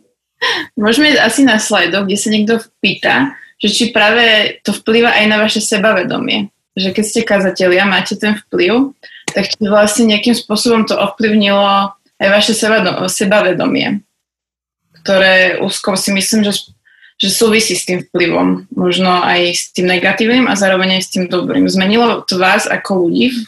Môžeme 0.75 1.15
ísť 1.15 1.23
asi 1.23 1.43
na 1.47 1.63
slajdo, 1.63 2.07
kde 2.07 2.17
sa 2.17 2.29
niekto 2.31 2.55
pýta, 2.81 3.35
že 3.61 3.69
či 3.71 3.85
práve 3.93 4.57
to 4.65 4.73
vplýva 4.73 5.15
aj 5.15 5.27
na 5.29 5.37
vaše 5.39 5.61
sebavedomie. 5.61 6.49
Že 6.75 6.97
keď 6.97 7.05
ste 7.05 7.29
kazatelia, 7.29 7.85
máte 7.85 8.17
ten 8.17 8.39
vplyv, 8.49 8.95
tak 9.31 9.51
či 9.53 9.63
vlastne 9.67 10.09
nejakým 10.09 10.33
spôsobom 10.33 10.87
to 10.89 10.97
ovplyvnilo 10.97 11.93
aj 12.21 12.29
vaše 12.31 12.53
sebavedomie, 12.57 14.01
ktoré 15.01 15.59
úzko 15.65 15.97
si 15.97 16.13
myslím, 16.13 16.45
že 16.47 16.71
že 17.21 17.29
súvisí 17.29 17.77
s 17.77 17.85
tým 17.85 18.01
vplyvom, 18.01 18.65
možno 18.73 19.21
aj 19.21 19.53
s 19.53 19.77
tým 19.77 19.93
negatívnym 19.93 20.49
a 20.49 20.57
zároveň 20.57 20.97
aj 20.97 21.03
s 21.05 21.13
tým 21.13 21.29
dobrým. 21.29 21.69
Zmenilo 21.69 22.25
to 22.25 22.41
vás 22.41 22.65
ako 22.65 23.05
ľudí 23.05 23.29
v, 23.29 23.39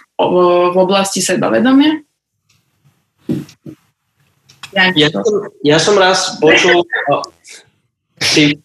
v 0.69 0.77
oblasti 0.77 1.25
sebavedomia? 1.25 2.05
Ja, 4.77 4.93
ja, 4.93 5.09
som, 5.09 5.25
ja 5.65 5.79
som 5.81 5.97
raz 5.97 6.37
počul... 6.37 6.85
Si, 8.21 8.61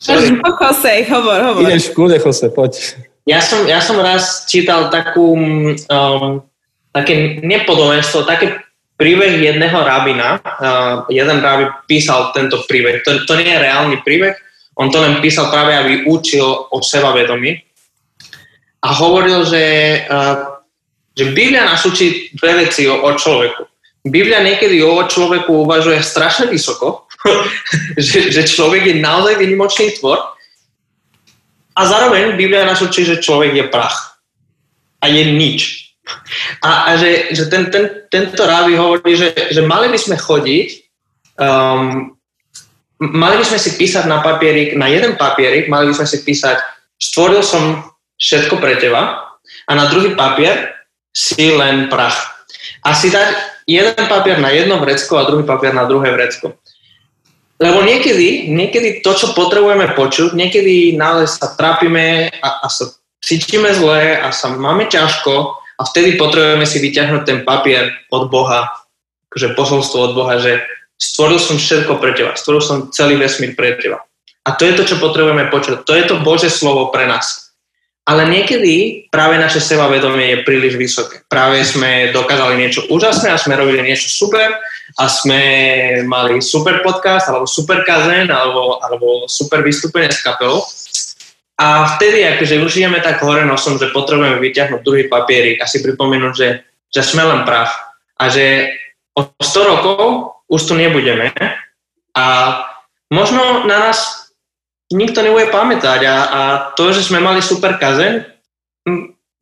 Jose, 0.00 1.04
hovor, 1.12 1.38
hovor. 1.44 1.62
Ideš 1.68 1.92
v 1.92 2.16
Jose, 2.16 2.48
poď. 2.48 2.72
Ja 3.28 3.44
som, 3.44 3.68
ja 3.68 3.84
som 3.84 4.00
raz 4.00 4.48
čítal 4.48 4.88
takú, 4.88 5.36
um, 5.92 6.40
také 6.96 7.44
nepodolenstvo, 7.44 8.24
také 8.24 8.64
príbeh 8.98 9.38
jedného 9.38 9.78
rabina. 9.78 10.42
Uh, 10.42 11.06
jeden 11.08 11.38
rabin 11.38 11.70
písal 11.86 12.34
tento 12.34 12.66
príbeh. 12.66 13.00
To, 13.06 13.22
to 13.24 13.32
nie 13.38 13.46
je 13.46 13.62
reálny 13.62 14.02
príbeh, 14.02 14.34
on 14.74 14.90
to 14.90 14.98
len 14.98 15.22
písal 15.22 15.48
práve, 15.54 15.72
aby 15.78 15.92
učil 16.10 16.44
o 16.44 16.78
sebavedomí. 16.82 17.62
A 18.82 18.88
hovoril, 18.94 19.46
že, 19.46 19.64
uh, 20.10 20.58
že 21.14 21.30
Biblia 21.30 21.66
nás 21.66 21.86
učí 21.86 22.34
dve 22.34 22.66
veci 22.66 22.90
o, 22.90 22.98
o 23.06 23.10
človeku. 23.14 23.62
Biblia 24.06 24.42
niekedy 24.42 24.82
o 24.82 25.02
človeku 25.06 25.66
uvažuje 25.66 26.02
strašne 26.02 26.46
vysoko, 26.50 27.06
že, 27.98 28.34
že 28.34 28.42
človek 28.46 28.86
je 28.90 29.02
naozaj 29.02 29.38
vynimočný 29.38 29.98
tvor 29.98 30.38
a 31.78 31.80
zároveň 31.86 32.34
Biblia 32.34 32.66
nás 32.66 32.82
učí, 32.82 33.06
že 33.06 33.22
človek 33.22 33.54
je 33.54 33.64
prach 33.70 34.18
a 34.98 35.06
je 35.06 35.22
nič. 35.30 35.87
A, 36.64 36.92
a 36.92 36.96
že, 36.96 37.32
že 37.36 37.46
ten, 37.52 37.68
ten, 37.70 38.08
tento 38.08 38.42
ráby 38.42 38.74
hovorí, 38.76 39.14
že, 39.16 39.30
že 39.52 39.62
mali 39.62 39.92
by 39.92 39.98
sme 40.00 40.16
chodiť, 40.16 40.68
um, 41.38 42.12
mali 42.98 43.36
by 43.38 43.44
sme 43.46 43.58
si 43.60 43.76
písať 43.78 44.04
na 44.10 44.24
papierik, 44.24 44.74
na 44.74 44.90
jeden 44.90 45.14
papierik, 45.14 45.70
mali 45.70 45.92
by 45.92 45.94
sme 45.94 46.08
si 46.08 46.18
písať, 46.24 46.58
stvoril 46.98 47.44
som 47.44 47.86
všetko 48.18 48.58
pre 48.58 48.80
teba 48.80 49.32
a 49.68 49.70
na 49.72 49.86
druhý 49.92 50.18
papier 50.18 50.74
si 51.14 51.54
len 51.54 51.86
prach. 51.92 52.46
A 52.82 52.94
si 52.96 53.12
dať 53.12 53.62
jeden 53.68 54.04
papier 54.08 54.40
na 54.40 54.50
jedno 54.50 54.80
vrecko 54.82 55.20
a 55.20 55.28
druhý 55.28 55.44
papier 55.44 55.76
na 55.76 55.86
druhé 55.86 56.10
vrecko. 56.10 56.56
Lebo 57.58 57.82
niekedy, 57.82 58.54
niekedy 58.54 59.02
to, 59.02 59.18
čo 59.18 59.34
potrebujeme 59.34 59.90
počuť, 59.98 60.30
niekedy 60.30 60.94
naozaj 60.94 61.28
sa 61.42 61.46
trápime 61.58 62.30
a, 62.38 62.48
a 62.62 62.66
sa 62.70 62.94
cítime 63.18 63.74
zle 63.74 64.14
a 64.14 64.30
sa 64.30 64.54
máme 64.54 64.86
ťažko 64.86 65.58
a 65.78 65.82
vtedy 65.86 66.18
potrebujeme 66.18 66.66
si 66.66 66.82
vyťahnuť 66.82 67.22
ten 67.22 67.38
papier 67.46 67.94
od 68.10 68.26
Boha, 68.28 68.66
akože 69.30 69.54
posolstvo 69.54 69.98
od 70.10 70.12
Boha, 70.18 70.42
že 70.42 70.66
stvoril 70.98 71.38
som 71.38 71.54
všetko 71.54 72.02
pre 72.02 72.18
teba, 72.18 72.34
stvoril 72.34 72.62
som 72.62 72.90
celý 72.90 73.14
vesmír 73.14 73.54
pre 73.54 73.78
teba. 73.78 74.02
A 74.42 74.58
to 74.58 74.66
je 74.66 74.74
to, 74.74 74.82
čo 74.88 74.96
potrebujeme 74.98 75.52
počuť. 75.52 75.86
To 75.86 75.92
je 75.94 76.04
to 76.08 76.24
Bože 76.24 76.50
slovo 76.50 76.90
pre 76.90 77.06
nás. 77.06 77.52
Ale 78.08 78.24
niekedy 78.24 79.04
práve 79.12 79.36
naše 79.36 79.60
sebavedomie 79.60 80.32
je 80.32 80.44
príliš 80.48 80.80
vysoké. 80.80 81.20
Práve 81.28 81.60
sme 81.60 82.08
dokázali 82.08 82.56
niečo 82.56 82.88
úžasné 82.88 83.28
a 83.28 83.36
sme 83.36 83.52
robili 83.52 83.84
niečo 83.84 84.08
super 84.08 84.56
a 84.96 85.04
sme 85.12 85.40
mali 86.08 86.40
super 86.40 86.80
podcast 86.80 87.28
alebo 87.28 87.44
super 87.44 87.84
kazen 87.84 88.32
alebo, 88.32 88.80
alebo 88.80 89.28
super 89.28 89.60
vystúpenie 89.60 90.08
s 90.08 90.24
kapelou 90.24 90.64
a 91.58 91.98
vtedy 91.98 92.22
akože 92.22 92.62
už 92.62 92.78
ideme 92.78 93.02
tak 93.02 93.18
hore 93.26 93.42
nosom, 93.42 93.82
že 93.82 93.90
potrebujeme 93.90 94.38
vyťahnuť 94.38 94.80
druhý 94.86 95.10
papierik 95.10 95.58
a 95.58 95.66
si 95.66 95.82
pripomenúť, 95.82 96.32
že, 96.38 96.48
že 96.94 97.02
sme 97.02 97.26
len 97.26 97.42
prach 97.42 97.98
a 98.14 98.30
že 98.30 98.70
o 99.18 99.26
100 99.26 99.66
rokov 99.66 100.02
už 100.46 100.60
tu 100.70 100.78
nebudeme 100.78 101.34
a 102.14 102.24
možno 103.10 103.66
na 103.66 103.90
nás 103.90 104.30
nikto 104.94 105.18
nebude 105.20 105.50
pamätať 105.50 106.00
a, 106.06 106.16
a 106.16 106.40
to, 106.78 106.94
že 106.94 107.10
sme 107.10 107.18
mali 107.18 107.42
super 107.42 107.74
kazeň, 107.76 108.22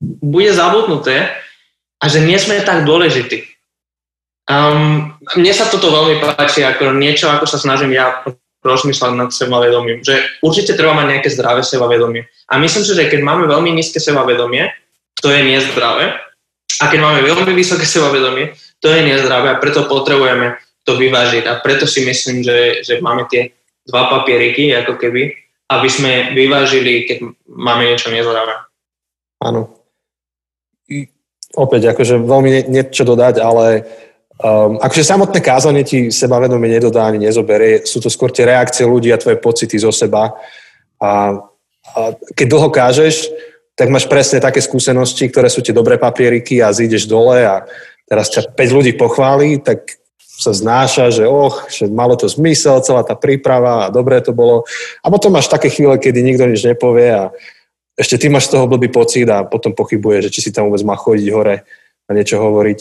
bude 0.00 0.50
zabudnuté 0.56 1.36
a 2.00 2.04
že 2.08 2.24
nie 2.24 2.40
sme 2.40 2.64
tak 2.64 2.88
dôležití. 2.88 3.44
Um, 4.46 5.18
mne 5.34 5.52
sa 5.52 5.66
toto 5.66 5.90
veľmi 5.90 6.22
páči, 6.22 6.62
ako 6.62 6.94
niečo, 6.94 7.26
ako 7.28 7.44
sa 7.50 7.58
snažím 7.58 7.92
ja 7.92 8.22
rozmýšľať 8.66 9.12
nad 9.14 9.30
sebavedomím. 9.30 10.02
Že 10.02 10.42
určite 10.42 10.74
treba 10.74 10.98
mať 10.98 11.06
nejaké 11.14 11.28
zdravé 11.30 11.62
sebavedomie. 11.62 12.26
A 12.50 12.58
myslím 12.58 12.82
si, 12.82 12.92
že 12.92 13.06
keď 13.06 13.22
máme 13.22 13.46
veľmi 13.46 13.70
nízke 13.70 14.02
sebavedomie, 14.02 14.74
to 15.22 15.30
je 15.30 15.40
nezdravé. 15.46 16.18
A 16.82 16.84
keď 16.90 17.00
máme 17.00 17.20
veľmi 17.24 17.54
vysoké 17.54 17.86
sebavedomie, 17.86 18.52
to 18.82 18.92
je 18.92 19.00
nezdravé 19.06 19.54
a 19.54 19.60
preto 19.62 19.88
potrebujeme 19.88 20.60
to 20.84 20.98
vyvážiť. 20.98 21.48
A 21.48 21.62
preto 21.64 21.88
si 21.88 22.04
myslím, 22.04 22.44
že, 22.44 22.84
že 22.84 23.00
máme 23.00 23.24
tie 23.30 23.56
dva 23.86 24.10
papieriky, 24.12 24.74
ako 24.76 24.98
keby, 24.98 25.32
aby 25.72 25.88
sme 25.88 26.34
vyvážili, 26.34 27.06
keď 27.08 27.18
máme 27.48 27.88
niečo 27.88 28.12
nezdravé. 28.12 28.54
Áno. 29.42 29.72
Opäť, 31.56 31.96
akože 31.96 32.20
veľmi 32.20 32.68
niečo 32.68 33.08
dodať, 33.08 33.40
ale 33.40 33.86
Um, 34.36 34.76
akože 34.76 35.00
samotné 35.00 35.40
kázanie 35.40 35.80
ti 35.80 36.12
sebavedomie 36.12 36.68
nedodá 36.68 37.08
ani 37.08 37.24
nezoberie, 37.24 37.88
sú 37.88 38.04
to 38.04 38.12
skôr 38.12 38.28
tie 38.28 38.44
reakcie 38.44 38.84
ľudí 38.84 39.08
a 39.08 39.16
tvoje 39.16 39.40
pocity 39.40 39.80
zo 39.80 39.88
seba. 39.88 40.36
A, 41.00 41.40
a 41.96 42.00
keď 42.36 42.46
dlho 42.52 42.68
kážeš, 42.68 43.32
tak 43.72 43.88
máš 43.88 44.04
presne 44.08 44.40
také 44.40 44.60
skúsenosti, 44.60 45.32
ktoré 45.32 45.48
sú 45.48 45.64
tie 45.64 45.72
dobré 45.72 45.96
papieriky 45.96 46.60
a 46.60 46.68
zídeš 46.72 47.08
dole 47.08 47.44
a 47.48 47.64
teraz 48.04 48.28
ťa 48.28 48.52
5 48.52 48.76
ľudí 48.76 48.92
pochváli, 48.96 49.60
tak 49.60 50.00
sa 50.20 50.52
znáša, 50.52 51.08
že 51.08 51.24
och, 51.24 51.72
že 51.72 51.88
malo 51.88 52.12
to 52.12 52.28
zmysel, 52.28 52.84
celá 52.84 53.00
tá 53.00 53.16
príprava 53.16 53.88
a 53.88 53.92
dobré 53.92 54.20
to 54.20 54.36
bolo. 54.36 54.68
A 55.00 55.08
potom 55.08 55.32
máš 55.32 55.48
také 55.48 55.72
chvíle, 55.72 55.96
kedy 55.96 56.20
nikto 56.20 56.44
nič 56.44 56.60
nepovie 56.60 57.08
a 57.08 57.32
ešte 57.96 58.20
ty 58.20 58.28
máš 58.28 58.52
z 58.52 58.60
toho 58.60 58.68
blbý 58.68 58.92
pocit 58.92 59.24
a 59.32 59.48
potom 59.48 59.72
pochybuje, 59.72 60.28
že 60.28 60.32
či 60.32 60.40
si 60.44 60.50
tam 60.52 60.68
vôbec 60.68 60.84
má 60.84 60.92
chodiť 60.92 61.28
hore 61.32 61.64
a 62.04 62.10
niečo 62.12 62.36
hovoriť. 62.36 62.78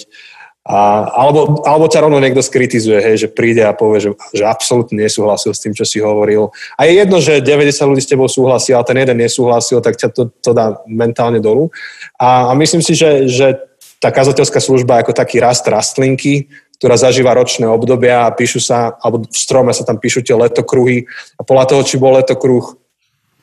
A, 0.65 1.05
alebo, 1.13 1.61
alebo 1.61 1.85
ťa 1.85 2.09
rovno 2.09 2.17
niekto 2.17 2.41
skritizuje, 2.41 2.97
hej, 2.97 3.15
že 3.21 3.29
príde 3.29 3.61
a 3.61 3.77
povie, 3.77 4.01
že, 4.01 4.11
že 4.33 4.49
absolútne 4.49 4.97
nesúhlasil 4.97 5.53
s 5.53 5.61
tým, 5.61 5.77
čo 5.77 5.85
si 5.85 6.01
hovoril. 6.01 6.49
A 6.73 6.89
je 6.89 7.05
jedno, 7.05 7.21
že 7.21 7.37
90 7.37 7.85
ľudí 7.85 8.01
s 8.01 8.09
tebou 8.09 8.25
súhlasí, 8.25 8.73
ale 8.73 8.81
ten 8.89 8.97
jeden 8.97 9.21
nesúhlasil, 9.21 9.77
tak 9.85 9.93
ťa 10.01 10.09
to, 10.09 10.33
to 10.41 10.51
dá 10.57 10.81
mentálne 10.89 11.37
dolu. 11.37 11.69
A, 12.17 12.49
a 12.49 12.51
myslím 12.57 12.81
si, 12.81 12.97
že, 12.97 13.29
že 13.29 13.61
tá 14.01 14.09
kazateľská 14.09 14.57
služba 14.57 15.05
ako 15.05 15.13
taký 15.13 15.37
rast 15.37 15.69
rastlinky, 15.69 16.49
ktorá 16.81 16.97
zažíva 16.97 17.37
ročné 17.37 17.69
obdobia 17.69 18.25
a 18.25 18.33
píšu 18.33 18.57
sa, 18.57 18.97
alebo 19.05 19.23
v 19.29 19.37
strome 19.37 19.69
sa 19.69 19.85
tam 19.85 20.01
píšu 20.01 20.25
tie 20.25 20.33
letokruhy 20.33 21.05
a 21.37 21.45
podľa 21.45 21.65
toho, 21.71 21.81
či 21.85 22.01
bol 22.01 22.17
letokruh 22.17 22.73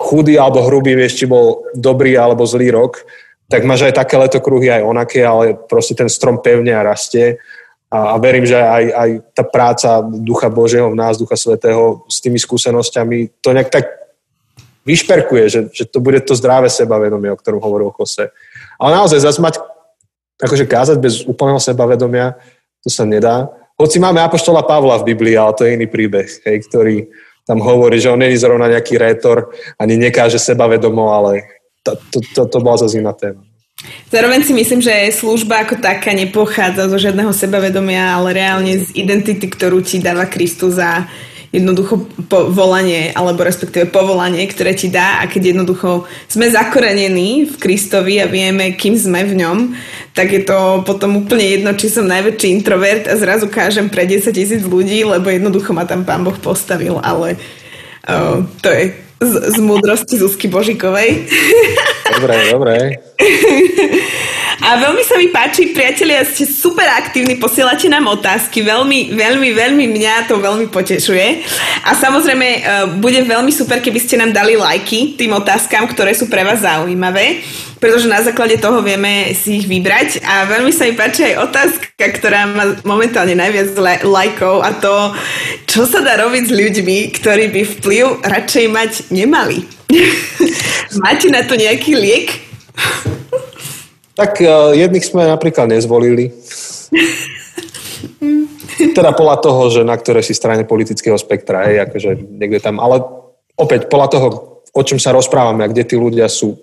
chudý 0.02 0.34
alebo 0.36 0.66
hrubý, 0.66 0.98
vieš, 0.98 1.22
či 1.22 1.30
bol 1.30 1.62
dobrý 1.78 2.18
alebo 2.18 2.42
zlý 2.42 2.74
rok, 2.74 3.06
tak 3.52 3.68
máš 3.68 3.84
aj 3.84 4.00
také 4.00 4.16
letokruhy, 4.16 4.72
aj 4.72 4.88
onaké, 4.88 5.20
ale 5.20 5.52
proste 5.68 5.92
ten 5.92 6.08
strom 6.08 6.40
pevne 6.40 6.72
a 6.72 6.80
rastie. 6.80 7.36
A, 7.92 8.16
a 8.16 8.18
verím, 8.18 8.48
že 8.48 8.56
aj, 8.56 8.84
aj 8.88 9.10
tá 9.36 9.44
práca 9.44 10.00
Ducha 10.00 10.48
Božieho 10.48 10.88
v 10.88 10.96
nás, 10.96 11.20
Ducha 11.20 11.36
Svetého 11.36 12.08
s 12.08 12.24
tými 12.24 12.40
skúsenosťami 12.40 13.44
to 13.44 13.52
nejak 13.52 13.68
tak 13.68 13.84
vyšperkuje, 14.88 15.44
že, 15.52 15.60
že 15.68 15.84
to 15.84 16.00
bude 16.00 16.24
to 16.24 16.32
zdravé 16.32 16.72
sebavedomie, 16.72 17.28
o 17.28 17.36
ktorom 17.36 17.60
hovoril 17.60 17.92
Jose. 17.92 18.32
Ale 18.80 18.96
naozaj 18.96 19.20
zase 19.20 19.44
mať, 19.44 19.60
akože 20.40 20.64
kázať 20.64 20.96
bez 20.96 21.28
úplného 21.28 21.60
sebavedomia, 21.60 22.40
to 22.80 22.88
sa 22.88 23.04
nedá. 23.04 23.52
Hoci 23.76 24.00
máme 24.00 24.24
Apoštola 24.24 24.64
Pavla 24.64 24.96
v 24.96 25.12
Biblii, 25.12 25.36
ale 25.36 25.52
to 25.52 25.68
je 25.68 25.76
iný 25.76 25.86
príbeh, 25.92 26.26
hej, 26.48 26.56
ktorý 26.72 27.04
tam 27.44 27.60
hovorí, 27.60 28.00
že 28.00 28.08
on 28.08 28.18
není 28.18 28.34
zrovna 28.40 28.72
nejaký 28.72 28.96
rétor, 28.96 29.52
ani 29.76 30.00
nekáže 30.00 30.40
sebavedomo, 30.40 31.12
ale 31.12 31.61
to, 31.82 32.56
bola 32.62 32.78
zase 32.78 33.02
iná 33.02 33.12
téma. 33.12 33.42
Zároveň 34.14 34.46
si 34.46 34.54
myslím, 34.54 34.78
že 34.78 35.10
služba 35.10 35.66
ako 35.66 35.82
taká 35.82 36.14
nepochádza 36.14 36.86
zo 36.86 36.98
žiadneho 37.00 37.34
sebavedomia, 37.34 38.14
ale 38.14 38.38
reálne 38.38 38.78
z 38.78 38.94
identity, 38.94 39.50
ktorú 39.50 39.82
ti 39.82 39.98
dáva 39.98 40.30
Kristus 40.30 40.78
za 40.78 41.10
jednoducho 41.52 42.08
volanie, 42.48 43.12
alebo 43.12 43.44
respektíve 43.44 43.92
povolanie, 43.92 44.48
ktoré 44.48 44.72
ti 44.72 44.88
dá 44.88 45.20
a 45.20 45.28
keď 45.28 45.52
jednoducho 45.52 46.08
sme 46.24 46.48
zakorenení 46.48 47.44
v 47.44 47.54
Kristovi 47.60 48.24
a 48.24 48.26
vieme, 48.26 48.72
kým 48.72 48.96
sme 48.96 49.20
v 49.28 49.36
ňom, 49.44 49.76
tak 50.16 50.32
je 50.32 50.48
to 50.48 50.80
potom 50.88 51.20
úplne 51.20 51.44
jedno, 51.44 51.76
či 51.76 51.92
som 51.92 52.08
najväčší 52.08 52.48
introvert 52.56 53.04
a 53.04 53.20
zrazu 53.20 53.52
kážem 53.52 53.92
pre 53.92 54.08
10 54.08 54.32
tisíc 54.32 54.64
ľudí, 54.64 55.04
lebo 55.04 55.28
jednoducho 55.28 55.76
ma 55.76 55.84
tam 55.84 56.08
Pán 56.08 56.24
Boh 56.24 56.36
postavil, 56.40 56.96
ale 57.04 57.36
uh, 58.08 58.40
to 58.64 58.72
je 58.72 58.96
z, 59.22 59.56
z 59.56 59.58
múdrosti 59.58 60.18
Zuzky 60.18 60.48
Božikovej. 60.48 61.26
Dobre, 62.14 62.50
dobre. 62.50 62.90
A 64.62 64.78
veľmi 64.78 65.02
sa 65.02 65.18
mi 65.18 65.26
páči, 65.26 65.74
priatelia, 65.74 66.22
ste 66.22 66.46
super 66.46 66.86
aktívni, 66.86 67.34
posielate 67.34 67.90
nám 67.90 68.06
otázky, 68.06 68.62
veľmi, 68.62 69.10
veľmi, 69.10 69.50
veľmi 69.58 69.90
mňa 69.90 70.30
to 70.30 70.38
veľmi 70.38 70.70
potešuje. 70.70 71.42
A 71.82 71.98
samozrejme, 71.98 72.46
e, 72.46 72.60
bude 73.02 73.26
veľmi 73.26 73.50
super, 73.50 73.82
keby 73.82 73.98
ste 73.98 74.22
nám 74.22 74.30
dali 74.30 74.54
lajky 74.54 75.18
tým 75.18 75.34
otázkam, 75.34 75.90
ktoré 75.90 76.14
sú 76.14 76.30
pre 76.30 76.46
vás 76.46 76.62
zaujímavé, 76.62 77.42
pretože 77.82 78.06
na 78.06 78.22
základe 78.22 78.54
toho 78.62 78.78
vieme 78.86 79.34
si 79.34 79.58
ich 79.58 79.66
vybrať. 79.66 80.22
A 80.22 80.46
veľmi 80.46 80.70
sa 80.70 80.86
mi 80.86 80.94
páči 80.94 81.34
aj 81.34 81.42
otázka, 81.50 82.06
ktorá 82.22 82.46
má 82.46 82.78
momentálne 82.86 83.34
najviac 83.34 83.74
lajkov 84.06 84.62
a 84.62 84.70
to, 84.78 84.94
čo 85.66 85.90
sa 85.90 86.06
dá 86.06 86.22
robiť 86.22 86.42
s 86.46 86.54
ľuďmi, 86.54 86.98
ktorí 87.18 87.50
by 87.50 87.62
vplyv 87.82 88.04
radšej 88.30 88.66
mať 88.70 88.90
nemali. 89.10 89.66
Máte 91.02 91.34
na 91.34 91.42
to 91.42 91.58
nejaký 91.58 91.98
liek? 91.98 92.28
Tak 94.22 94.38
uh, 94.38 94.70
jedných 94.70 95.02
sme 95.02 95.26
napríklad 95.26 95.66
nezvolili. 95.66 96.30
teda 98.94 99.10
podľa 99.18 99.36
toho, 99.42 99.62
že 99.66 99.82
na 99.82 99.98
ktorej 99.98 100.22
si 100.22 100.38
strane 100.38 100.62
politického 100.62 101.18
spektra, 101.18 101.66
je, 101.66 101.82
akože 101.82 102.10
niekde 102.30 102.62
tam, 102.62 102.78
ale 102.78 103.02
opäť 103.58 103.90
podľa 103.90 104.08
toho, 104.14 104.26
o 104.70 104.82
čom 104.86 105.02
sa 105.02 105.10
rozprávame 105.10 105.66
a 105.66 105.70
kde 105.70 105.82
tí 105.82 105.98
ľudia 105.98 106.30
sú. 106.30 106.54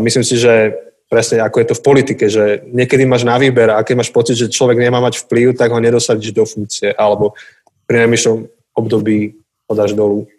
Myslím 0.00 0.24
si, 0.24 0.40
že 0.40 0.72
presne 1.10 1.42
ako 1.44 1.56
je 1.60 1.66
to 1.68 1.74
v 1.76 1.84
politike, 1.84 2.24
že 2.32 2.64
niekedy 2.70 3.04
máš 3.04 3.28
na 3.28 3.36
výber 3.36 3.76
a 3.76 3.84
keď 3.84 4.00
máš 4.00 4.14
pocit, 4.14 4.40
že 4.40 4.48
človek 4.48 4.80
nemá 4.80 5.04
mať 5.04 5.26
vplyv, 5.26 5.58
tak 5.58 5.74
ho 5.74 5.82
nedosadíš 5.82 6.32
do 6.32 6.48
funkcie 6.48 6.94
alebo 6.96 7.34
pri 7.84 8.06
najmyšom 8.06 8.46
období 8.78 9.36
ho 9.68 9.72
dáš 9.74 9.92
dolu. 9.92 10.30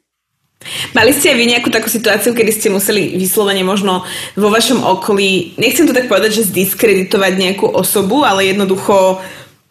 Mali 0.93 1.09
ste 1.09 1.33
aj 1.33 1.37
vy 1.41 1.45
nejakú 1.49 1.69
takú 1.73 1.89
situáciu, 1.89 2.37
kedy 2.37 2.51
ste 2.53 2.69
museli 2.69 3.17
vyslovene 3.17 3.65
možno 3.65 4.05
vo 4.37 4.49
vašom 4.53 4.85
okolí, 4.85 5.57
nechcem 5.57 5.89
to 5.89 5.93
tak 5.97 6.05
povedať, 6.05 6.37
že 6.37 6.49
zdiskreditovať 6.53 7.33
nejakú 7.33 7.65
osobu, 7.65 8.21
ale 8.21 8.45
jednoducho 8.45 9.17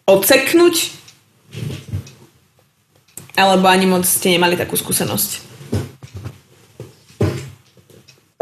odseknúť? 0.03 0.91
Alebo 3.39 3.71
ani 3.71 3.87
moc 3.87 4.03
ste 4.03 4.35
nemali 4.35 4.59
takú 4.59 4.75
skúsenosť? 4.75 5.47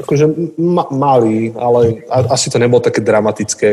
Akože 0.02 0.26
ma- 0.58 0.90
mali, 0.90 1.54
ale 1.54 2.02
asi 2.10 2.50
to 2.50 2.58
nebolo 2.58 2.82
také 2.82 3.06
dramatické, 3.06 3.70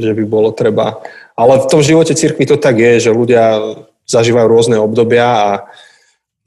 že 0.00 0.12
by 0.16 0.24
bolo 0.24 0.56
treba. 0.56 1.04
Ale 1.36 1.60
v 1.60 1.68
tom 1.68 1.84
živote 1.84 2.16
cirkvi 2.16 2.48
to 2.48 2.56
tak 2.56 2.80
je, 2.80 3.10
že 3.10 3.12
ľudia 3.12 3.60
zažívajú 4.08 4.46
rôzne 4.48 4.76
obdobia 4.80 5.28
a 5.28 5.50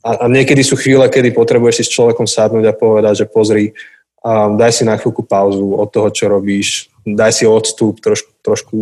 a, 0.03 0.11
a 0.23 0.25
niekedy 0.27 0.59
sú 0.61 0.75
chvíle, 0.75 1.07
kedy 1.07 1.31
potrebuješ 1.31 1.75
si 1.79 1.83
s 1.87 1.93
človekom 1.95 2.27
sadnúť 2.27 2.65
a 2.67 2.75
povedať, 2.75 3.23
že 3.23 3.31
pozri, 3.31 3.71
um, 4.19 4.59
daj 4.59 4.71
si 4.75 4.83
na 4.83 4.99
chvíľku 4.99 5.23
pauzu 5.23 5.79
od 5.79 5.87
toho, 5.87 6.11
čo 6.11 6.27
robíš, 6.27 6.91
daj 7.07 7.31
si 7.31 7.47
odstup 7.47 8.03
trošku, 8.03 8.31
trošku 8.43 8.75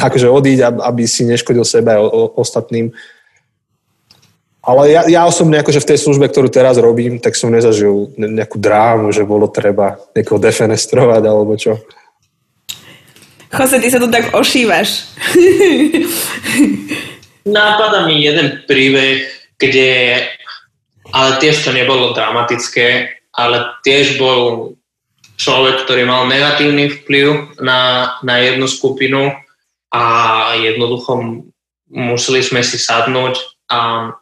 akože 0.00 0.28
odíť, 0.28 0.58
aby 0.80 1.04
si 1.08 1.24
neškodil 1.24 1.64
sebe 1.64 1.92
a 1.96 2.00
ostatným. 2.36 2.92
Ale 4.66 4.90
ja, 4.90 5.06
ja 5.06 5.22
osobne 5.28 5.62
akože 5.62 5.78
v 5.78 5.88
tej 5.94 5.98
službe, 6.02 6.26
ktorú 6.26 6.50
teraz 6.50 6.74
robím, 6.80 7.22
tak 7.22 7.38
som 7.38 7.54
nezažil 7.54 8.10
nejakú 8.18 8.58
drámu, 8.58 9.14
že 9.14 9.22
bolo 9.22 9.46
treba 9.46 10.00
niekoho 10.10 10.42
defenestrovať 10.42 11.22
alebo 11.22 11.54
čo. 11.54 11.78
Jose, 13.46 13.78
ty 13.78 13.88
sa 13.88 14.02
tu 14.02 14.10
tak 14.10 14.34
ošívaš. 14.34 15.06
Nápada 17.46 18.10
mi 18.10 18.26
jeden 18.26 18.66
príbeh, 18.66 19.35
kde, 19.56 20.24
ale 21.12 21.30
tiež 21.40 21.64
to 21.64 21.70
nebolo 21.72 22.12
dramatické, 22.12 23.16
ale 23.36 23.76
tiež 23.84 24.20
bol 24.20 24.72
človek, 25.36 25.84
ktorý 25.84 26.08
mal 26.08 26.24
negatívny 26.28 26.88
vplyv 27.02 27.60
na, 27.60 28.12
na 28.24 28.40
jednu 28.40 28.64
skupinu 28.68 29.36
a 29.92 30.02
jednoducho 30.56 31.44
museli 31.92 32.40
sme 32.42 32.64
si 32.64 32.80
sadnúť 32.80 33.36
a, 33.68 34.12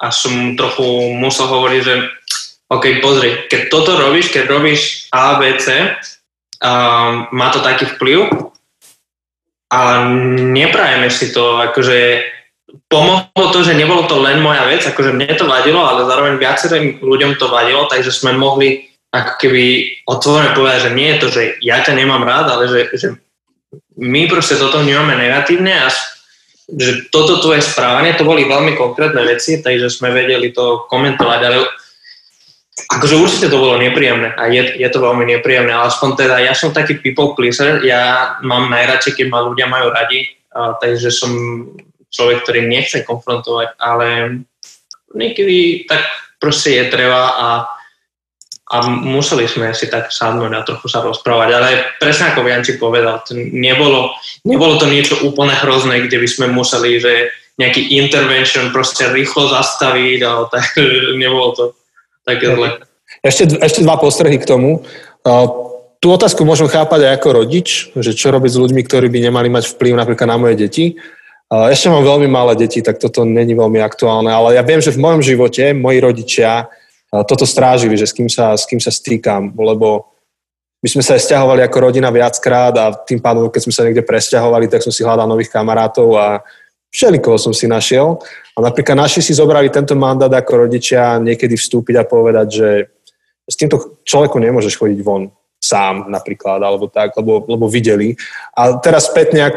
a 0.00 0.06
som 0.14 0.54
trochu 0.54 1.14
musel 1.18 1.50
hovoriť, 1.50 1.80
že 1.82 1.94
OK, 2.66 2.98
pozri, 2.98 3.46
keď 3.46 3.60
toto 3.70 3.94
robíš, 3.94 4.34
keď 4.34 4.44
robíš 4.50 5.06
A, 5.14 5.38
B, 5.38 5.54
C, 5.58 5.94
um, 6.58 7.30
má 7.30 7.54
to 7.54 7.62
taký 7.62 7.86
vplyv 7.94 8.26
a 9.70 10.02
neprajeme 10.50 11.10
si 11.10 11.30
to, 11.30 11.62
akože 11.62 12.22
pomohlo 12.86 13.44
to, 13.50 13.66
že 13.66 13.74
nebolo 13.74 14.06
to 14.06 14.22
len 14.22 14.38
moja 14.38 14.62
vec, 14.70 14.86
akože 14.86 15.10
mne 15.10 15.34
to 15.34 15.46
vadilo, 15.50 15.82
ale 15.82 16.06
zároveň 16.06 16.38
viacerým 16.38 17.02
ľuďom 17.02 17.34
to 17.38 17.50
vadilo, 17.50 17.90
takže 17.90 18.14
sme 18.14 18.38
mohli 18.38 18.86
ako 19.10 19.32
keby 19.42 19.64
otvorene 20.06 20.54
povedať, 20.54 20.90
že 20.90 20.94
nie 20.94 21.08
je 21.14 21.18
to, 21.18 21.26
že 21.30 21.42
ja 21.62 21.82
ťa 21.82 21.94
nemám 21.98 22.22
rád, 22.22 22.46
ale 22.52 22.70
že, 22.70 22.80
že 22.94 23.08
my 23.98 24.28
proste 24.30 24.60
toto 24.60 24.84
vnímame 24.84 25.16
negatívne 25.18 25.72
a 25.72 25.88
že 26.66 27.06
toto 27.14 27.38
tvoje 27.38 27.62
správanie, 27.62 28.18
to 28.18 28.26
boli 28.26 28.42
veľmi 28.46 28.74
konkrétne 28.74 29.22
veci, 29.22 29.62
takže 29.62 29.86
sme 29.90 30.10
vedeli 30.10 30.50
to 30.50 30.86
komentovať, 30.90 31.40
ale 31.46 31.62
akože 32.76 33.14
určite 33.16 33.46
to 33.48 33.58
bolo 33.58 33.78
nepríjemné 33.80 34.34
a 34.34 34.46
je, 34.50 34.78
je 34.78 34.88
to 34.90 34.98
veľmi 35.00 35.24
nepríjemné, 35.26 35.72
ale 35.72 35.88
aspoň 35.88 36.10
teda 36.18 36.36
ja 36.42 36.52
som 36.52 36.74
taký 36.74 36.98
people 36.98 37.38
pleaser, 37.38 37.82
ja 37.82 38.36
mám 38.42 38.68
najradšej, 38.68 39.16
keď 39.16 39.26
ma 39.30 39.46
ľudia 39.46 39.66
majú 39.70 39.90
radi, 39.94 40.28
a, 40.52 40.74
takže 40.76 41.08
som 41.08 41.30
človek, 42.10 42.42
ktorý 42.42 42.60
nechce 42.66 43.02
konfrontovať, 43.02 43.76
ale 43.76 44.40
niekedy 45.14 45.88
tak 45.88 46.04
proste 46.38 46.76
je 46.76 46.84
treba 46.92 47.22
a, 47.34 47.48
a 48.72 48.76
museli 48.88 49.48
sme 49.48 49.72
si 49.72 49.88
tak 49.88 50.12
sadnúť 50.12 50.52
a 50.54 50.66
trochu 50.66 50.86
sa 50.90 51.02
rozprávať. 51.02 51.48
Ale 51.52 51.68
presne 51.98 52.32
ako 52.32 52.46
Janči 52.46 52.78
povedal, 52.78 53.22
to 53.24 53.34
nebolo, 53.36 54.14
nebolo 54.44 54.76
to 54.76 54.86
niečo 54.86 55.18
úplne 55.24 55.54
hrozné, 55.56 56.06
kde 56.06 56.20
by 56.20 56.28
sme 56.28 56.46
museli, 56.52 57.00
že 57.00 57.32
nejaký 57.56 57.96
intervention 57.96 58.68
proste 58.68 59.08
rýchlo 59.08 59.48
zastaviť, 59.48 60.18
ale 60.22 60.42
tak 60.52 60.76
nebolo 61.22 61.48
to 61.56 61.64
také 62.28 62.52
zle. 62.52 62.68
Ešte, 63.24 63.58
ešte 63.58 63.80
dva 63.82 63.96
postrehy 63.96 64.36
k 64.38 64.48
tomu. 64.48 64.84
Tú 65.96 66.12
otázku 66.12 66.44
môžem 66.44 66.68
chápať 66.68 67.08
aj 67.08 67.12
ako 67.18 67.28
rodič, 67.42 67.90
že 67.96 68.12
čo 68.12 68.30
robiť 68.30 68.50
s 68.52 68.60
ľuďmi, 68.60 68.82
ktorí 68.84 69.08
by 69.08 69.18
nemali 69.26 69.48
mať 69.48 69.74
vplyv 69.74 69.96
napríklad 69.96 70.28
na 70.28 70.36
moje 70.36 70.54
deti. 70.60 71.00
Ešte 71.46 71.86
mám 71.86 72.02
veľmi 72.02 72.26
malé 72.26 72.58
deti, 72.58 72.82
tak 72.82 72.98
toto 72.98 73.22
není 73.22 73.54
veľmi 73.54 73.78
aktuálne, 73.78 74.34
ale 74.34 74.58
ja 74.58 74.66
viem, 74.66 74.82
že 74.82 74.90
v 74.90 74.98
mojom 74.98 75.22
živote 75.22 75.70
moji 75.78 75.98
rodičia 76.02 76.66
toto 77.30 77.46
strážili, 77.46 77.94
že 77.94 78.10
s 78.10 78.12
kým 78.12 78.26
sa, 78.26 78.58
s 78.58 78.66
kým 78.66 78.82
sa 78.82 78.90
stýkam, 78.90 79.54
lebo 79.54 80.10
my 80.82 80.88
sme 80.90 81.02
sa 81.06 81.14
aj 81.14 81.22
stiahovali 81.22 81.62
ako 81.62 81.90
rodina 81.90 82.10
viackrát 82.10 82.74
a 82.74 82.90
tým 82.94 83.22
pádom, 83.22 83.46
keď 83.46 83.62
sme 83.62 83.74
sa 83.74 83.86
niekde 83.86 84.02
presťahovali, 84.02 84.66
tak 84.66 84.82
som 84.82 84.90
si 84.90 85.06
hľadal 85.06 85.30
nových 85.30 85.54
kamarátov 85.54 86.18
a 86.18 86.42
všelikoho 86.90 87.38
som 87.38 87.54
si 87.54 87.70
našiel. 87.70 88.18
A 88.54 88.58
napríklad 88.58 88.98
naši 88.98 89.22
si 89.22 89.30
zobrali 89.30 89.70
tento 89.70 89.94
mandát 89.94 90.30
ako 90.30 90.66
rodičia 90.66 91.22
niekedy 91.22 91.54
vstúpiť 91.54 91.94
a 92.02 92.08
povedať, 92.08 92.46
že 92.50 92.68
s 93.46 93.54
týmto 93.54 94.02
človekom 94.02 94.42
nemôžeš 94.42 94.74
chodiť 94.74 94.98
von 95.06 95.30
sám 95.62 96.10
napríklad, 96.10 96.58
alebo 96.58 96.90
tak, 96.90 97.14
lebo, 97.16 97.42
lebo 97.46 97.70
videli. 97.70 98.18
A 98.54 98.76
teraz 98.78 99.08
späť 99.08 99.32
nejak 99.34 99.54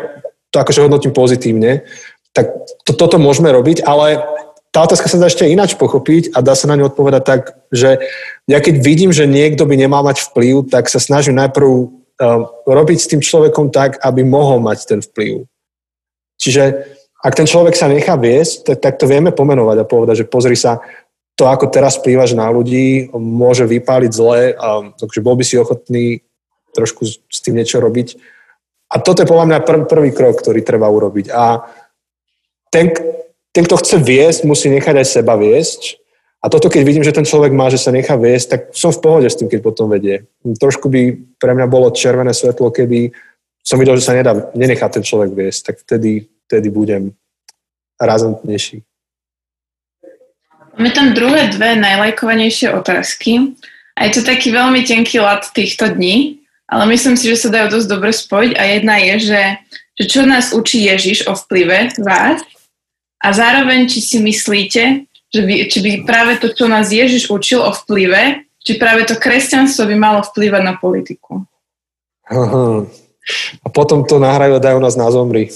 to 0.49 0.55
akože 0.59 0.83
hodnotím 0.85 1.13
pozitívne, 1.13 1.85
tak 2.33 2.49
to, 2.85 2.93
toto 2.93 3.17
môžeme 3.17 3.49
robiť, 3.49 3.85
ale 3.85 4.21
tá 4.69 4.85
otázka 4.85 5.09
sa 5.09 5.17
dá 5.17 5.25
ešte 5.25 5.49
ináč 5.49 5.73
pochopiť 5.73 6.37
a 6.37 6.45
dá 6.45 6.53
sa 6.53 6.69
na 6.69 6.77
ňu 6.77 6.93
odpovedať 6.93 7.23
tak, 7.25 7.41
že 7.73 7.97
ja 8.45 8.59
keď 8.61 8.75
vidím, 8.85 9.09
že 9.09 9.25
niekto 9.25 9.65
by 9.65 9.73
nemal 9.73 10.05
mať 10.05 10.29
vplyv, 10.29 10.69
tak 10.69 10.93
sa 10.93 11.01
snažím 11.01 11.41
najprv 11.41 11.65
uh, 11.65 12.45
robiť 12.69 12.97
s 13.01 13.09
tým 13.09 13.21
človekom 13.21 13.73
tak, 13.73 13.97
aby 14.05 14.21
mohol 14.21 14.61
mať 14.61 14.85
ten 14.85 14.99
vplyv. 15.01 15.49
Čiže 16.37 16.85
ak 17.19 17.33
ten 17.33 17.49
človek 17.49 17.73
sa 17.73 17.89
nechá 17.89 18.13
viesť, 18.15 18.63
tak, 18.63 18.77
tak 18.79 18.93
to 19.01 19.09
vieme 19.09 19.33
pomenovať 19.33 19.77
a 19.81 19.89
povedať, 19.89 20.23
že 20.23 20.29
pozri 20.29 20.55
sa, 20.55 20.79
to, 21.35 21.47
ako 21.47 21.71
teraz 21.71 21.95
plývaš 21.95 22.35
na 22.35 22.51
ľudí, 22.51 23.15
môže 23.15 23.63
vypáliť 23.63 24.11
zle, 24.11 24.53
a, 24.59 24.91
takže 24.99 25.23
bol 25.23 25.39
by 25.39 25.43
si 25.47 25.55
ochotný 25.55 26.19
trošku 26.75 27.07
s 27.07 27.39
tým 27.39 27.55
niečo 27.55 27.79
robiť. 27.79 28.19
A 28.89 28.95
toto 28.97 29.21
je 29.21 29.29
podľa 29.29 29.45
mňa 29.45 29.59
prv, 29.61 29.79
prvý 29.85 30.09
krok, 30.09 30.41
ktorý 30.41 30.65
treba 30.65 30.89
urobiť. 30.89 31.29
A 31.29 31.61
ten, 32.73 32.89
ten, 33.53 33.63
kto 33.65 33.77
chce 33.77 34.01
viesť, 34.01 34.49
musí 34.49 34.69
nechať 34.73 34.95
aj 34.97 35.07
seba 35.07 35.37
viesť. 35.37 36.01
A 36.41 36.49
toto, 36.49 36.71
keď 36.71 36.81
vidím, 36.87 37.05
že 37.05 37.13
ten 37.13 37.27
človek 37.27 37.53
má, 37.53 37.69
že 37.69 37.77
sa 37.77 37.91
nechá 37.93 38.15
viesť, 38.15 38.47
tak 38.49 38.61
som 38.73 38.89
v 38.89 39.03
pohode 39.03 39.27
s 39.29 39.37
tým, 39.37 39.51
keď 39.51 39.59
potom 39.61 39.91
vedie. 39.91 40.25
Trošku 40.41 40.89
by 40.89 41.01
pre 41.37 41.51
mňa 41.53 41.67
bolo 41.67 41.93
červené 41.93 42.33
svetlo, 42.33 42.71
keby 42.71 43.11
som 43.61 43.77
videl, 43.77 43.99
že 43.99 44.07
sa 44.07 44.15
nedá, 44.15 44.49
nenechá 44.55 44.89
ten 44.89 45.03
človek 45.03 45.35
viesť, 45.35 45.59
tak 45.69 45.75
vtedy, 45.83 46.31
vtedy 46.47 46.67
budem 46.71 47.13
razantnejší. 47.99 48.81
Máme 50.79 50.95
tam 50.95 51.11
druhé 51.11 51.51
dve 51.51 51.75
najlajkovanejšie 51.75 52.71
otázky. 52.71 53.53
A 53.99 54.07
je 54.07 54.15
to 54.15 54.21
taký 54.23 54.55
veľmi 54.55 54.87
tenký 54.87 55.19
lat 55.19 55.43
týchto 55.51 55.91
dní, 55.91 56.38
ale 56.69 56.85
myslím 56.93 57.17
si, 57.17 57.25
že 57.25 57.41
sa 57.41 57.49
dajú 57.49 57.73
dosť 57.73 57.87
dobre 57.89 58.13
spojiť. 58.13 58.53
A 58.53 58.63
jedna 58.77 59.01
je, 59.01 59.33
že, 59.33 59.41
že 59.97 60.03
čo 60.05 60.21
nás 60.23 60.53
učí 60.53 60.85
Ježiš 60.85 61.25
o 61.25 61.33
vplyve 61.33 61.97
vás 61.97 62.45
a 63.19 63.27
zároveň, 63.33 63.89
či 63.89 63.99
si 64.05 64.17
myslíte, 64.21 65.09
že 65.33 65.41
by, 65.41 65.53
či 65.65 65.77
by 65.81 65.91
práve 66.05 66.37
to, 66.37 66.53
čo 66.53 66.69
nás 66.69 66.93
Ježiš 66.93 67.33
učil 67.33 67.65
o 67.65 67.73
vplyve, 67.73 68.45
či 68.61 68.77
práve 68.77 69.09
to 69.09 69.17
kresťanstvo 69.17 69.89
by 69.89 69.95
malo 69.97 70.21
vplyvať 70.21 70.61
na 70.61 70.77
politiku. 70.77 71.41
Aha. 72.29 72.85
A 73.65 73.67
potom 73.69 74.01
to 74.09 74.17
nahrajú 74.17 74.57
a 74.57 74.63
dajú 74.63 74.81
nás 74.81 74.97
na 74.97 75.05
zomri. 75.13 75.53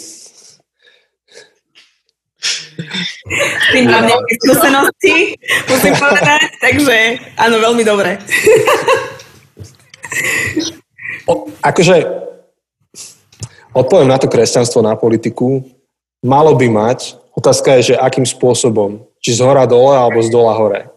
Tým 3.73 3.89
mám 3.89 4.05
nejaké 4.05 4.33
skúsenosti, 4.45 5.33
musím 5.65 5.97
povedať, 5.97 6.53
takže 6.61 7.17
áno, 7.33 7.57
veľmi 7.57 7.81
dobre. 7.81 8.21
O, 11.23 11.47
akože 11.63 12.03
odpoviem 13.73 14.11
na 14.11 14.19
to 14.19 14.27
kresťanstvo, 14.27 14.83
na 14.83 14.99
politiku. 14.99 15.63
Malo 16.23 16.55
by 16.55 16.67
mať, 16.67 17.15
otázka 17.35 17.79
je, 17.79 17.93
že 17.93 17.99
akým 17.99 18.23
spôsobom. 18.23 19.03
Či 19.23 19.39
z 19.39 19.43
hora 19.43 19.63
dole, 19.63 19.95
alebo 19.95 20.19
z 20.19 20.29
dola 20.29 20.53
hore. 20.55 20.91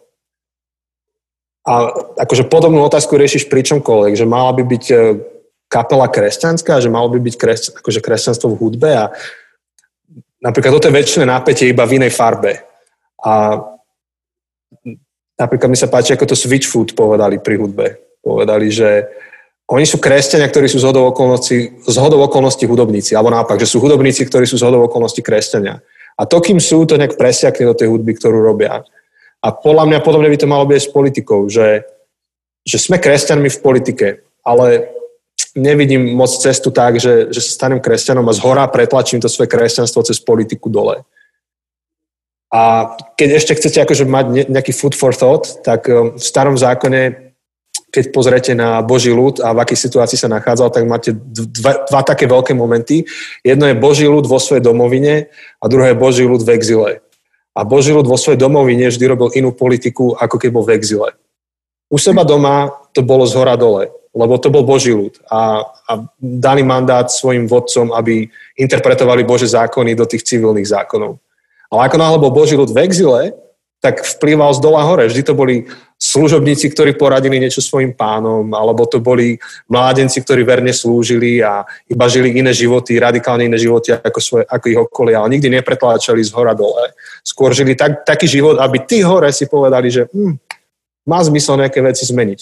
A 1.66 1.90
akože 2.22 2.46
podobnú 2.46 2.78
otázku 2.86 3.18
riešiš 3.18 3.50
pri 3.50 3.66
čomkoľvek, 3.66 4.14
že 4.14 4.26
mala 4.26 4.54
by 4.54 4.62
byť 4.62 4.84
e, 4.90 4.96
kapela 5.66 6.06
kresťanská, 6.06 6.78
že 6.78 6.86
malo 6.86 7.10
by 7.10 7.18
byť 7.18 7.34
kresť, 7.34 7.64
akože 7.82 7.98
kresťanstvo 7.98 8.54
v 8.54 8.58
hudbe 8.62 8.90
a 8.94 9.10
napríklad 10.38 10.78
toto 10.78 10.86
je 10.86 10.94
väčšie 10.94 11.26
napätie 11.26 11.74
iba 11.74 11.82
v 11.82 11.98
inej 11.98 12.14
farbe. 12.14 12.62
A 13.18 13.58
napríklad 15.34 15.66
mi 15.66 15.74
sa 15.74 15.90
páči, 15.90 16.14
ako 16.14 16.30
to 16.30 16.38
Switchfoot 16.38 16.94
povedali 16.94 17.42
pri 17.42 17.58
hudbe. 17.58 17.86
Povedali, 18.22 18.70
že 18.70 19.10
oni 19.66 19.82
sú 19.82 19.98
kresťania, 19.98 20.46
ktorí 20.46 20.70
sú 20.70 20.78
z 20.78 20.86
hodou 20.86 21.10
okolností, 21.10 21.82
z 21.82 21.96
okolností 21.98 22.70
hudobníci, 22.70 23.18
alebo 23.18 23.34
naopak, 23.34 23.58
že 23.58 23.66
sú 23.66 23.82
hudobníci, 23.82 24.22
ktorí 24.22 24.46
sú 24.46 24.62
z 24.62 24.66
hodou 24.66 24.86
okolností 24.86 25.26
kresťania. 25.26 25.82
A 26.14 26.22
to, 26.22 26.38
kým 26.38 26.62
sú, 26.62 26.86
to 26.86 26.94
nejak 26.94 27.18
presiakne 27.18 27.66
do 27.66 27.74
tej 27.74 27.90
hudby, 27.90 28.14
ktorú 28.14 28.40
robia. 28.46 28.86
A 29.42 29.48
podľa 29.50 29.90
mňa 29.90 29.98
podobne 30.06 30.30
by 30.30 30.38
to 30.38 30.46
malo 30.46 30.64
byť 30.70 30.80
s 30.86 30.92
politikou, 30.94 31.50
že, 31.50 31.82
že 32.62 32.78
sme 32.78 33.02
kresťanmi 33.02 33.50
v 33.50 33.62
politike, 33.62 34.06
ale 34.46 34.96
nevidím 35.58 36.14
moc 36.14 36.30
cestu 36.30 36.70
tak, 36.70 37.02
že, 37.02 37.34
že 37.34 37.40
sa 37.42 37.50
stanem 37.50 37.82
kresťanom 37.82 38.24
a 38.28 38.36
z 38.36 38.40
hora 38.46 38.70
pretlačím 38.70 39.18
to 39.18 39.26
svoje 39.26 39.50
kresťanstvo 39.50 40.06
cez 40.06 40.22
politiku 40.22 40.70
dole. 40.70 41.02
A 42.54 42.94
keď 43.18 43.42
ešte 43.42 43.58
chcete 43.58 43.82
akože 43.82 44.04
mať 44.06 44.46
nejaký 44.46 44.70
food 44.70 44.94
for 44.94 45.10
thought, 45.10 45.60
tak 45.66 45.90
um, 45.90 46.14
v 46.14 46.22
starom 46.22 46.54
zákone, 46.54 47.25
keď 47.96 48.12
pozrete 48.12 48.52
na 48.52 48.84
Boží 48.84 49.08
ľud 49.08 49.40
a 49.40 49.56
v 49.56 49.64
akej 49.64 49.88
situácii 49.88 50.20
sa 50.20 50.28
nachádzal, 50.28 50.68
tak 50.68 50.84
máte 50.84 51.16
dva, 51.16 51.88
dva 51.88 52.00
také 52.04 52.28
veľké 52.28 52.52
momenty. 52.52 53.08
Jedno 53.40 53.64
je 53.64 53.80
Boží 53.80 54.04
ľud 54.04 54.28
vo 54.28 54.36
svojej 54.36 54.60
domovine 54.60 55.32
a 55.56 55.64
druhé 55.64 55.96
je 55.96 56.02
Boží 56.04 56.28
ľud 56.28 56.44
v 56.44 56.52
exile. 56.52 57.00
A 57.56 57.64
Boží 57.64 57.96
ľud 57.96 58.04
vo 58.04 58.20
svojej 58.20 58.36
domovine 58.36 58.92
vždy 58.92 59.04
robil 59.08 59.32
inú 59.32 59.56
politiku, 59.56 60.12
ako 60.12 60.36
keď 60.36 60.50
bol 60.52 60.68
v 60.68 60.76
exile. 60.76 61.16
U 61.88 61.96
seba 61.96 62.20
doma 62.20 62.68
to 62.92 63.00
bolo 63.00 63.24
z 63.24 63.32
hora 63.40 63.56
dole 63.56 63.88
lebo 64.16 64.40
to 64.40 64.48
bol 64.48 64.64
Boží 64.64 64.96
ľud 64.96 65.20
a, 65.28 65.60
a 65.60 65.92
dali 66.16 66.64
mandát 66.64 67.04
svojim 67.04 67.44
vodcom, 67.44 67.92
aby 67.92 68.24
interpretovali 68.56 69.28
Bože 69.28 69.44
zákony 69.44 69.92
do 69.92 70.08
tých 70.08 70.24
civilných 70.24 70.64
zákonov. 70.64 71.20
Ale 71.68 71.80
ako 71.84 71.96
náhle 72.00 72.18
bol 72.24 72.32
Boží 72.32 72.56
ľud 72.56 72.72
v 72.72 72.80
exile, 72.80 73.36
tak 73.86 74.02
vplyval 74.02 74.50
z 74.50 74.60
dola 74.66 74.82
hore. 74.82 75.06
Vždy 75.06 75.22
to 75.22 75.38
boli 75.38 75.62
služobníci, 75.94 76.74
ktorí 76.74 76.98
poradili 76.98 77.38
niečo 77.38 77.62
svojim 77.62 77.94
pánom, 77.94 78.50
alebo 78.50 78.82
to 78.90 78.98
boli 78.98 79.38
mládenci, 79.70 80.18
ktorí 80.26 80.42
verne 80.42 80.74
slúžili 80.74 81.38
a 81.38 81.62
iba 81.86 82.10
žili 82.10 82.34
iné 82.34 82.50
životy, 82.50 82.98
radikálne 82.98 83.46
iné 83.46 83.54
životy 83.54 83.94
ako, 83.94 84.18
svoje, 84.18 84.44
ako 84.50 84.64
ich 84.66 84.80
okolia, 84.82 85.22
ale 85.22 85.38
nikdy 85.38 85.62
nepretláčali 85.62 86.18
z 86.26 86.34
hora 86.34 86.58
dole. 86.58 86.90
Skôr 87.22 87.54
žili 87.54 87.78
tak, 87.78 88.02
taký 88.02 88.26
život, 88.26 88.58
aby 88.58 88.82
tí 88.82 89.06
hore 89.06 89.30
si 89.30 89.46
povedali, 89.46 89.86
že 89.86 90.10
hm, 90.10 90.34
má 91.06 91.22
zmysel 91.22 91.62
nejaké 91.62 91.78
veci 91.78 92.02
zmeniť. 92.02 92.40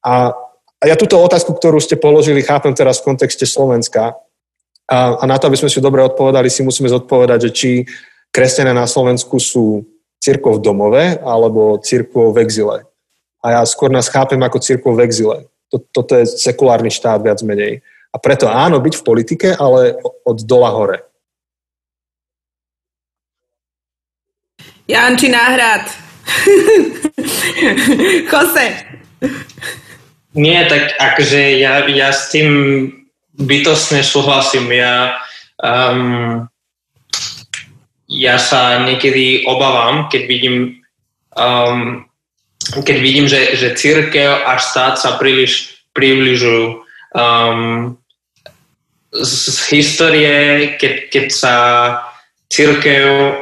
A 0.00 0.32
a 0.76 0.84
ja 0.92 0.96
túto 0.96 1.16
otázku, 1.16 1.56
ktorú 1.56 1.80
ste 1.80 1.96
položili, 1.96 2.44
chápem 2.44 2.76
teraz 2.76 3.00
v 3.00 3.08
kontexte 3.12 3.48
Slovenska. 3.48 4.12
A, 4.86 5.16
a 5.16 5.24
na 5.24 5.40
to, 5.40 5.48
aby 5.48 5.56
sme 5.56 5.72
si 5.72 5.80
dobre 5.80 6.04
odpovedali, 6.04 6.52
si 6.52 6.60
musíme 6.60 6.92
zodpovedať, 6.92 7.48
že 7.48 7.50
či 7.50 7.70
kresťania 8.28 8.76
na 8.76 8.84
Slovensku 8.84 9.40
sú 9.40 9.88
církvou 10.22 10.58
v 10.58 10.64
domove 10.64 11.04
alebo 11.22 11.78
církvou 11.78 12.34
v 12.34 12.42
exile. 12.42 12.82
A 13.44 13.58
ja 13.58 13.60
skôr 13.62 13.92
nás 13.92 14.10
chápem 14.10 14.40
ako 14.42 14.58
církvou 14.58 14.98
v 14.98 15.06
exile. 15.06 15.46
Toto 15.70 16.12
je 16.18 16.26
sekulárny 16.26 16.90
štát 16.90 17.22
viac 17.22 17.38
menej. 17.46 17.82
A 18.10 18.16
preto 18.18 18.48
áno, 18.48 18.80
byť 18.80 18.94
v 18.96 19.06
politike, 19.06 19.48
ale 19.54 19.98
od 20.24 20.38
dola 20.46 20.72
hore. 20.72 20.98
Janči 24.86 25.28
náhrad. 25.28 25.90
Jose. 28.30 28.66
Nie, 30.36 30.68
tak 30.68 30.94
akože 31.00 31.58
ja, 31.58 31.82
ja 31.90 32.12
s 32.14 32.30
tým 32.30 32.48
bytostne 33.34 34.06
súhlasím. 34.06 34.70
Ja, 34.72 35.18
um, 35.60 36.46
ja 38.06 38.38
sa 38.38 38.86
niekedy 38.86 39.46
obávam, 39.50 40.06
keď 40.06 40.22
vidím, 40.30 40.56
um, 41.34 42.06
keď 42.82 42.96
vidím, 43.02 43.26
že, 43.26 43.58
že 43.58 43.74
církev 43.74 44.46
a 44.46 44.58
štát 44.58 44.98
sa 44.98 45.18
príliš 45.18 45.82
približujú. 45.96 46.84
Um, 47.16 47.96
z, 49.10 49.32
z 49.48 49.58
histórie, 49.72 50.36
keď, 50.76 50.94
keď 51.08 51.26
sa 51.32 51.54
církev 52.52 53.32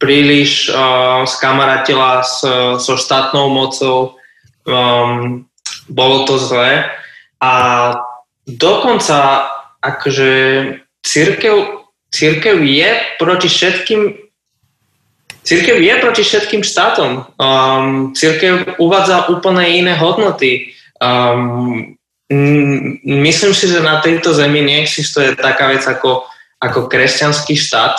príliš 0.00 0.72
uh, 0.72 1.22
skamaratila 1.28 2.24
so, 2.26 2.80
so 2.82 2.98
štátnou 2.98 3.52
mocou, 3.52 4.18
um, 4.66 5.46
bolo 5.86 6.26
to 6.26 6.40
zlé 6.40 6.88
a 7.40 7.52
dokonca 8.46 9.48
akože 9.80 10.32
církev, 11.04 11.84
církev 12.10 12.58
je 12.62 12.90
proti 13.18 13.48
všetkým 13.48 14.30
Církev 15.40 15.80
je 15.80 15.94
proti 16.04 16.22
všetkým 16.22 16.60
štátom. 16.60 17.24
Um, 17.40 18.12
církev 18.12 18.76
uvádza 18.76 19.32
úplne 19.32 19.64
iné 19.72 19.96
hodnoty. 19.96 20.76
Um, 21.00 21.96
myslím 23.08 23.52
si, 23.56 23.66
že 23.72 23.80
na 23.80 24.04
tejto 24.04 24.36
zemi 24.36 24.60
neexistuje 24.60 25.34
taká 25.40 25.72
vec 25.72 25.82
ako, 25.88 26.28
ako 26.60 26.92
kresťanský 26.92 27.56
štát. 27.56 27.96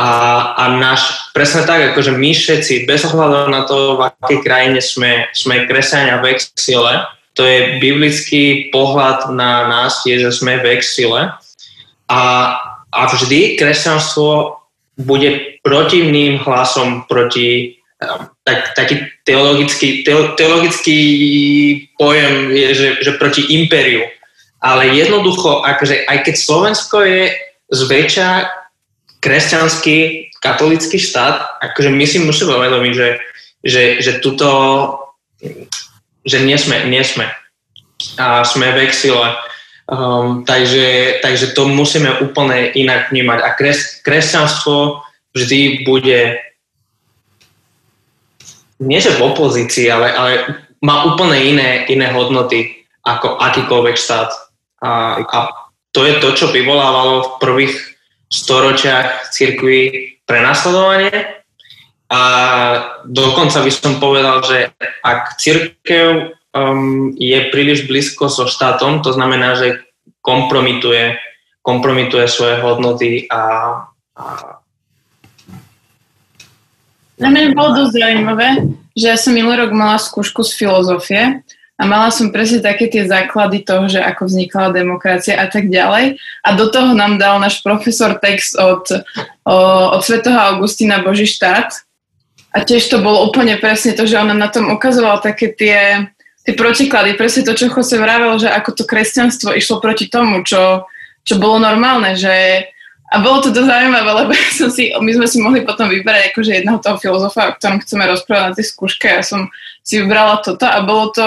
A, 0.00 0.10
a 0.56 0.64
náš, 0.80 1.30
presne 1.36 1.68
tak, 1.68 1.92
akože 1.92 2.16
my 2.16 2.32
všetci, 2.32 2.88
bez 2.88 3.04
ohľadu 3.06 3.52
na 3.52 3.68
to, 3.68 4.00
v 4.00 4.08
akej 4.08 4.38
krajine 4.40 4.80
sme, 4.80 5.28
sme 5.36 5.68
kresťania 5.68 6.24
v 6.24 6.32
exile, 6.32 7.06
to 7.36 7.44
je 7.44 7.76
biblický 7.76 8.72
pohľad 8.72 9.30
na 9.36 9.68
nás, 9.68 10.00
je, 10.08 10.16
že 10.16 10.32
sme 10.32 10.64
v 10.64 10.80
exile. 10.80 11.36
A, 12.08 12.20
a 12.92 13.08
vždy 13.08 13.56
kresťanstvo 13.56 14.60
bude 15.00 15.58
protivným 15.64 16.44
hlasom 16.44 17.08
proti 17.08 17.80
tak, 18.44 18.74
taký 18.74 19.06
teologický, 19.24 20.04
teologický 20.36 20.98
pojem 21.98 22.50
je, 22.50 22.68
že, 22.74 22.88
že 23.00 23.12
proti 23.18 23.42
impériu. 23.54 24.02
Ale 24.62 24.94
jednoducho, 24.94 25.62
akože 25.66 26.06
aj 26.06 26.18
keď 26.26 26.34
Slovensko 26.38 27.02
je 27.02 27.34
zväčša 27.70 28.30
kresťanský 29.22 30.30
katolický 30.42 30.98
štát, 30.98 31.62
akože 31.62 31.90
my 31.90 32.04
si 32.06 32.18
musíme 32.22 32.58
uvedomiť, 32.58 32.92
že, 32.94 33.08
že, 33.62 33.82
že 34.02 34.12
tuto, 34.18 34.50
že 36.26 36.42
nie 36.42 36.58
sme, 36.58 36.90
nie 36.90 37.02
sme. 37.06 37.30
A 38.18 38.42
sme 38.42 38.74
v 38.74 38.90
exile. 38.90 39.38
Um, 39.90 40.46
takže, 40.46 41.18
takže 41.22 41.52
to 41.58 41.66
musíme 41.66 42.22
úplne 42.22 42.70
inak 42.72 43.10
vnímať. 43.10 43.38
A 43.42 43.48
kres, 43.58 43.98
kresťanstvo 44.06 45.02
vždy 45.34 45.82
bude 45.82 46.38
nie 48.82 48.98
že 48.98 49.14
v 49.14 49.24
opozícii, 49.30 49.86
ale, 49.90 50.10
ale 50.10 50.32
má 50.82 51.06
úplne 51.06 51.38
iné, 51.38 51.86
iné 51.86 52.10
hodnoty 52.10 52.82
ako 53.06 53.38
akýkoľvek 53.38 53.96
štát. 53.98 54.30
A, 54.82 55.22
a 55.22 55.38
to 55.94 56.02
je 56.02 56.18
to, 56.18 56.28
čo 56.34 56.46
vyvolávalo 56.50 57.22
v 57.22 57.32
prvých 57.38 57.74
storočiach 58.32 59.30
cirkvi 59.30 60.14
prenasledovanie. 60.26 61.42
A 62.12 62.20
dokonca 63.08 63.64
by 63.64 63.70
som 63.72 63.96
povedal, 64.02 64.44
že 64.44 64.58
ak 65.00 65.40
církev 65.40 66.36
um, 66.56 67.12
je 67.16 67.38
príliš 67.48 67.88
blízko 67.88 68.28
so 68.28 68.48
štátom, 68.48 69.00
to 69.00 69.12
znamená, 69.12 69.56
že 69.56 69.82
kompromituje, 70.20 71.16
kompromituje 71.64 72.28
svoje 72.28 72.60
hodnoty 72.60 73.26
a, 73.28 73.42
a 74.16 74.24
na 77.22 77.28
mňa 77.30 77.54
bolo 77.54 77.70
dosť 77.86 77.92
zaujímavé, 78.02 78.48
že 78.98 79.06
ja 79.06 79.16
som 79.20 79.30
minulý 79.30 79.62
rok 79.62 79.70
mala 79.70 79.94
skúšku 79.94 80.42
z 80.42 80.58
filozofie 80.58 81.22
a 81.78 81.82
mala 81.86 82.10
som 82.10 82.34
presne 82.34 82.58
také 82.58 82.90
tie 82.90 83.06
základy 83.06 83.62
toho, 83.62 83.86
že 83.86 84.02
ako 84.02 84.26
vznikala 84.26 84.74
demokracia 84.74 85.38
a 85.38 85.46
tak 85.46 85.70
ďalej. 85.70 86.18
A 86.42 86.48
do 86.58 86.66
toho 86.66 86.94
nám 86.98 87.22
dal 87.22 87.38
náš 87.38 87.62
profesor 87.62 88.18
text 88.18 88.58
od, 88.58 88.90
o, 89.46 89.56
od 89.94 90.02
svätého 90.02 90.34
Augustína 90.34 90.98
Boží 91.02 91.30
štát. 91.30 91.70
A 92.52 92.66
tiež 92.66 92.90
to 92.90 93.00
bolo 93.00 93.24
úplne 93.30 93.54
presne 93.56 93.94
to, 93.94 94.04
že 94.04 94.18
on 94.18 94.28
nám 94.28 94.42
na 94.42 94.50
tom 94.50 94.68
ukazoval 94.68 95.22
také 95.22 95.54
tie, 95.54 96.10
tie 96.42 96.54
protiklady, 96.58 97.14
presne 97.14 97.46
to, 97.46 97.54
čo 97.54 97.70
Jose 97.70 97.96
vravel, 97.98 98.34
že 98.38 98.50
ako 98.50 98.82
to 98.82 98.84
kresťanstvo 98.84 99.54
išlo 99.54 99.78
proti 99.78 100.10
tomu, 100.10 100.42
čo, 100.42 100.86
čo 101.22 101.38
bolo 101.38 101.62
normálne, 101.62 102.18
že 102.18 102.66
a 103.12 103.20
bolo 103.20 103.44
to 103.44 103.52
dosť 103.52 103.68
zaujímavé, 103.68 104.10
lebo 104.24 104.32
som 104.56 104.72
si, 104.72 104.88
my 104.88 105.10
sme 105.12 105.26
si 105.28 105.38
mohli 105.38 105.60
potom 105.62 105.86
vybrať 105.92 106.32
akože 106.32 106.50
jedného 106.58 106.80
toho 106.80 106.96
filozofa, 106.96 107.52
o 107.52 107.56
ktorom 107.60 107.84
chceme 107.84 108.08
rozprávať 108.08 108.44
na 108.48 108.56
tej 108.56 108.66
skúške. 108.72 109.06
Ja 109.06 109.22
som 109.22 109.52
si 109.84 110.00
vybrala 110.00 110.40
toto 110.40 110.64
a 110.64 110.80
bolo 110.80 111.12
to, 111.12 111.26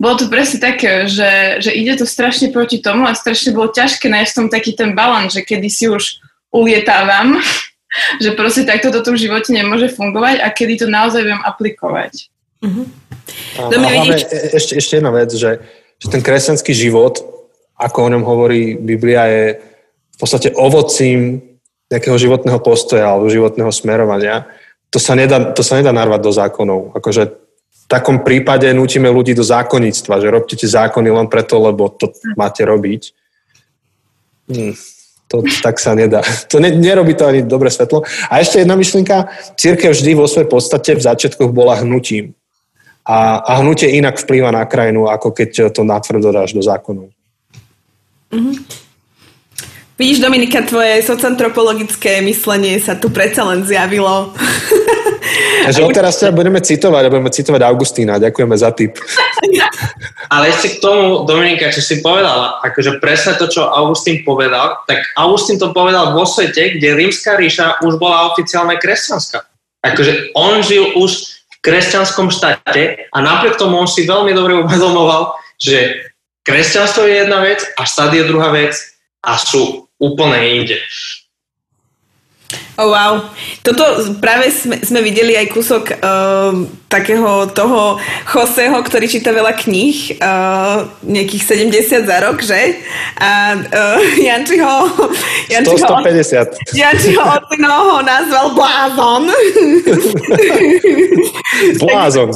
bolo 0.00 0.14
to 0.16 0.26
presne 0.32 0.58
také, 0.58 1.04
že, 1.04 1.60
že 1.60 1.70
ide 1.76 2.00
to 2.00 2.08
strašne 2.08 2.48
proti 2.48 2.80
tomu 2.80 3.04
a 3.04 3.12
strašne 3.12 3.52
bolo 3.52 3.68
ťažké 3.68 4.08
nájsť 4.08 4.32
tom 4.32 4.48
taký 4.48 4.72
ten 4.72 4.96
balans, 4.96 5.36
že 5.36 5.44
kedy 5.44 5.68
si 5.68 5.86
už 5.86 6.24
ulietávam, 6.48 7.36
že 8.24 8.32
proste 8.32 8.64
takto 8.64 8.88
toto 8.88 9.12
v 9.12 9.20
živote 9.28 9.52
nemôže 9.52 9.92
fungovať 9.92 10.40
a 10.40 10.48
kedy 10.48 10.80
to 10.82 10.86
naozaj 10.88 11.20
viem 11.20 11.38
aplikovať. 11.44 12.32
Mm-hmm. 12.64 13.07
A, 13.58 13.68
a 13.68 13.88
hlavne, 13.90 14.16
e, 14.16 14.56
ešte, 14.56 14.78
ešte 14.78 14.98
jedna 14.98 15.12
vec, 15.12 15.30
že, 15.32 15.62
že 15.98 16.06
ten 16.08 16.22
kresťanský 16.22 16.72
život, 16.72 17.20
ako 17.78 17.98
o 18.06 18.12
ňom 18.12 18.24
hovorí 18.26 18.74
Biblia, 18.74 19.28
je 19.28 19.44
v 20.14 20.16
podstate 20.18 20.50
ovocím 20.54 21.42
nejakého 21.88 22.18
životného 22.18 22.60
postoja 22.60 23.08
alebo 23.08 23.32
životného 23.32 23.72
smerovania, 23.72 24.44
to 24.88 24.96
sa 24.96 25.12
nedá, 25.12 25.52
to 25.52 25.60
sa 25.60 25.76
nedá 25.76 25.92
narvať 25.92 26.20
do 26.24 26.32
zákonov. 26.32 26.80
Akože 26.96 27.22
v 27.28 27.84
takom 27.88 28.24
prípade 28.24 28.68
nutíme 28.72 29.08
ľudí 29.08 29.36
do 29.36 29.44
zákonníctva, 29.44 30.20
že 30.20 30.32
robte 30.32 30.56
tie 30.56 30.68
zákony 30.68 31.08
len 31.12 31.28
preto, 31.28 31.60
lebo 31.60 31.92
to 31.92 32.12
máte 32.36 32.64
robiť. 32.64 33.12
Hm, 34.48 34.72
to 35.28 35.44
tak 35.60 35.76
sa 35.76 35.92
nedá. 35.92 36.24
To 36.48 36.56
ne, 36.56 36.72
nerobí 36.72 37.12
to 37.12 37.28
ani 37.28 37.44
dobre 37.44 37.68
svetlo. 37.68 38.04
A 38.32 38.40
ešte 38.40 38.64
jedna 38.64 38.80
myšlienka. 38.80 39.28
Církev 39.60 39.92
vždy 39.92 40.16
vo 40.16 40.24
svojej 40.24 40.48
podstate 40.48 40.96
v 40.96 41.04
začiatkoch 41.04 41.52
bola 41.52 41.76
hnutím. 41.84 42.32
A, 43.08 43.40
a 43.40 43.52
hnutie 43.64 43.96
inak 43.96 44.20
vplýva 44.20 44.52
na 44.52 44.68
krajinu, 44.68 45.08
ako 45.08 45.32
keď 45.32 45.72
to 45.72 45.80
natvrdo 45.80 46.28
dáš 46.28 46.52
do 46.52 46.60
zákonov. 46.60 47.08
Mm-hmm. 48.28 48.56
Vidíš, 49.98 50.22
Dominika, 50.22 50.62
tvoje 50.62 51.02
sociantropologické 51.02 52.22
myslenie 52.22 52.78
sa 52.78 52.94
tu 52.94 53.10
predsa 53.10 53.42
len 53.48 53.66
zjavilo. 53.66 54.30
Takže 55.66 55.84
odteraz 55.84 56.22
sa 56.22 56.30
budeme 56.30 56.62
citovať 56.62 57.02
a 57.02 57.12
budeme 57.12 57.32
citovať 57.34 57.60
Augustína. 57.66 58.22
Ďakujeme 58.22 58.56
za 58.56 58.70
tip. 58.76 58.94
Ale 60.34 60.54
ešte 60.54 60.76
k 60.76 60.80
tomu, 60.84 61.26
Dominika, 61.26 61.72
čo 61.74 61.82
si 61.82 62.04
povedala, 62.04 62.60
akože 62.62 63.00
presne 63.02 63.40
to, 63.40 63.48
čo 63.48 63.66
Augustín 63.66 64.22
povedal, 64.22 64.84
tak 64.86 65.02
Augustín 65.16 65.56
to 65.58 65.72
povedal 65.74 66.14
vo 66.14 66.28
svete, 66.28 66.78
kde 66.78 66.94
rímska 66.94 67.34
ríša 67.34 67.80
už 67.82 67.96
bola 67.96 68.30
oficiálne 68.30 68.76
kresťanská. 68.76 69.40
Akože 69.82 70.30
on 70.36 70.60
žil 70.62 70.94
už 70.94 71.37
kresťanskom 71.60 72.30
štáte 72.30 73.10
a 73.10 73.16
napriek 73.18 73.58
tomu 73.58 73.78
on 73.78 73.90
si 73.90 74.06
veľmi 74.06 74.30
dobre 74.34 74.58
uvedomoval, 74.62 75.34
že 75.58 76.08
kresťanstvo 76.46 77.04
je 77.04 77.14
jedna 77.26 77.42
vec 77.42 77.66
a 77.76 77.82
štát 77.82 78.14
je 78.14 78.24
druhá 78.24 78.54
vec 78.54 78.74
a 79.20 79.36
sú 79.36 79.90
úplne 79.98 80.38
inde. 80.62 80.78
Oh, 82.78 82.88
wow. 82.88 83.28
Toto 83.60 84.14
práve 84.22 84.48
sme, 84.54 84.80
sme 84.80 85.02
videli 85.02 85.34
aj 85.34 85.52
kúsok 85.52 85.84
uh, 85.98 86.54
takého 86.88 87.44
toho 87.52 88.00
Joseho, 88.24 88.80
ktorý 88.80 89.08
číta 89.08 89.28
veľa 89.28 89.52
kníh, 89.52 90.16
uh, 90.18 90.88
nejakých 91.04 91.68
70 91.68 92.08
za 92.08 92.16
rok, 92.24 92.40
že? 92.40 92.80
A 93.20 93.60
uh, 93.60 94.00
Jančiho... 94.16 94.88
Jančiho 95.52 95.76
100, 95.76 96.72
150. 96.72 96.72
Jančiho 96.72 97.20
Otino 97.20 97.92
ho 97.92 98.00
nazval 98.00 98.56
Blázon. 98.56 99.28
Blázon. 101.84 102.32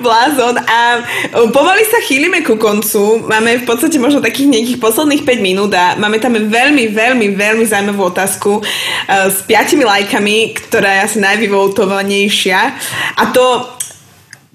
Blázon. 0.00 0.54
A 0.62 1.02
pomaly 1.50 1.82
sa 1.90 1.98
chýlime 2.04 2.46
ku 2.46 2.54
koncu. 2.54 3.26
Máme 3.26 3.58
v 3.62 3.64
podstate 3.66 3.98
možno 3.98 4.22
takých 4.22 4.46
nejakých 4.46 4.78
posledných 4.78 5.26
5 5.26 5.42
minút 5.42 5.74
a 5.74 5.98
máme 5.98 6.22
tam 6.22 6.38
veľmi, 6.38 6.94
veľmi, 6.94 7.34
veľmi 7.34 7.64
zaujímavú 7.66 8.14
otázku 8.14 8.62
s 9.10 9.42
piatimi 9.44 9.82
lajkami, 9.82 10.54
ktorá 10.54 11.02
je 11.02 11.04
asi 11.12 11.18
najvyvoltovanejšia. 11.18 12.78
A 13.16 13.32
to, 13.32 13.66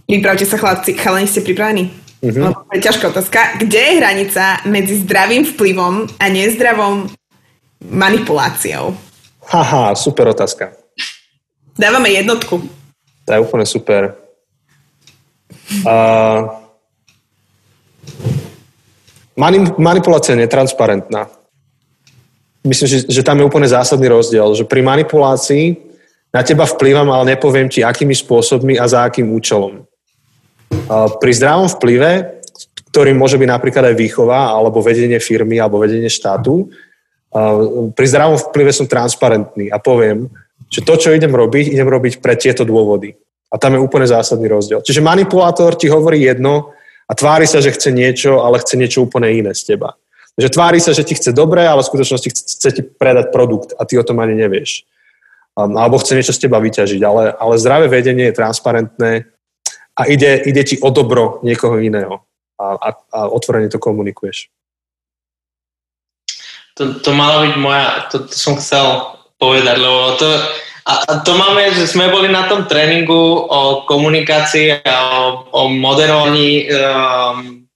vypravte 0.08 0.46
sa 0.46 0.58
chlapci, 0.58 0.94
chalani, 0.98 1.28
ste 1.28 1.42
pripravení? 1.42 1.92
Mm-hmm. 2.22 2.44
To 2.54 2.74
je 2.78 2.86
ťažká 2.86 3.06
otázka. 3.10 3.40
Kde 3.58 3.82
je 3.82 3.98
hranica 3.98 4.62
medzi 4.70 5.02
zdravým 5.02 5.42
vplyvom 5.58 6.06
a 6.22 6.26
nezdravom 6.30 7.10
manipuláciou? 7.82 8.94
Haha, 9.50 9.98
super 9.98 10.30
otázka. 10.30 10.78
Dávame 11.74 12.14
jednotku. 12.14 12.62
To 13.26 13.30
je 13.34 13.40
úplne 13.42 13.66
super. 13.66 14.14
Uh, 15.82 16.46
manipulácia 19.80 20.38
je 20.38 20.46
netransparentná. 20.46 21.26
Myslím, 22.62 22.88
že, 22.88 22.98
že 23.10 23.26
tam 23.26 23.42
je 23.42 23.48
úplne 23.50 23.66
zásadný 23.66 24.06
rozdiel, 24.06 24.54
že 24.54 24.70
pri 24.70 24.86
manipulácii 24.86 25.91
na 26.32 26.42
teba 26.42 26.64
vplyvam, 26.64 27.12
ale 27.12 27.36
nepoviem 27.36 27.68
ti, 27.68 27.84
akými 27.84 28.16
spôsobmi 28.16 28.80
a 28.80 28.88
za 28.88 29.04
akým 29.04 29.28
účelom. 29.36 29.84
Pri 31.20 31.32
zdravom 31.36 31.68
vplyve, 31.68 32.40
ktorým 32.92 33.20
môže 33.20 33.36
byť 33.36 33.50
napríklad 33.52 33.92
aj 33.92 33.96
výchova, 33.96 34.56
alebo 34.56 34.84
vedenie 34.84 35.20
firmy, 35.20 35.60
alebo 35.60 35.80
vedenie 35.80 36.08
štátu, 36.08 36.72
pri 37.96 38.06
zdravom 38.08 38.40
vplyve 38.40 38.72
som 38.76 38.88
transparentný 38.88 39.72
a 39.72 39.80
poviem, 39.80 40.28
že 40.72 40.84
to, 40.84 40.96
čo 40.96 41.16
idem 41.16 41.32
robiť, 41.32 41.72
idem 41.72 41.88
robiť 41.88 42.24
pre 42.24 42.36
tieto 42.40 42.64
dôvody. 42.64 43.16
A 43.52 43.60
tam 43.60 43.76
je 43.76 43.84
úplne 43.84 44.08
zásadný 44.08 44.48
rozdiel. 44.48 44.80
Čiže 44.80 45.04
manipulátor 45.04 45.76
ti 45.76 45.92
hovorí 45.92 46.24
jedno 46.24 46.72
a 47.08 47.12
tvári 47.12 47.44
sa, 47.44 47.60
že 47.60 47.76
chce 47.76 47.92
niečo, 47.92 48.40
ale 48.40 48.64
chce 48.64 48.80
niečo 48.80 49.04
úplne 49.04 49.28
iné 49.32 49.52
z 49.52 49.76
teba. 49.76 50.00
Takže 50.40 50.50
tvári 50.56 50.80
sa, 50.80 50.96
že 50.96 51.04
ti 51.04 51.20
chce 51.20 51.36
dobre, 51.36 51.68
ale 51.68 51.84
v 51.84 51.90
skutočnosti 51.92 52.30
chce 52.32 52.70
ti 52.72 52.84
predať 52.84 53.36
produkt 53.36 53.76
a 53.76 53.84
ty 53.84 54.00
o 54.00 54.08
tom 54.08 54.24
ani 54.24 54.40
nevieš. 54.40 54.88
Alebo 55.56 55.99
chce 55.99 56.16
niečo 56.16 56.34
z 56.36 56.47
teba 56.47 56.64
vyťažiť. 56.64 57.02
Ale, 57.04 57.36
ale 57.36 57.60
zdravé 57.60 57.91
vedenie 57.91 58.32
je 58.32 58.39
transparentné 58.39 59.12
a 59.99 60.02
ide, 60.08 60.41
ide 60.47 60.64
ti 60.64 60.76
o 60.80 60.89
dobro 60.89 61.43
niekoho 61.43 61.78
iného. 61.78 62.24
A, 62.62 62.78
a, 62.78 62.89
a 62.93 63.20
otvorene 63.28 63.68
to 63.68 63.82
komunikuješ. 63.82 64.47
To, 66.80 67.04
to 67.04 67.12
mala 67.12 67.43
byť 67.49 67.56
moja, 67.60 68.08
to, 68.08 68.32
to 68.32 68.36
som 68.38 68.56
chcel 68.56 69.18
povedať, 69.36 69.76
lebo 69.76 70.16
to, 70.16 70.30
a, 70.88 70.93
a 71.04 71.12
to 71.20 71.36
máme, 71.36 71.68
že 71.76 71.89
sme 71.89 72.08
boli 72.08 72.32
na 72.32 72.47
tom 72.47 72.64
tréningu 72.64 73.43
o 73.43 73.84
komunikácii 73.84 74.80
a 74.88 74.95
o, 75.20 75.52
o 75.52 75.62
moderovaní 75.68 76.70
um, 76.72 77.68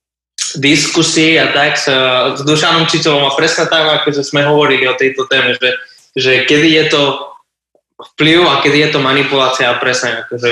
diskusí 0.56 1.36
a 1.36 1.52
tak 1.52 1.76
s, 1.76 1.92
s 2.40 2.42
Dušanom 2.48 2.88
Čičovom 2.88 3.28
a 3.28 3.36
presne 3.36 3.68
tak, 3.68 3.84
ako 3.84 4.24
sme 4.24 4.48
hovorili 4.48 4.88
o 4.88 4.96
tejto 4.96 5.28
téme, 5.28 5.60
že, 5.60 5.70
že 6.16 6.32
kedy 6.48 6.80
je 6.80 6.86
to 6.88 7.02
vplyv 7.96 8.44
a 8.48 8.60
kedy 8.60 8.78
je 8.88 8.90
to 8.92 9.00
manipulácia 9.00 9.72
a 9.72 9.80
presne 9.80 10.26
akože, 10.26 10.52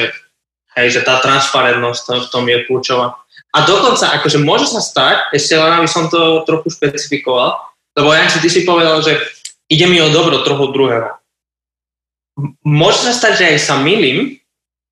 hej, 0.79 0.87
že 0.89 1.01
tá 1.03 1.19
transparentnosť 1.19 2.27
v 2.27 2.31
tom 2.31 2.43
je 2.47 2.57
kľúčová. 2.67 3.19
A 3.53 3.57
dokonca, 3.69 4.09
akože 4.17 4.41
môže 4.41 4.65
sa 4.65 4.81
stať, 4.81 5.29
ešte 5.35 5.53
len 5.53 5.77
aby 5.77 5.89
som 5.89 6.09
to 6.09 6.41
trochu 6.49 6.73
špecifikoval, 6.73 7.61
lebo 7.93 8.09
Janči, 8.09 8.41
ty 8.41 8.49
si 8.49 8.65
povedal, 8.65 9.03
že 9.05 9.21
ide 9.69 9.85
mi 9.85 10.01
o 10.01 10.09
dobro 10.09 10.41
trochu 10.41 10.73
druhého. 10.73 11.13
Môže 12.65 13.05
sa 13.05 13.13
stať, 13.13 13.33
že 13.37 13.45
aj 13.53 13.59
sa 13.61 13.75
milím, 13.77 14.41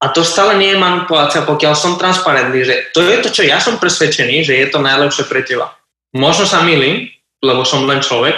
a 0.01 0.09
to 0.09 0.25
stále 0.25 0.57
nie 0.57 0.73
je 0.73 0.81
manipulácia, 0.81 1.45
pokiaľ 1.45 1.73
som 1.77 2.01
transparentný, 2.01 2.65
že 2.65 2.75
to 2.89 3.05
je 3.05 3.21
to, 3.21 3.29
čo 3.29 3.45
ja 3.45 3.61
som 3.61 3.77
presvedčený, 3.77 4.41
že 4.41 4.57
je 4.57 4.67
to 4.69 4.81
najlepšie 4.81 5.29
pre 5.29 5.45
teba. 5.45 5.77
Možno 6.17 6.49
sa 6.49 6.65
milím, 6.65 7.13
lebo 7.45 7.61
som 7.61 7.85
len 7.85 8.01
človek, 8.01 8.33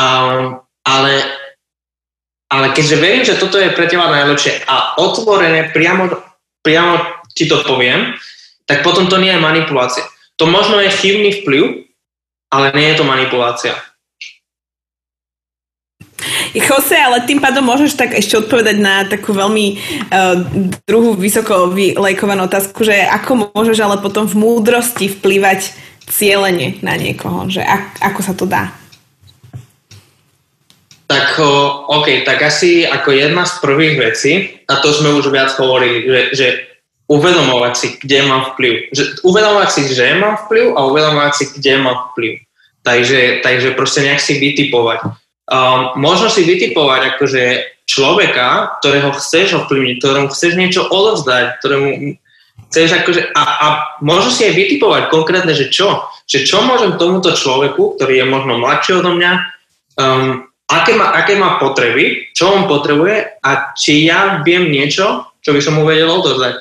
um, 0.00 0.64
ale, 0.84 1.12
ale 2.54 2.70
keďže 2.70 3.02
verím, 3.02 3.26
že 3.26 3.34
toto 3.34 3.58
je 3.58 3.74
pre 3.74 3.90
teba 3.90 4.06
najlepšie 4.06 4.62
a 4.70 4.94
otvorené 5.02 5.74
priamo, 5.74 6.06
priamo 6.62 7.02
ti 7.34 7.50
to 7.50 7.58
poviem, 7.66 8.14
tak 8.62 8.86
potom 8.86 9.10
to 9.10 9.18
nie 9.18 9.34
je 9.34 9.42
manipulácia. 9.42 10.06
To 10.38 10.46
možno 10.46 10.78
je 10.78 10.94
chybný 10.94 11.42
vplyv, 11.42 11.90
ale 12.54 12.70
nie 12.78 12.94
je 12.94 13.02
to 13.02 13.04
manipulácia. 13.04 13.74
Jose, 16.54 16.94
ale 16.94 17.26
tým 17.26 17.42
pádom 17.42 17.66
môžeš 17.66 17.98
tak 17.98 18.14
ešte 18.14 18.38
odpovedať 18.38 18.78
na 18.78 19.02
takú 19.02 19.34
veľmi 19.34 19.66
uh, 19.74 20.38
druhú 20.86 21.18
vysoko 21.18 21.74
vylejkovanú 21.74 22.46
otázku, 22.46 22.86
že 22.86 22.94
ako 23.02 23.50
môžeš 23.50 23.82
ale 23.82 23.98
potom 23.98 24.30
v 24.30 24.38
múdrosti 24.38 25.10
vplývať 25.10 25.74
cieľene 26.06 26.78
na 26.86 26.94
niekoho, 26.94 27.50
že 27.50 27.66
ak, 27.66 27.98
ako 27.98 28.20
sa 28.22 28.32
to 28.38 28.46
dá? 28.46 28.70
Tak 31.04 31.36
OK, 31.88 32.24
tak 32.24 32.40
asi 32.40 32.88
ako 32.88 33.12
jedna 33.12 33.44
z 33.44 33.60
prvých 33.60 33.96
vecí, 34.00 34.32
a 34.64 34.80
to 34.80 34.88
sme 34.88 35.12
už 35.20 35.28
viac 35.28 35.52
hovorili, 35.60 36.00
že, 36.08 36.20
že 36.32 36.46
uvedomovať 37.12 37.72
si, 37.76 37.88
kde 38.00 38.24
mám 38.24 38.56
vplyv. 38.56 38.88
Že, 38.88 39.02
uvedomovať 39.20 39.68
si, 39.68 39.80
že 39.92 40.16
mám 40.16 40.40
vplyv 40.48 40.72
a 40.72 40.80
uvedomovať 40.88 41.32
si, 41.36 41.44
kde 41.60 41.72
mám 41.84 41.98
vplyv. 42.12 42.32
Takže, 42.84 43.44
takže 43.44 43.76
proste 43.76 44.00
nejak 44.00 44.20
si 44.20 44.40
vytipovať 44.40 45.04
um, 45.50 45.92
možno 46.00 46.32
si 46.32 46.44
vytipovať 46.44 47.16
akože 47.16 47.44
človeka, 47.84 48.80
ktorého 48.80 49.12
chceš 49.16 49.64
ovplyvniť, 49.64 49.96
ktorému 50.00 50.28
chceš 50.32 50.52
niečo 50.56 50.88
odovzdať, 50.88 51.60
ktorému 51.60 52.16
chceš 52.70 52.88
akože, 53.04 53.22
a, 53.36 53.44
a 53.44 53.66
možno 54.00 54.32
si 54.32 54.48
aj 54.48 54.54
vytipovať 54.56 55.02
konkrétne, 55.12 55.52
že 55.52 55.68
čo, 55.68 56.08
že 56.24 56.48
čo 56.48 56.64
môžem 56.64 56.96
tomuto 56.96 57.36
človeku, 57.36 57.98
ktorý 57.98 58.24
je 58.24 58.26
možno 58.26 58.56
mladší 58.56 59.04
odo 59.04 59.12
mňa, 59.12 59.32
um, 60.00 60.48
aké, 60.68 60.92
má, 60.96 61.12
aké 61.12 61.36
má 61.36 61.60
potreby, 61.60 62.30
čo 62.32 62.52
on 62.52 62.62
potrebuje 62.64 63.40
a 63.44 63.76
či 63.76 64.08
ja 64.08 64.40
viem 64.40 64.72
niečo, 64.72 65.28
čo 65.44 65.52
by 65.52 65.60
som 65.60 65.76
mu 65.76 65.84
vedel 65.84 66.08
odovzdať. 66.08 66.54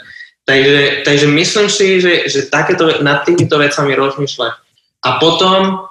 Takže, 0.43 1.07
takže 1.07 1.27
myslím 1.31 1.67
si, 1.71 2.03
že, 2.03 2.27
že 2.27 2.51
takéto, 2.51 2.99
nad 2.99 3.23
týmito 3.23 3.55
vecami 3.55 3.95
rozmýšľať. 3.95 4.53
A 5.03 5.09
potom 5.19 5.87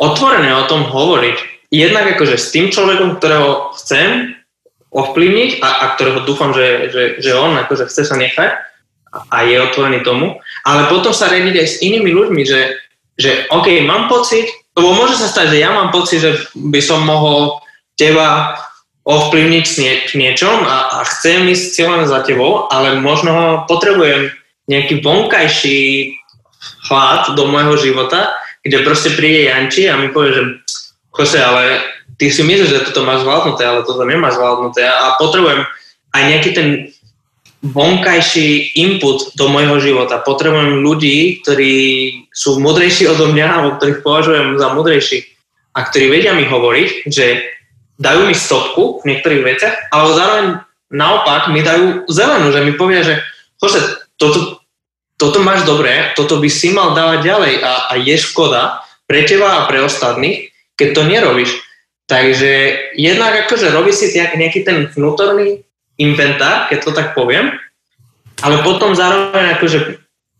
otvorene 0.00 0.52
o 0.56 0.68
tom 0.68 0.84
hovoriť. 0.88 1.68
Jednak 1.72 2.16
akože 2.16 2.36
s 2.36 2.52
tým 2.52 2.68
človekom, 2.68 3.16
ktorého 3.16 3.72
chcem 3.78 4.36
ovplyvniť 4.90 5.62
a, 5.62 5.68
a 5.68 5.84
ktorého 5.94 6.26
dúfam, 6.26 6.50
že, 6.50 6.90
že, 6.90 7.02
že 7.22 7.30
on 7.32 7.54
akože 7.54 7.86
chce 7.86 8.02
sa 8.10 8.16
nechať 8.18 8.50
a 9.10 9.36
je 9.46 9.56
otvorený 9.58 10.02
tomu, 10.02 10.38
ale 10.66 10.90
potom 10.90 11.14
sa 11.14 11.30
rediť 11.30 11.54
aj 11.54 11.68
s 11.68 11.80
inými 11.82 12.10
ľuďmi, 12.10 12.42
že, 12.42 12.60
že 13.14 13.46
OK, 13.54 13.86
mám 13.86 14.10
pocit, 14.10 14.50
lebo 14.78 14.88
môže 14.94 15.18
sa 15.18 15.26
stať, 15.26 15.56
že 15.56 15.62
ja 15.62 15.74
mám 15.74 15.90
pocit, 15.90 16.22
že 16.22 16.38
by 16.54 16.80
som 16.82 17.02
mohol 17.02 17.58
teba 17.98 18.56
ovplyvniť 19.04 19.66
nie, 19.80 19.94
niečom 20.14 20.62
a, 20.68 21.00
a 21.00 21.08
chcem 21.08 21.48
ísť 21.50 21.74
cieľom 21.74 22.04
za 22.06 22.22
tebou, 22.22 22.68
ale 22.68 23.00
možno 23.00 23.64
potrebujem 23.66 24.30
nejaký 24.70 25.02
vonkajší 25.02 26.14
chlad 26.86 27.34
do 27.34 27.48
môjho 27.48 27.80
života, 27.80 28.36
kde 28.62 28.84
proste 28.84 29.16
príde 29.16 29.48
Janči 29.48 29.88
a 29.88 29.96
mi 29.96 30.12
povie, 30.12 30.36
že 30.36 30.42
Jose, 31.10 31.40
ale 31.40 31.80
ty 32.20 32.28
si 32.28 32.44
myslíš, 32.44 32.68
že 32.70 32.84
toto 32.92 33.02
máš 33.02 33.24
zvládnuté, 33.24 33.64
ale 33.64 33.82
toto 33.82 34.04
nemáš 34.04 34.36
zvládnuté 34.36 34.84
a 34.84 35.16
potrebujem 35.16 35.64
aj 36.12 36.22
nejaký 36.22 36.50
ten 36.52 36.68
vonkajší 37.60 38.72
input 38.80 39.36
do 39.36 39.52
môjho 39.52 39.76
života. 39.84 40.24
Potrebujem 40.24 40.80
ľudí, 40.80 41.44
ktorí 41.44 41.74
sú 42.32 42.56
múdrejší 42.56 43.04
odo 43.12 43.28
mňa, 43.28 43.46
alebo 43.46 43.76
ktorých 43.76 44.00
považujem 44.00 44.56
za 44.56 44.72
múdrejší 44.72 45.28
a 45.76 45.84
ktorí 45.86 46.08
vedia 46.08 46.32
mi 46.32 46.48
hovoriť, 46.48 46.88
že 47.06 47.44
dajú 48.00 48.26
mi 48.26 48.34
stopku 48.34 49.04
v 49.04 49.12
niektorých 49.12 49.44
veciach, 49.44 49.74
ale 49.92 50.08
zároveň 50.16 50.46
naopak 50.88 51.52
mi 51.52 51.60
dajú 51.60 52.08
zelenú, 52.08 52.48
že 52.50 52.64
mi 52.64 52.72
povia, 52.74 53.04
že 53.04 53.20
Jose, 53.60 53.78
toto, 54.16 54.64
toto 55.20 55.38
máš 55.44 55.68
dobré, 55.68 56.16
toto 56.16 56.40
by 56.40 56.48
si 56.48 56.72
mal 56.72 56.96
dávať 56.96 57.28
ďalej 57.28 57.54
a, 57.60 57.72
a 57.92 57.94
je 58.00 58.16
škoda 58.16 58.80
pre 59.04 59.28
teba 59.28 59.62
a 59.62 59.66
pre 59.68 59.84
ostatných, 59.84 60.48
keď 60.80 60.88
to 60.96 61.02
nerobíš. 61.04 61.52
Takže 62.08 62.52
jednak 62.98 63.46
akože 63.46 63.70
robí 63.70 63.94
si 63.94 64.10
nejaký 64.10 64.66
ten 64.66 64.90
vnútorný 64.90 65.62
inventár, 66.00 66.66
keď 66.72 66.78
to 66.80 66.90
tak 66.96 67.12
poviem, 67.12 67.52
ale 68.40 68.64
potom 68.64 68.96
zároveň 68.96 69.60
akože 69.60 69.78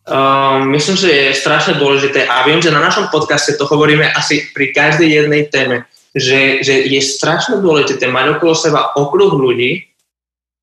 uh, 0.09 0.65
myslím, 0.73 0.97
že 0.97 1.09
je 1.13 1.39
strašne 1.39 1.77
dôležité 1.77 2.25
a 2.25 2.43
viem, 2.49 2.65
že 2.65 2.73
na 2.73 2.81
našom 2.81 3.13
podcaste 3.13 3.61
to 3.61 3.69
hovoríme 3.69 4.09
asi 4.17 4.49
pri 4.57 4.73
každej 4.73 5.09
jednej 5.09 5.53
téme, 5.53 5.85
že, 6.17 6.65
že 6.65 6.89
je 6.89 7.01
strašne 7.05 7.61
dôležité 7.61 8.09
mať 8.09 8.41
okolo 8.41 8.57
seba 8.57 8.97
okruh 8.97 9.31
ľudí, 9.37 9.87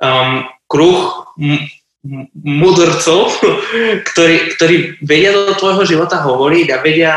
um, 0.02 0.44
kruh 0.68 1.30
mudrcov, 2.44 3.32
ktorí, 4.10 4.36
ktorí 4.58 4.76
vedia 5.06 5.32
do 5.32 5.54
tvojho 5.56 5.84
života 5.86 6.26
hovoriť 6.26 6.68
a 6.74 6.78
vedia 6.82 7.14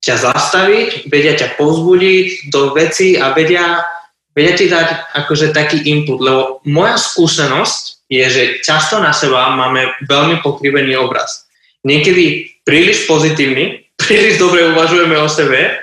ťa 0.00 0.16
zastaviť, 0.16 0.88
vedia 1.12 1.36
ťa 1.36 1.60
povzbudiť 1.60 2.48
do 2.48 2.72
veci 2.72 3.20
a 3.20 3.36
vedia, 3.36 3.84
vedia 4.40 4.56
ti 4.56 4.72
dať 4.72 5.12
akože 5.20 5.52
taký 5.52 5.84
input, 5.84 6.16
lebo 6.16 6.64
moja 6.64 6.96
skúsenosť 6.96 8.08
je, 8.08 8.24
že 8.24 8.42
často 8.64 8.96
na 8.96 9.12
seba 9.12 9.52
máme 9.52 9.84
veľmi 10.08 10.40
pokrivený 10.40 10.96
obraz. 10.96 11.44
Niekedy 11.84 12.48
príliš 12.64 13.04
pozitívny, 13.04 13.84
príliš 14.00 14.40
dobre 14.40 14.72
uvažujeme 14.72 15.20
o 15.20 15.28
sebe 15.28 15.76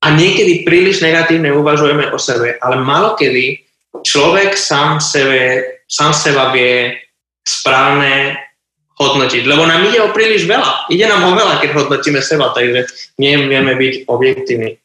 a 0.00 0.06
niekedy 0.16 0.64
príliš 0.64 1.04
negatívne 1.04 1.52
uvažujeme 1.52 2.08
o 2.08 2.18
sebe, 2.18 2.56
ale 2.64 2.80
malokedy 2.80 3.60
človek 4.00 4.56
sám, 4.56 5.04
sebe, 5.04 5.60
sám 5.84 6.16
seba 6.16 6.48
vie 6.56 6.96
správne 7.44 8.40
hodnotiť. 8.96 9.44
Lebo 9.44 9.68
nám 9.68 9.84
ide 9.84 10.00
o 10.00 10.16
príliš 10.16 10.48
veľa. 10.48 10.88
Ide 10.90 11.06
nám 11.06 11.28
o 11.28 11.36
veľa, 11.36 11.60
keď 11.60 11.70
hodnotíme 11.76 12.24
seba, 12.24 12.50
takže 12.56 12.88
nevieme 13.20 13.76
byť 13.76 14.08
objektívni. 14.10 14.80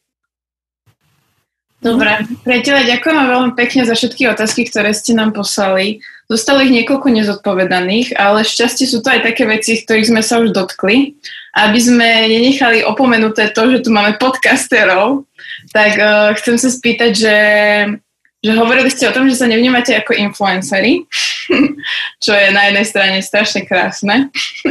Dobre, 1.84 2.24
priateľe, 2.48 2.88
ďakujem 2.96 3.28
veľmi 3.28 3.52
pekne 3.60 3.84
za 3.84 3.92
všetky 3.92 4.24
otázky, 4.32 4.64
ktoré 4.64 4.96
ste 4.96 5.12
nám 5.12 5.36
poslali. 5.36 6.00
Zostalo 6.32 6.64
ich 6.64 6.72
niekoľko 6.72 7.12
nezodpovedaných, 7.12 8.16
ale 8.16 8.40
šťastie 8.40 8.88
sú 8.88 9.04
to 9.04 9.12
aj 9.12 9.20
také 9.20 9.44
veci, 9.44 9.76
ktorých 9.76 10.08
sme 10.08 10.22
sa 10.24 10.40
už 10.40 10.56
dotkli. 10.56 11.20
Aby 11.52 11.78
sme 11.84 12.08
nenechali 12.24 12.80
opomenuté 12.88 13.52
to, 13.52 13.68
že 13.68 13.84
tu 13.84 13.92
máme 13.92 14.16
podcasterov, 14.16 15.28
tak 15.76 16.00
uh, 16.00 16.32
chcem 16.40 16.56
sa 16.56 16.72
spýtať, 16.72 17.12
že 17.12 17.36
že 18.44 18.52
hovorili 18.60 18.92
ste 18.92 19.08
o 19.08 19.14
tom, 19.16 19.24
že 19.24 19.40
sa 19.40 19.48
nevnímate 19.48 19.96
ako 19.96 20.12
influencery, 20.12 21.08
čo 22.24 22.32
je 22.36 22.52
na 22.52 22.68
jednej 22.68 22.84
strane 22.84 23.18
strašne 23.24 23.64
krásne, 23.64 24.28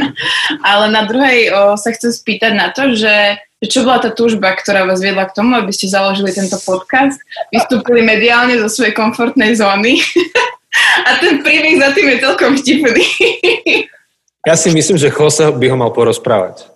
ale 0.70 0.94
na 0.94 1.02
druhej 1.10 1.50
o, 1.50 1.74
sa 1.74 1.90
chcem 1.90 2.14
spýtať 2.14 2.54
na 2.54 2.70
to, 2.70 2.94
že 2.94 3.42
čo 3.70 3.86
bola 3.86 4.02
tá 4.02 4.10
túžba, 4.10 4.52
ktorá 4.56 4.84
vás 4.88 5.00
viedla 5.00 5.28
k 5.28 5.36
tomu, 5.36 5.54
aby 5.56 5.70
ste 5.70 5.90
založili 5.90 6.34
tento 6.34 6.58
podcast, 6.62 7.20
vystúpili 7.54 8.02
mediálne 8.02 8.58
zo 8.60 8.68
svojej 8.68 8.94
komfortnej 8.96 9.54
zóny 9.56 10.00
a 11.08 11.20
ten 11.22 11.40
príbeh 11.40 11.78
za 11.78 11.94
tým 11.94 12.06
je 12.14 12.18
celkom 12.22 12.52
vtipný. 12.58 13.04
ja 14.48 14.54
si 14.58 14.74
myslím, 14.74 14.98
že 14.98 15.12
Jose 15.14 15.50
by 15.54 15.66
ho 15.70 15.76
mal 15.78 15.90
porozprávať. 15.94 16.66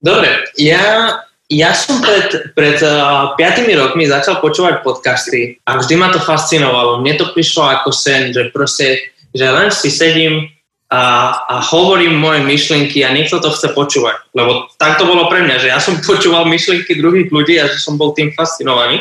Dobre, 0.00 0.30
ja 0.56 1.16
ja 1.50 1.74
som 1.74 1.98
pred, 1.98 2.54
pred 2.54 2.78
uh, 2.78 3.34
5 3.34 3.66
rokmi 3.74 4.06
začal 4.06 4.38
počúvať 4.38 4.86
podcasty 4.86 5.58
a 5.66 5.82
vždy 5.82 5.98
ma 5.98 6.14
to 6.14 6.22
fascinovalo. 6.22 7.02
Mne 7.02 7.18
to 7.18 7.34
prišlo 7.34 7.66
ako 7.66 7.90
sen, 7.90 8.30
že 8.30 8.54
proste, 8.54 9.10
že 9.34 9.50
len 9.50 9.74
si 9.74 9.90
sedím 9.90 10.46
a, 10.90 11.02
a 11.46 11.54
hovorím 11.62 12.18
moje 12.18 12.42
myšlienky 12.42 13.06
a 13.06 13.14
niekto 13.14 13.38
to 13.38 13.54
chce 13.54 13.70
počúvať. 13.78 14.26
Lebo 14.34 14.66
tak 14.74 14.98
to 14.98 15.06
bolo 15.06 15.30
pre 15.30 15.46
mňa, 15.46 15.56
že 15.62 15.70
ja 15.70 15.78
som 15.78 15.94
počúval 16.10 16.50
myšlienky 16.50 16.98
druhých 16.98 17.30
ľudí 17.30 17.62
a 17.62 17.70
že 17.70 17.78
som 17.78 17.94
bol 17.94 18.10
tým 18.10 18.34
fascinovaný. 18.34 18.98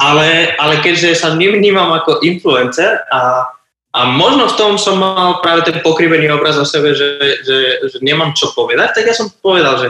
Ale, 0.00 0.56
ale 0.56 0.80
keďže 0.80 1.20
sa 1.20 1.36
nevnímam 1.36 1.92
ako 1.92 2.24
influencer 2.24 3.04
a, 3.12 3.44
a 3.92 4.00
možno 4.08 4.48
v 4.48 4.56
tom 4.56 4.72
som 4.80 4.96
mal 4.96 5.44
práve 5.44 5.68
ten 5.68 5.84
pokrivený 5.84 6.32
obraz 6.32 6.56
o 6.56 6.64
sebe, 6.64 6.96
že, 6.96 7.20
že, 7.44 7.58
že 7.92 7.96
nemám 8.00 8.32
čo 8.32 8.56
povedať, 8.56 8.96
tak 8.96 9.04
ja 9.04 9.12
som 9.12 9.28
povedal, 9.28 9.76
že 9.76 9.88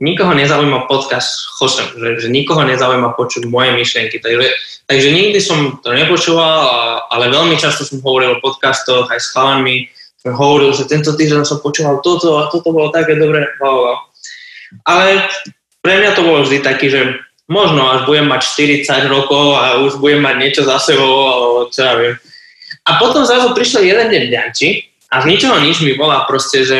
nikoho 0.00 0.32
nezaujíma 0.32 0.88
podcast 0.88 1.52
Chosem, 1.60 1.84
že, 2.00 2.26
že 2.26 2.28
nikoho 2.32 2.64
nezaujíma 2.64 3.12
počuť 3.12 3.44
moje 3.44 3.76
myšlienky. 3.76 4.24
Takže, 4.24 4.48
takže 4.88 5.08
nikdy 5.12 5.36
som 5.36 5.84
to 5.84 5.92
nepočúval, 5.92 6.64
ale 7.12 7.28
veľmi 7.28 7.60
často 7.60 7.84
som 7.84 8.00
hovoril 8.00 8.40
o 8.40 8.42
podcastoch 8.42 9.12
aj 9.12 9.20
s 9.20 9.30
chalanmi, 9.36 9.84
som 9.86 10.01
hovoril, 10.30 10.70
že 10.70 10.86
tento 10.86 11.18
týždeň 11.18 11.42
som 11.42 11.58
počúval 11.58 11.98
toto 11.98 12.38
a 12.38 12.46
toto 12.46 12.70
bolo 12.70 12.94
také 12.94 13.18
dobré. 13.18 13.42
Ale 14.86 15.26
pre 15.82 15.94
mňa 15.98 16.10
to 16.14 16.22
bolo 16.22 16.46
vždy 16.46 16.62
taký, 16.62 16.86
že 16.86 17.18
možno 17.50 17.90
až 17.90 18.06
budem 18.06 18.30
mať 18.30 18.40
40 18.86 19.10
rokov 19.10 19.58
a 19.58 19.82
už 19.82 19.98
budem 19.98 20.22
mať 20.22 20.34
niečo 20.38 20.62
za 20.62 20.78
sebou, 20.78 21.26
alebo 21.26 21.58
čo 21.74 21.80
ja 21.82 21.94
viem. 21.98 22.14
A 22.86 23.02
potom 23.02 23.26
zrazu 23.26 23.50
prišiel 23.54 23.82
jeden 23.82 24.08
deň 24.10 24.24
ďanči 24.30 24.68
a 25.10 25.22
z 25.22 25.24
ničoho 25.26 25.58
nič 25.60 25.82
mi 25.82 25.98
volá 25.98 26.24
proste, 26.24 26.62
že 26.62 26.78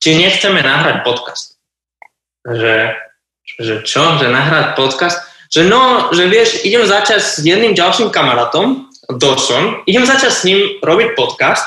či 0.00 0.16
nechceme 0.16 0.60
nahrať 0.60 1.02
podcast. 1.02 1.56
Že, 2.46 2.94
že 3.58 3.74
čo? 3.82 4.20
Že 4.20 4.30
nahrať 4.30 4.76
podcast? 4.76 5.18
Že 5.50 5.72
no, 5.72 6.12
že 6.12 6.28
vieš, 6.28 6.62
idem 6.62 6.84
začať 6.84 7.20
s 7.22 7.40
jedným 7.40 7.72
ďalším 7.72 8.12
kamarátom, 8.12 8.86
Dosom, 9.06 9.86
idem 9.86 10.02
začať 10.02 10.32
s 10.34 10.42
ním 10.42 10.82
robiť 10.82 11.14
podcast, 11.14 11.62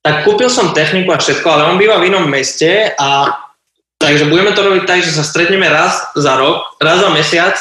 tak 0.00 0.24
kúpil 0.24 0.48
som 0.48 0.72
techniku 0.72 1.12
a 1.12 1.20
všetko, 1.20 1.46
ale 1.46 1.68
on 1.68 1.76
býva 1.76 2.00
v 2.00 2.08
inom 2.08 2.24
meste 2.28 2.92
a 2.96 3.36
Takže 4.00 4.32
budeme 4.32 4.56
to 4.56 4.64
robiť 4.64 4.88
tak, 4.88 5.04
že 5.04 5.12
sa 5.12 5.20
stretneme 5.20 5.68
raz 5.68 6.00
za 6.16 6.40
rok, 6.40 6.80
raz 6.80 7.04
za 7.04 7.12
mesiac 7.12 7.52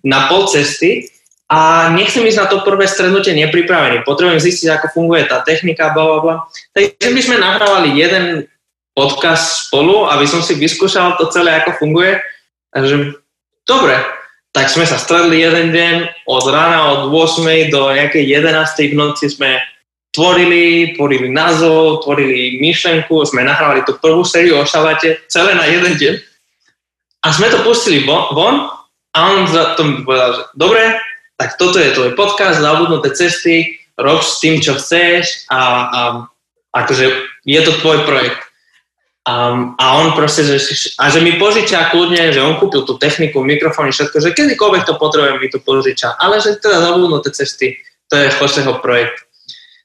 na 0.00 0.24
pol 0.24 0.48
cesty 0.48 1.12
a 1.52 1.92
nechcem 1.92 2.24
ísť 2.24 2.40
na 2.40 2.48
to 2.48 2.64
prvé 2.64 2.88
stretnutie 2.88 3.36
nepripravený. 3.36 4.00
Potrebujem 4.08 4.40
zistiť, 4.40 4.72
ako 4.72 4.86
funguje 4.88 5.28
tá 5.28 5.44
technika, 5.44 5.92
bla, 5.92 6.24
bla. 6.24 6.34
Takže 6.72 7.12
by 7.12 7.20
sme 7.20 7.36
nahrávali 7.44 7.92
jeden 7.92 8.48
podcast 8.96 9.68
spolu, 9.68 10.08
aby 10.08 10.24
som 10.24 10.40
si 10.40 10.56
vyskúšal 10.56 11.20
to 11.20 11.28
celé, 11.28 11.60
ako 11.60 11.76
funguje. 11.76 12.16
Takže 12.72 13.20
dobre, 13.68 14.00
tak 14.56 14.72
sme 14.72 14.88
sa 14.88 14.96
stretli 14.96 15.44
jeden 15.44 15.76
deň, 15.76 16.24
od 16.24 16.44
rána 16.48 16.88
od 16.88 17.12
8 17.12 17.68
do 17.68 17.92
nejakej 17.92 18.48
11 18.48 18.48
v 18.80 18.96
noci 18.96 19.28
sme 19.28 19.60
tvorili, 20.12 20.92
tvorili 20.94 21.32
názov, 21.32 22.04
tvorili 22.04 22.60
myšlenku, 22.60 23.24
sme 23.24 23.48
nahrávali 23.48 23.82
tú 23.88 23.96
prvú 23.96 24.22
sériu 24.22 24.60
o 24.60 24.64
šalate, 24.68 25.24
celé 25.26 25.56
na 25.56 25.64
jeden 25.66 25.96
deň. 25.96 26.14
A 27.24 27.32
sme 27.32 27.48
to 27.48 27.64
pustili 27.64 28.04
von, 28.04 28.30
von 28.36 28.68
a 29.16 29.18
on 29.32 29.48
za 29.48 29.74
to 29.74 29.82
mi 29.88 30.04
povedal, 30.04 30.36
že 30.36 30.42
dobre, 30.54 30.82
tak 31.40 31.56
toto 31.56 31.80
je 31.80 31.96
tvoj 31.96 32.12
podcast, 32.12 32.60
zabudnuté 32.60 33.10
cesty, 33.16 33.80
rob 33.96 34.20
s 34.20 34.38
tým, 34.38 34.60
čo 34.60 34.76
chceš 34.76 35.48
a, 35.48 35.60
a 35.88 36.00
akože 36.76 37.06
je 37.48 37.60
to 37.64 37.72
tvoj 37.80 38.04
projekt. 38.04 38.40
A, 39.22 39.54
a 39.78 39.86
on 40.02 40.18
proste, 40.18 40.42
že, 40.42 40.58
a 40.98 41.06
že 41.06 41.22
mi 41.22 41.38
požičia 41.38 41.94
kľudne, 41.94 42.34
že 42.34 42.42
on 42.42 42.58
kúpil 42.58 42.82
tú 42.82 42.98
techniku, 42.98 43.46
mikrofóny, 43.46 43.94
všetko, 43.94 44.18
že 44.18 44.34
kedykoľvek 44.34 44.82
to 44.82 44.98
potrebujem, 44.98 45.38
mi 45.38 45.46
to 45.46 45.62
požičia. 45.62 46.18
Ale 46.18 46.42
že 46.42 46.58
teda 46.58 46.82
zabudnuté 46.82 47.30
cesty, 47.30 47.78
to 48.10 48.18
je 48.18 48.34
Joseho 48.34 48.82
projekt. 48.82 49.22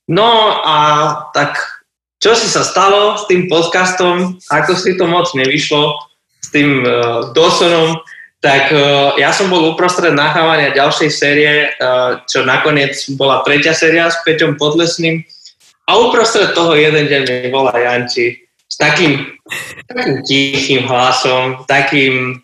No 0.08 0.64
a 0.64 0.78
tak 1.36 1.60
čo 2.18 2.34
si 2.34 2.50
sa 2.50 2.66
stalo 2.66 3.14
s 3.14 3.30
tým 3.30 3.46
podcastom, 3.46 4.42
ako 4.50 4.74
si 4.74 4.98
to 4.98 5.06
moc 5.06 5.30
nevyšlo 5.38 5.94
s 6.42 6.48
tým 6.50 6.82
uh, 6.82 7.30
Dawsonom, 7.38 8.02
tak 8.42 8.74
uh, 8.74 9.14
ja 9.22 9.30
som 9.30 9.54
bol 9.54 9.70
uprostred 9.70 10.18
nahrávania 10.18 10.74
ďalšej 10.74 11.10
série, 11.14 11.70
uh, 11.78 12.26
čo 12.26 12.42
nakoniec 12.42 12.98
bola 13.14 13.46
tretia 13.46 13.76
séria 13.78 14.10
s 14.10 14.18
Peťom 14.26 14.58
Podlesným. 14.58 15.22
A 15.88 15.92
uprostred 16.02 16.58
toho 16.58 16.74
jeden 16.74 17.06
deň 17.06 17.22
mi 17.28 17.50
volá 17.54 17.72
Janči 17.78 18.50
s 18.66 18.76
takým, 18.82 19.38
takým 19.88 20.26
tichým 20.26 20.90
hlasom, 20.90 21.64
takým, 21.70 22.42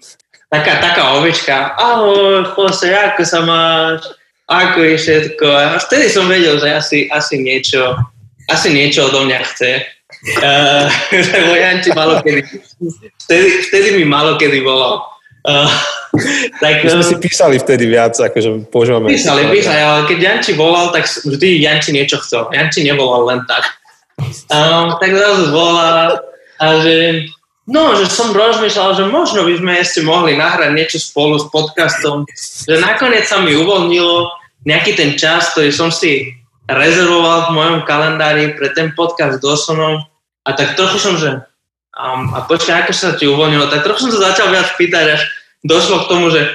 taká, 0.53 0.79
taká 0.79 1.17
ovečka, 1.17 1.75
ahoj, 1.75 2.45
Jose, 2.55 2.93
ako 2.93 3.21
sa 3.25 3.39
máš? 3.41 4.05
Ako 4.53 4.77
je 4.83 4.95
všetko. 4.97 5.47
A 5.49 5.77
vtedy 5.81 6.05
som 6.09 6.29
vedel, 6.29 6.59
že 6.61 6.69
asi, 6.69 6.97
asi, 7.09 7.41
niečo, 7.41 7.97
asi 8.49 8.69
niečo 8.69 9.09
odo 9.09 9.25
mňa 9.25 9.39
chce. 9.49 9.71
Uh, 10.39 10.87
lebo 11.35 11.51
Janči 11.57 11.89
malo 11.91 12.21
kedy, 12.23 12.41
vtedy, 13.27 13.47
vtedy 13.67 13.87
mi 13.97 14.05
malo 14.05 14.37
kedy 14.37 14.61
volal. 14.61 15.03
Uh, 15.43 15.67
tak, 16.63 16.87
My 16.87 17.01
sme 17.01 17.03
si 17.03 17.15
písali 17.19 17.59
vtedy 17.59 17.91
viac, 17.91 18.15
akože 18.15 18.71
používame. 18.71 19.11
Písali, 19.11 19.43
písali, 19.51 19.81
ale 19.83 20.07
keď 20.07 20.17
Janči 20.21 20.51
volal, 20.55 20.95
tak 20.95 21.09
vždy 21.09 21.59
Janči 21.59 21.91
niečo 21.91 22.21
chcel. 22.23 22.47
Janči 22.55 22.85
nevolal 22.87 23.27
len 23.27 23.41
tak. 23.49 23.67
Um, 24.47 24.95
tak 25.01 25.11
zrazu 25.11 25.51
volal 25.51 26.21
a 26.61 26.65
že 26.79 27.27
No, 27.63 27.95
že 27.95 28.11
som 28.11 28.35
rozmýšľal, 28.35 28.99
že 28.99 29.07
možno 29.07 29.47
by 29.47 29.55
sme 29.55 29.71
ešte 29.79 30.03
mohli 30.03 30.35
nahrať 30.35 30.75
niečo 30.75 30.99
spolu 30.99 31.39
s 31.39 31.47
podcastom, 31.47 32.27
že 32.67 32.75
nakoniec 32.83 33.23
sa 33.23 33.39
mi 33.39 33.55
uvoľnilo 33.55 34.42
nejaký 34.63 34.95
ten 34.95 35.15
čas, 35.19 35.51
ktorý 35.53 35.71
som 35.71 35.91
si 35.91 36.35
rezervoval 36.67 37.51
v 37.51 37.55
mojom 37.59 37.79
kalendári 37.83 38.55
pre 38.55 38.71
ten 38.71 38.95
podcast 38.95 39.39
s 39.39 39.43
Dosonom 39.43 40.03
a 40.47 40.49
tak 40.55 40.79
trochu 40.79 40.97
som, 40.99 41.19
že 41.19 41.43
um, 41.95 42.31
a 42.31 42.47
počkaj, 42.47 42.87
ako 42.87 42.91
sa 42.95 43.15
ti 43.19 43.27
uvoľnilo, 43.27 43.67
tak 43.67 43.83
trochu 43.83 44.07
som 44.07 44.11
sa 44.15 44.31
začal 44.31 44.51
viac 44.51 44.71
pýtať, 44.79 45.05
až 45.19 45.21
došlo 45.67 46.07
k 46.07 46.09
tomu, 46.09 46.31
že 46.31 46.47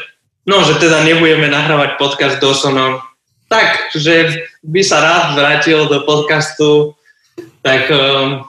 no, 0.48 0.64
že 0.64 0.80
teda 0.80 1.04
nebudeme 1.04 1.52
nahrávať 1.52 2.00
podcast 2.00 2.40
s 2.40 2.42
Dosonom, 2.42 3.04
tak, 3.48 3.92
že 3.96 4.44
by 4.64 4.80
sa 4.84 5.00
rád 5.00 5.26
vrátil 5.36 5.88
do 5.88 6.04
podcastu, 6.04 6.96
tak 7.60 7.88
um, 7.92 8.44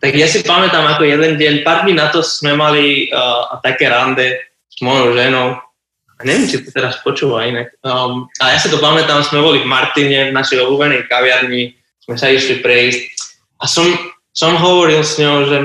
tak 0.00 0.16
ja 0.16 0.24
si 0.24 0.40
pamätám, 0.40 0.96
ako 0.96 1.04
jeden 1.04 1.36
deň, 1.36 1.54
pár 1.60 1.84
dní 1.84 1.92
na 1.92 2.08
to 2.08 2.24
sme 2.24 2.56
mali 2.56 3.12
uh, 3.12 3.60
také 3.60 3.84
rande 3.84 4.40
s 4.72 4.80
mojou 4.80 5.12
ženou. 5.12 5.60
Neviem, 6.22 6.48
či 6.48 6.62
to 6.64 6.70
teraz 6.74 7.00
počúva 7.00 7.48
inak. 7.48 7.72
Um, 7.80 8.28
a 8.40 8.52
ja 8.54 8.58
sa 8.60 8.68
to 8.68 8.82
pamätám, 8.82 9.24
sme 9.24 9.40
boli 9.40 9.64
v 9.64 9.70
Martine, 9.70 10.30
v 10.30 10.36
našej 10.36 10.60
obľúbenej 10.62 11.08
kaviarni, 11.08 11.74
sme 12.04 12.16
sa 12.20 12.28
išli 12.28 12.60
prejsť. 12.60 13.02
A 13.60 13.68
som, 13.68 13.86
som 14.32 14.56
hovoril 14.56 15.04
s 15.04 15.16
ňou, 15.20 15.48
že 15.48 15.58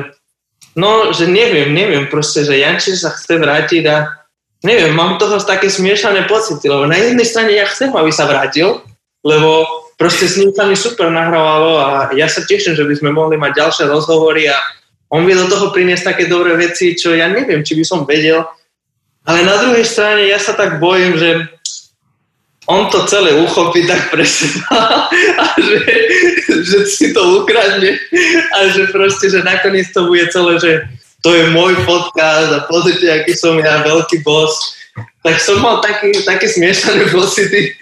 no, 0.75 1.15
že 1.15 1.25
neviem, 1.25 1.71
neviem, 1.71 2.05
proste, 2.11 2.43
že 2.43 2.59
Janči 2.59 2.93
sa 2.93 3.15
chce 3.15 3.39
vrátiť 3.39 3.83
a 3.87 4.11
neviem, 4.61 4.91
mám 4.91 5.17
toho 5.17 5.39
také 5.39 5.71
smiešané 5.71 6.27
pocity, 6.27 6.67
lebo 6.67 6.85
na 6.85 6.99
jednej 6.99 7.25
strane 7.25 7.55
ja 7.55 7.65
chcem, 7.65 7.89
aby 7.95 8.11
sa 8.11 8.27
vrátil, 8.27 8.83
lebo 9.23 9.65
proste 9.95 10.27
s 10.27 10.37
ním 10.37 10.51
sa 10.51 10.67
mi 10.67 10.75
super 10.75 11.09
nahrávalo 11.09 11.79
a 11.79 11.87
ja 12.13 12.27
sa 12.27 12.43
teším, 12.43 12.75
že 12.75 12.83
by 12.83 12.93
sme 12.99 13.15
mohli 13.15 13.39
mať 13.39 13.55
ďalšie 13.55 13.85
rozhovory 13.87 14.51
a 14.51 14.57
on 15.09 15.23
vie 15.23 15.37
do 15.37 15.47
toho 15.47 15.71
priniesť 15.71 16.13
také 16.13 16.23
dobré 16.27 16.59
veci, 16.59 16.97
čo 16.97 17.15
ja 17.15 17.31
neviem, 17.31 17.63
či 17.63 17.77
by 17.79 17.83
som 17.87 18.03
vedel. 18.03 18.43
Ale 19.25 19.41
na 19.41 19.57
druhej 19.57 19.85
strane 19.85 20.29
ja 20.29 20.37
sa 20.37 20.53
tak 20.53 20.77
bojím, 20.77 21.17
že 21.17 21.29
on 22.65 22.89
to 22.89 23.05
celé 23.05 23.33
uchopí 23.37 23.85
tak 23.85 24.09
pre 24.09 24.25
seba 24.25 25.05
a 25.41 25.45
že, 25.61 25.81
že 26.65 26.77
si 26.89 27.13
to 27.13 27.41
ukradne 27.41 27.93
a 28.53 28.57
že 28.73 28.89
proste, 28.89 29.29
že 29.29 29.45
nakoniec 29.45 29.89
to 29.93 30.09
bude 30.09 30.25
celé, 30.33 30.57
že 30.57 30.71
to 31.21 31.33
je 31.33 31.53
môj 31.53 31.77
podcast 31.85 32.49
a 32.53 32.65
pozrite, 32.69 33.05
aký 33.05 33.33
som 33.37 33.57
ja 33.61 33.85
veľký 33.85 34.25
boss 34.25 34.75
tak 35.25 35.41
som 35.41 35.57
mal 35.57 35.81
také, 35.81 36.13
také 36.21 36.45
smiešané 36.45 37.09
pocity. 37.15 37.73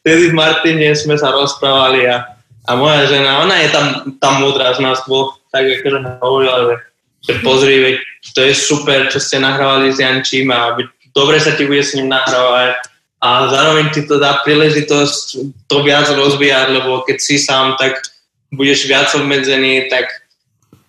Vtedy 0.00 0.32
v 0.32 0.34
Martine 0.34 0.96
sme 0.96 1.14
sa 1.20 1.28
rozprávali 1.28 2.08
a, 2.08 2.40
a 2.66 2.70
moja 2.74 3.04
žena, 3.06 3.44
ona 3.44 3.60
je 3.60 3.68
tam, 3.70 3.86
tam 4.16 4.40
múdra 4.42 4.72
z 4.72 4.80
nás 4.80 5.04
dvoch, 5.04 5.36
tak 5.52 5.68
akože 5.68 5.98
hovorila, 6.24 6.56
že, 6.72 6.74
že 7.28 7.32
pozri, 7.44 8.00
to 8.34 8.40
je 8.42 8.54
super, 8.54 9.06
čo 9.12 9.20
ste 9.20 9.38
nahrávali 9.38 9.92
s 9.92 10.00
Jančím 10.00 10.50
a 10.50 10.74
dobre 11.14 11.38
sa 11.38 11.54
ti 11.54 11.68
bude 11.68 11.84
s 11.84 11.94
ním 11.94 12.10
nahrávať 12.10 12.74
a 13.22 13.48
zároveň 13.48 13.90
ti 13.92 14.04
to 14.04 14.20
dá 14.20 14.44
príležitosť 14.44 15.24
to 15.66 15.82
viac 15.82 16.08
rozvíjať, 16.10 16.66
lebo 16.82 17.00
keď 17.04 17.16
si 17.20 17.40
sám, 17.40 17.76
tak 17.80 18.00
budeš 18.52 18.86
viac 18.86 19.14
obmedzený, 19.14 19.88
tak 19.90 20.26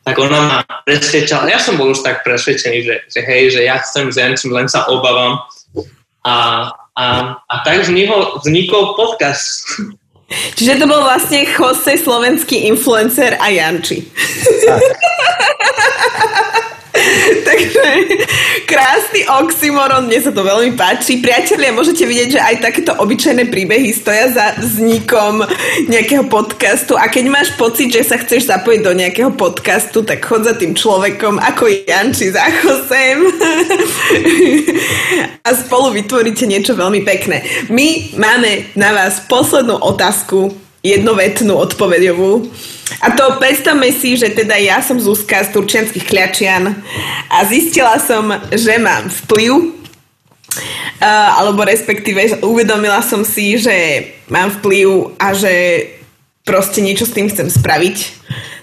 tak 0.08 0.24
ona 0.24 0.40
ma 0.40 0.64
presvedčala, 0.88 1.52
ja 1.52 1.60
som 1.60 1.76
bol 1.76 1.92
už 1.92 2.00
tak 2.00 2.24
presvedčený, 2.24 2.80
že, 2.80 2.96
že 3.12 3.20
hej, 3.28 3.52
že 3.52 3.68
ja 3.68 3.76
chcem 3.84 4.08
s 4.08 4.16
Jančím, 4.16 4.56
len 4.56 4.72
sa 4.72 4.88
obávam, 4.88 5.44
a, 6.24 6.72
a, 6.96 7.06
a 7.44 7.56
tak 7.68 7.84
vznikol, 7.84 8.40
vznikol 8.40 8.96
podcast. 8.96 9.68
Čiže 10.56 10.80
to 10.80 10.88
bol 10.88 11.04
vlastne 11.04 11.44
Jose 11.44 12.00
slovenský 12.00 12.72
influencer 12.72 13.36
a 13.36 13.52
Janči. 13.52 14.08
Takže 17.50 17.88
krásny 18.68 19.22
oxymoron, 19.28 20.06
mne 20.08 20.20
sa 20.22 20.32
to 20.32 20.42
veľmi 20.44 20.76
páči. 20.78 21.20
Priatelia, 21.20 21.76
môžete 21.76 22.04
vidieť, 22.04 22.30
že 22.38 22.42
aj 22.42 22.56
takéto 22.64 22.92
obyčajné 22.98 23.50
príbehy 23.50 23.90
stoja 23.94 24.32
za 24.32 24.46
vznikom 24.60 25.44
nejakého 25.90 26.28
podcastu 26.28 26.96
a 27.00 27.08
keď 27.10 27.26
máš 27.32 27.50
pocit, 27.56 27.90
že 27.90 28.06
sa 28.06 28.20
chceš 28.20 28.50
zapojiť 28.50 28.82
do 28.84 28.94
nejakého 28.94 29.32
podcastu, 29.34 30.04
tak 30.04 30.24
chod 30.24 30.46
za 30.46 30.54
tým 30.56 30.76
človekom 30.76 31.40
ako 31.42 31.70
Janči 31.88 32.34
za 32.34 32.44
Josem 32.62 33.32
a 35.48 35.50
spolu 35.56 35.96
vytvoríte 35.96 36.46
niečo 36.46 36.76
veľmi 36.76 37.02
pekné. 37.08 37.44
My 37.72 38.14
máme 38.20 38.76
na 38.76 38.94
vás 38.94 39.24
poslednú 39.26 39.80
otázku, 39.80 40.67
jednovetnú 40.86 41.58
odpovedovú. 41.58 42.48
A 43.04 43.12
to 43.12 43.36
predstavme 43.42 43.92
si, 43.92 44.16
že 44.16 44.32
teda 44.32 44.56
ja 44.56 44.80
som 44.80 44.98
Zuzka 44.98 45.44
z 45.44 45.52
Turčianských 45.52 46.08
kľačian 46.08 46.72
a 47.28 47.38
zistila 47.44 48.00
som, 48.00 48.32
že 48.54 48.80
mám 48.80 49.12
vplyv 49.26 49.52
uh, 51.02 51.30
alebo 51.44 51.68
respektíve 51.68 52.40
uvedomila 52.42 53.04
som 53.04 53.28
si, 53.28 53.60
že 53.60 54.08
mám 54.32 54.50
vplyv 54.62 55.20
a 55.20 55.36
že 55.36 55.54
proste 56.48 56.80
niečo 56.80 57.04
s 57.04 57.14
tým 57.14 57.28
chcem 57.28 57.52
spraviť. 57.52 57.98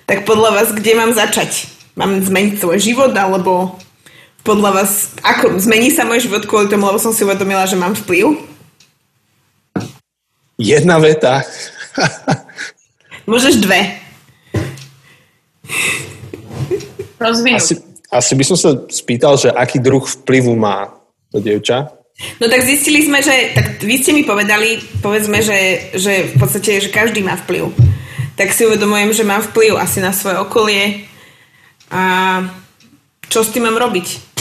Tak 0.09 0.25
podľa 0.25 0.51
vás, 0.57 0.69
kde 0.73 0.93
mám 0.97 1.13
začať? 1.13 1.69
Mám 1.95 2.25
zmeniť 2.25 2.59
svoj 2.59 2.79
život 2.81 3.13
alebo 3.13 3.77
podľa 4.45 4.71
vás, 4.83 5.17
ako 5.25 5.57
zmení 5.57 5.89
sa 5.89 6.05
môj 6.05 6.29
život 6.29 6.45
kvôli 6.45 6.69
tomu, 6.69 6.85
lebo 6.85 7.01
som 7.01 7.17
si 7.17 7.25
uvedomila, 7.25 7.65
že 7.65 7.81
mám 7.81 7.97
vplyv? 7.97 8.37
Jedna 10.61 11.01
veta. 11.01 11.43
Môžeš 13.31 13.63
dve. 13.63 13.81
Asi, 17.57 17.81
asi 18.13 18.33
by 18.37 18.45
som 18.45 18.57
sa 18.59 18.71
spýtal, 18.93 19.41
že 19.41 19.49
aký 19.49 19.81
druh 19.81 20.05
vplyvu 20.05 20.53
má 20.53 20.93
to 21.33 21.41
dievča. 21.41 21.89
No 22.39 22.47
tak 22.47 22.63
zistili 22.63 23.03
sme, 23.03 23.19
že, 23.25 23.57
tak 23.57 23.83
vy 23.83 23.99
ste 23.99 24.15
mi 24.15 24.23
povedali, 24.23 24.79
povedzme, 25.03 25.43
že, 25.43 25.91
že 25.99 26.31
v 26.31 26.37
podstate, 26.39 26.79
že 26.79 26.95
každý 26.95 27.27
má 27.27 27.35
vplyv. 27.43 27.75
Tak 28.39 28.55
si 28.55 28.67
uvedomujem, 28.67 29.11
že 29.11 29.27
mám 29.27 29.43
vplyv 29.43 29.79
asi 29.79 29.99
na 29.99 30.15
svoje 30.15 30.39
okolie 30.39 31.11
a 31.91 32.03
čo 33.27 33.43
s 33.43 33.51
tým 33.51 33.67
mám 33.67 33.79
robiť? 33.79 34.34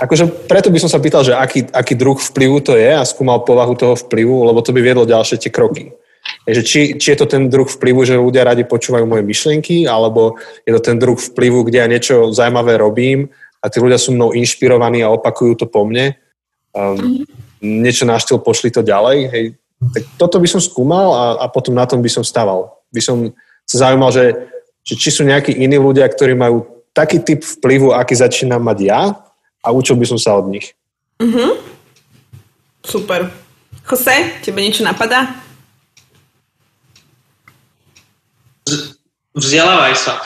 Akože 0.00 0.48
preto 0.48 0.72
by 0.72 0.80
som 0.80 0.88
sa 0.88 0.96
pýtal, 0.96 1.20
že 1.20 1.36
aký, 1.36 1.68
aký 1.68 1.92
druh 1.92 2.16
vplyvu 2.16 2.64
to 2.64 2.72
je 2.72 2.88
a 2.88 3.04
skúmal 3.04 3.44
povahu 3.44 3.76
toho 3.76 3.92
vplyvu, 3.92 4.48
lebo 4.48 4.64
to 4.64 4.72
by 4.72 4.80
viedlo 4.80 5.04
ďalšie 5.04 5.36
tie 5.36 5.52
kroky. 5.52 5.92
Takže 6.48 6.62
či, 6.64 6.80
či 6.96 7.12
je 7.12 7.18
to 7.20 7.28
ten 7.28 7.52
druh 7.52 7.68
vplyvu, 7.68 8.08
že 8.08 8.16
ľudia 8.16 8.48
radi 8.48 8.64
počúvajú 8.64 9.04
moje 9.04 9.20
myšlienky, 9.28 9.84
alebo 9.84 10.40
je 10.64 10.72
to 10.72 10.80
ten 10.80 10.96
druh 10.96 11.20
vplyvu, 11.20 11.68
kde 11.68 11.78
ja 11.84 11.86
niečo 11.86 12.32
zaujímavé 12.32 12.80
robím 12.80 13.28
a 13.60 13.68
tí 13.68 13.76
ľudia 13.76 14.00
sú 14.00 14.16
mnou 14.16 14.32
inšpirovaní 14.32 15.04
a 15.04 15.12
opakujú 15.12 15.52
to 15.60 15.66
po 15.68 15.84
mne. 15.84 16.16
Um, 16.72 17.28
niečo 17.60 18.08
na 18.08 18.16
štýl 18.16 18.40
pošli 18.40 18.72
to 18.72 18.80
ďalej. 18.80 19.18
Hej. 19.28 19.44
Tak 19.80 20.02
toto 20.16 20.40
by 20.40 20.48
som 20.48 20.64
skúmal 20.64 21.12
a, 21.12 21.24
a 21.44 21.46
potom 21.52 21.76
na 21.76 21.84
tom 21.84 22.00
by 22.00 22.08
som 22.08 22.24
staval. 22.24 22.72
By 22.88 23.04
som 23.04 23.16
sa 23.68 23.88
zaujímal, 23.88 24.08
že, 24.16 24.32
že 24.80 24.96
či 24.96 25.12
sú 25.12 25.28
nejakí 25.28 25.52
iní 25.60 25.76
ľudia, 25.76 26.08
ktorí 26.08 26.32
majú 26.32 26.64
taký 26.96 27.20
typ 27.20 27.44
vplyvu, 27.44 27.92
aký 27.92 28.16
začínam 28.16 28.64
mať 28.64 28.78
ja 28.80 29.00
a 29.60 29.72
učil 29.72 29.96
by 29.96 30.06
som 30.08 30.18
sa 30.18 30.36
od 30.36 30.48
nich. 30.48 30.72
Mhm. 31.20 31.60
Super. 32.80 33.28
Jose, 33.84 34.40
tebe 34.40 34.64
niečo 34.64 34.80
napadá? 34.86 35.40
vzdelávaj 39.34 39.94
sa. 39.96 40.20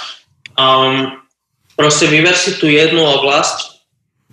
Um, 0.59 1.23
proste 1.79 2.11
vyber 2.11 2.35
si 2.35 2.59
tú 2.59 2.71
jednu 2.71 3.03
oblasť, 3.03 3.85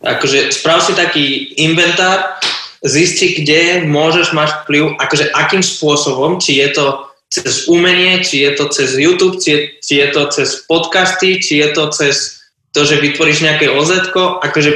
akože 0.02 0.54
sprav 0.54 0.82
si 0.82 0.94
taký 0.98 1.26
inventár, 1.62 2.42
zisti, 2.82 3.38
kde 3.38 3.86
môžeš 3.86 4.34
mať 4.34 4.66
vplyv, 4.66 4.98
akože 4.98 5.30
akým 5.38 5.62
spôsobom, 5.62 6.42
či 6.42 6.58
je 6.58 6.74
to 6.74 6.86
cez 7.32 7.70
umenie, 7.70 8.26
či 8.26 8.42
je 8.44 8.52
to 8.58 8.66
cez 8.74 8.98
YouTube, 8.98 9.38
či 9.38 9.50
je, 9.54 9.60
či 9.80 9.94
je 10.02 10.08
to 10.12 10.28
cez 10.34 10.66
podcasty, 10.66 11.38
či 11.38 11.62
je 11.62 11.70
to 11.78 11.94
cez 11.94 12.42
to, 12.74 12.82
že 12.84 13.04
vytvoríš 13.04 13.46
nejaké 13.46 13.70
oz 13.70 13.92
akože 13.94 14.72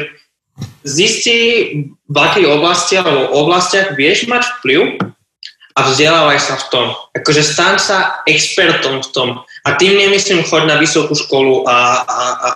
zisti, 0.85 1.37
v 2.05 2.17
akej 2.17 2.45
oblasti 2.45 2.95
alebo 2.95 3.33
oblastiach 3.33 3.97
vieš 3.97 4.29
mať 4.29 4.45
vplyv 4.61 5.01
a 5.75 5.79
vzdelávaj 5.91 6.39
sa 6.39 6.55
v 6.55 6.65
tom. 6.71 6.87
Akože 7.17 7.41
staň 7.43 7.75
sa 7.81 7.97
expertom 8.29 9.01
v 9.03 9.09
tom. 9.11 9.29
A 9.65 9.75
tým 9.75 9.97
nemyslím, 9.97 10.45
choď 10.45 10.69
na 10.69 10.77
vysokú 10.79 11.17
školu 11.17 11.67
a... 11.67 12.05
a, 12.05 12.19
a 12.39 12.47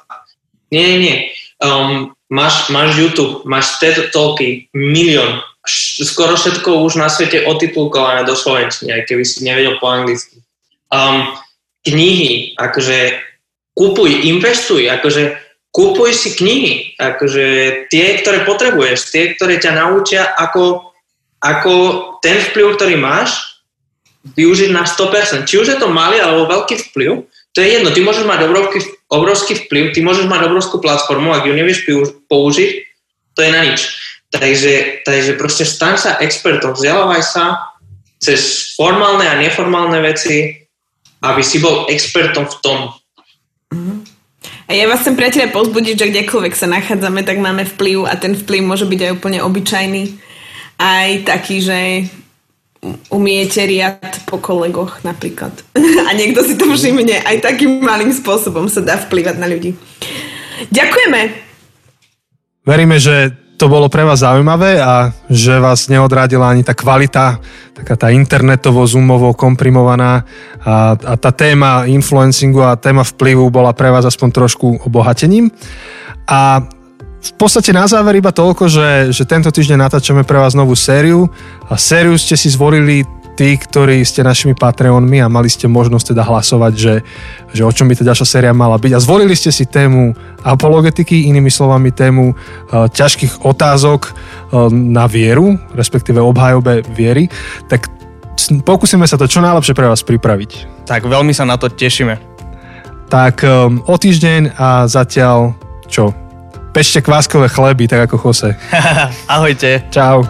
nie, 0.70 1.02
nie. 1.02 1.18
Um, 1.60 2.14
máš, 2.30 2.70
máš 2.70 2.96
YouTube, 2.96 3.44
máš 3.50 3.82
TED 3.82 4.14
Talky, 4.14 4.70
milión. 4.72 5.42
Skoro 6.06 6.38
všetko 6.38 6.86
už 6.86 6.96
na 7.02 7.10
svete 7.10 7.44
otitulkované 7.44 8.24
do 8.24 8.38
slovenčiny, 8.38 8.94
aj 8.94 9.04
keby 9.10 9.24
si 9.26 9.44
nevedel 9.44 9.76
po 9.82 9.90
anglicky. 9.90 10.40
Um, 10.94 11.36
knihy, 11.84 12.56
akože 12.56 13.20
kúpuj, 13.76 14.30
investuj, 14.30 14.88
akože 14.88 15.49
kúpuj 15.70 16.12
si 16.18 16.34
knihy, 16.34 16.98
akože 16.98 17.46
tie, 17.94 18.06
ktoré 18.22 18.46
potrebuješ, 18.46 19.14
tie, 19.14 19.38
ktoré 19.38 19.62
ťa 19.62 19.78
naučia, 19.78 20.26
ako 20.26 20.90
ako 21.40 21.74
ten 22.20 22.44
vplyv, 22.52 22.76
ktorý 22.76 22.96
máš, 23.00 23.64
využiť 24.36 24.76
na 24.76 24.84
100%. 24.84 25.48
Či 25.48 25.56
už 25.56 25.68
je 25.76 25.78
to 25.80 25.88
malý 25.88 26.20
alebo 26.20 26.52
veľký 26.52 26.92
vplyv, 26.92 27.24
to 27.56 27.58
je 27.64 27.80
jedno. 27.80 27.90
Ty 27.96 28.00
môžeš 28.04 28.26
mať 28.28 28.40
obrovský, 28.46 28.80
obrovský 29.08 29.54
vplyv, 29.66 29.96
ty 29.96 30.00
môžeš 30.04 30.28
mať 30.28 30.52
obrovskú 30.52 30.84
platformu, 30.84 31.32
ak 31.32 31.48
ju 31.48 31.54
nevieš 31.56 31.88
použiť, 32.28 32.70
to 33.34 33.40
je 33.40 33.50
na 33.50 33.62
nič. 33.64 33.82
Takže, 34.30 35.02
takže 35.08 35.40
proste 35.40 35.66
staň 35.66 35.96
sa 35.98 36.12
expertom, 36.22 36.78
vzdelávaj 36.78 37.24
sa 37.26 37.74
cez 38.22 38.76
formálne 38.78 39.26
a 39.26 39.40
neformálne 39.40 39.98
veci, 40.04 40.68
aby 41.24 41.42
si 41.42 41.58
bol 41.58 41.90
expertom 41.90 42.46
v 42.46 42.56
tom. 42.62 42.80
A 44.70 44.78
ja 44.78 44.86
vás 44.86 45.02
chcem 45.02 45.18
priateľe 45.18 45.50
pozbudiť, 45.50 45.96
že 45.98 46.10
kdekoľvek 46.14 46.54
sa 46.54 46.70
nachádzame, 46.70 47.26
tak 47.26 47.42
máme 47.42 47.66
vplyv 47.66 48.06
a 48.06 48.14
ten 48.14 48.38
vplyv 48.38 48.62
môže 48.62 48.86
byť 48.86 49.00
aj 49.02 49.12
úplne 49.18 49.42
obyčajný 49.42 50.04
aj 50.80 51.28
taký, 51.28 51.60
že 51.60 51.80
umiete 53.12 53.60
riad 53.68 54.00
po 54.24 54.40
kolegoch 54.40 55.04
napríklad. 55.04 55.52
A 56.08 56.16
niekto 56.16 56.40
si 56.48 56.56
to 56.56 56.72
všimne. 56.72 57.20
Aj 57.28 57.36
takým 57.44 57.84
malým 57.84 58.16
spôsobom 58.16 58.72
sa 58.72 58.80
dá 58.80 58.96
vplývať 58.96 59.36
na 59.36 59.52
ľudí. 59.52 59.76
Ďakujeme. 60.72 61.22
Veríme, 62.64 62.96
že 62.96 63.36
to 63.60 63.68
bolo 63.68 63.91
pre 63.91 64.07
vás 64.07 64.24
zaujímavé 64.24 64.80
a 64.80 65.12
že 65.28 65.60
vás 65.60 65.91
neodradila 65.91 66.47
ani 66.47 66.64
tá 66.64 66.72
kvalita, 66.72 67.43
taká 67.76 67.99
tá 67.99 68.07
internetovo, 68.07 68.88
zoomovo 68.88 69.36
komprimovaná 69.36 70.24
a, 70.64 70.95
a 70.95 71.14
tá 71.20 71.36
téma 71.36 71.84
influencingu 71.84 72.64
a 72.64 72.80
téma 72.80 73.03
vplyvu 73.03 73.51
bola 73.51 73.76
pre 73.76 73.91
vás 73.91 74.07
aspoň 74.07 74.30
trošku 74.32 74.88
obohatením. 74.88 75.51
A 76.24 76.64
v 77.20 77.32
podstate 77.36 77.76
na 77.76 77.84
záver 77.84 78.24
iba 78.24 78.32
toľko, 78.32 78.72
že, 78.72 79.12
že 79.12 79.28
tento 79.28 79.51
týždeň 79.51 79.76
natáčame 79.76 80.24
pre 80.24 80.39
vás 80.39 80.55
novú 80.55 80.72
sériu 80.72 81.28
a 81.68 81.76
sériu 81.76 82.16
ste 82.16 82.39
si 82.39 82.47
zvolili 82.47 83.03
tí, 83.40 83.56
ktorí 83.56 84.04
ste 84.04 84.20
našimi 84.20 84.52
Patreonmi 84.52 85.24
a 85.24 85.32
mali 85.32 85.48
ste 85.48 85.72
možnosť 85.72 86.12
teda 86.12 86.28
hlasovať, 86.28 86.74
že, 86.76 86.96
že 87.56 87.64
o 87.64 87.72
čom 87.72 87.88
by 87.88 87.96
tá 87.96 88.04
ďalšia 88.04 88.28
séria 88.28 88.52
mala 88.52 88.76
byť. 88.76 88.92
A 88.92 89.00
zvolili 89.00 89.32
ste 89.32 89.48
si 89.48 89.64
tému 89.64 90.12
apologetiky, 90.44 91.32
inými 91.32 91.48
slovami 91.48 91.96
tému 91.96 92.36
uh, 92.36 92.92
ťažkých 92.92 93.48
otázok 93.48 94.12
uh, 94.12 94.68
na 94.68 95.08
vieru, 95.08 95.56
respektíve 95.72 96.20
obhajobe 96.20 96.84
viery. 96.92 97.32
Tak 97.72 97.88
pokúsime 98.68 99.08
sa 99.08 99.16
to 99.16 99.24
čo 99.24 99.40
najlepšie 99.40 99.72
pre 99.72 99.88
vás 99.88 100.04
pripraviť. 100.04 100.84
Tak 100.84 101.08
veľmi 101.08 101.32
sa 101.32 101.48
na 101.48 101.56
to 101.56 101.72
tešíme. 101.72 102.20
Tak 103.08 103.40
um, 103.48 103.80
o 103.88 103.96
týždeň 103.96 104.60
a 104.60 104.84
zatiaľ 104.84 105.56
čo? 105.88 106.12
Pešte 106.76 107.02
kváskové 107.02 107.48
chleby, 107.48 107.88
tak 107.88 108.12
ako 108.12 108.30
Jose. 108.30 108.52
Ahojte. 109.32 109.88
Čau. 109.90 110.28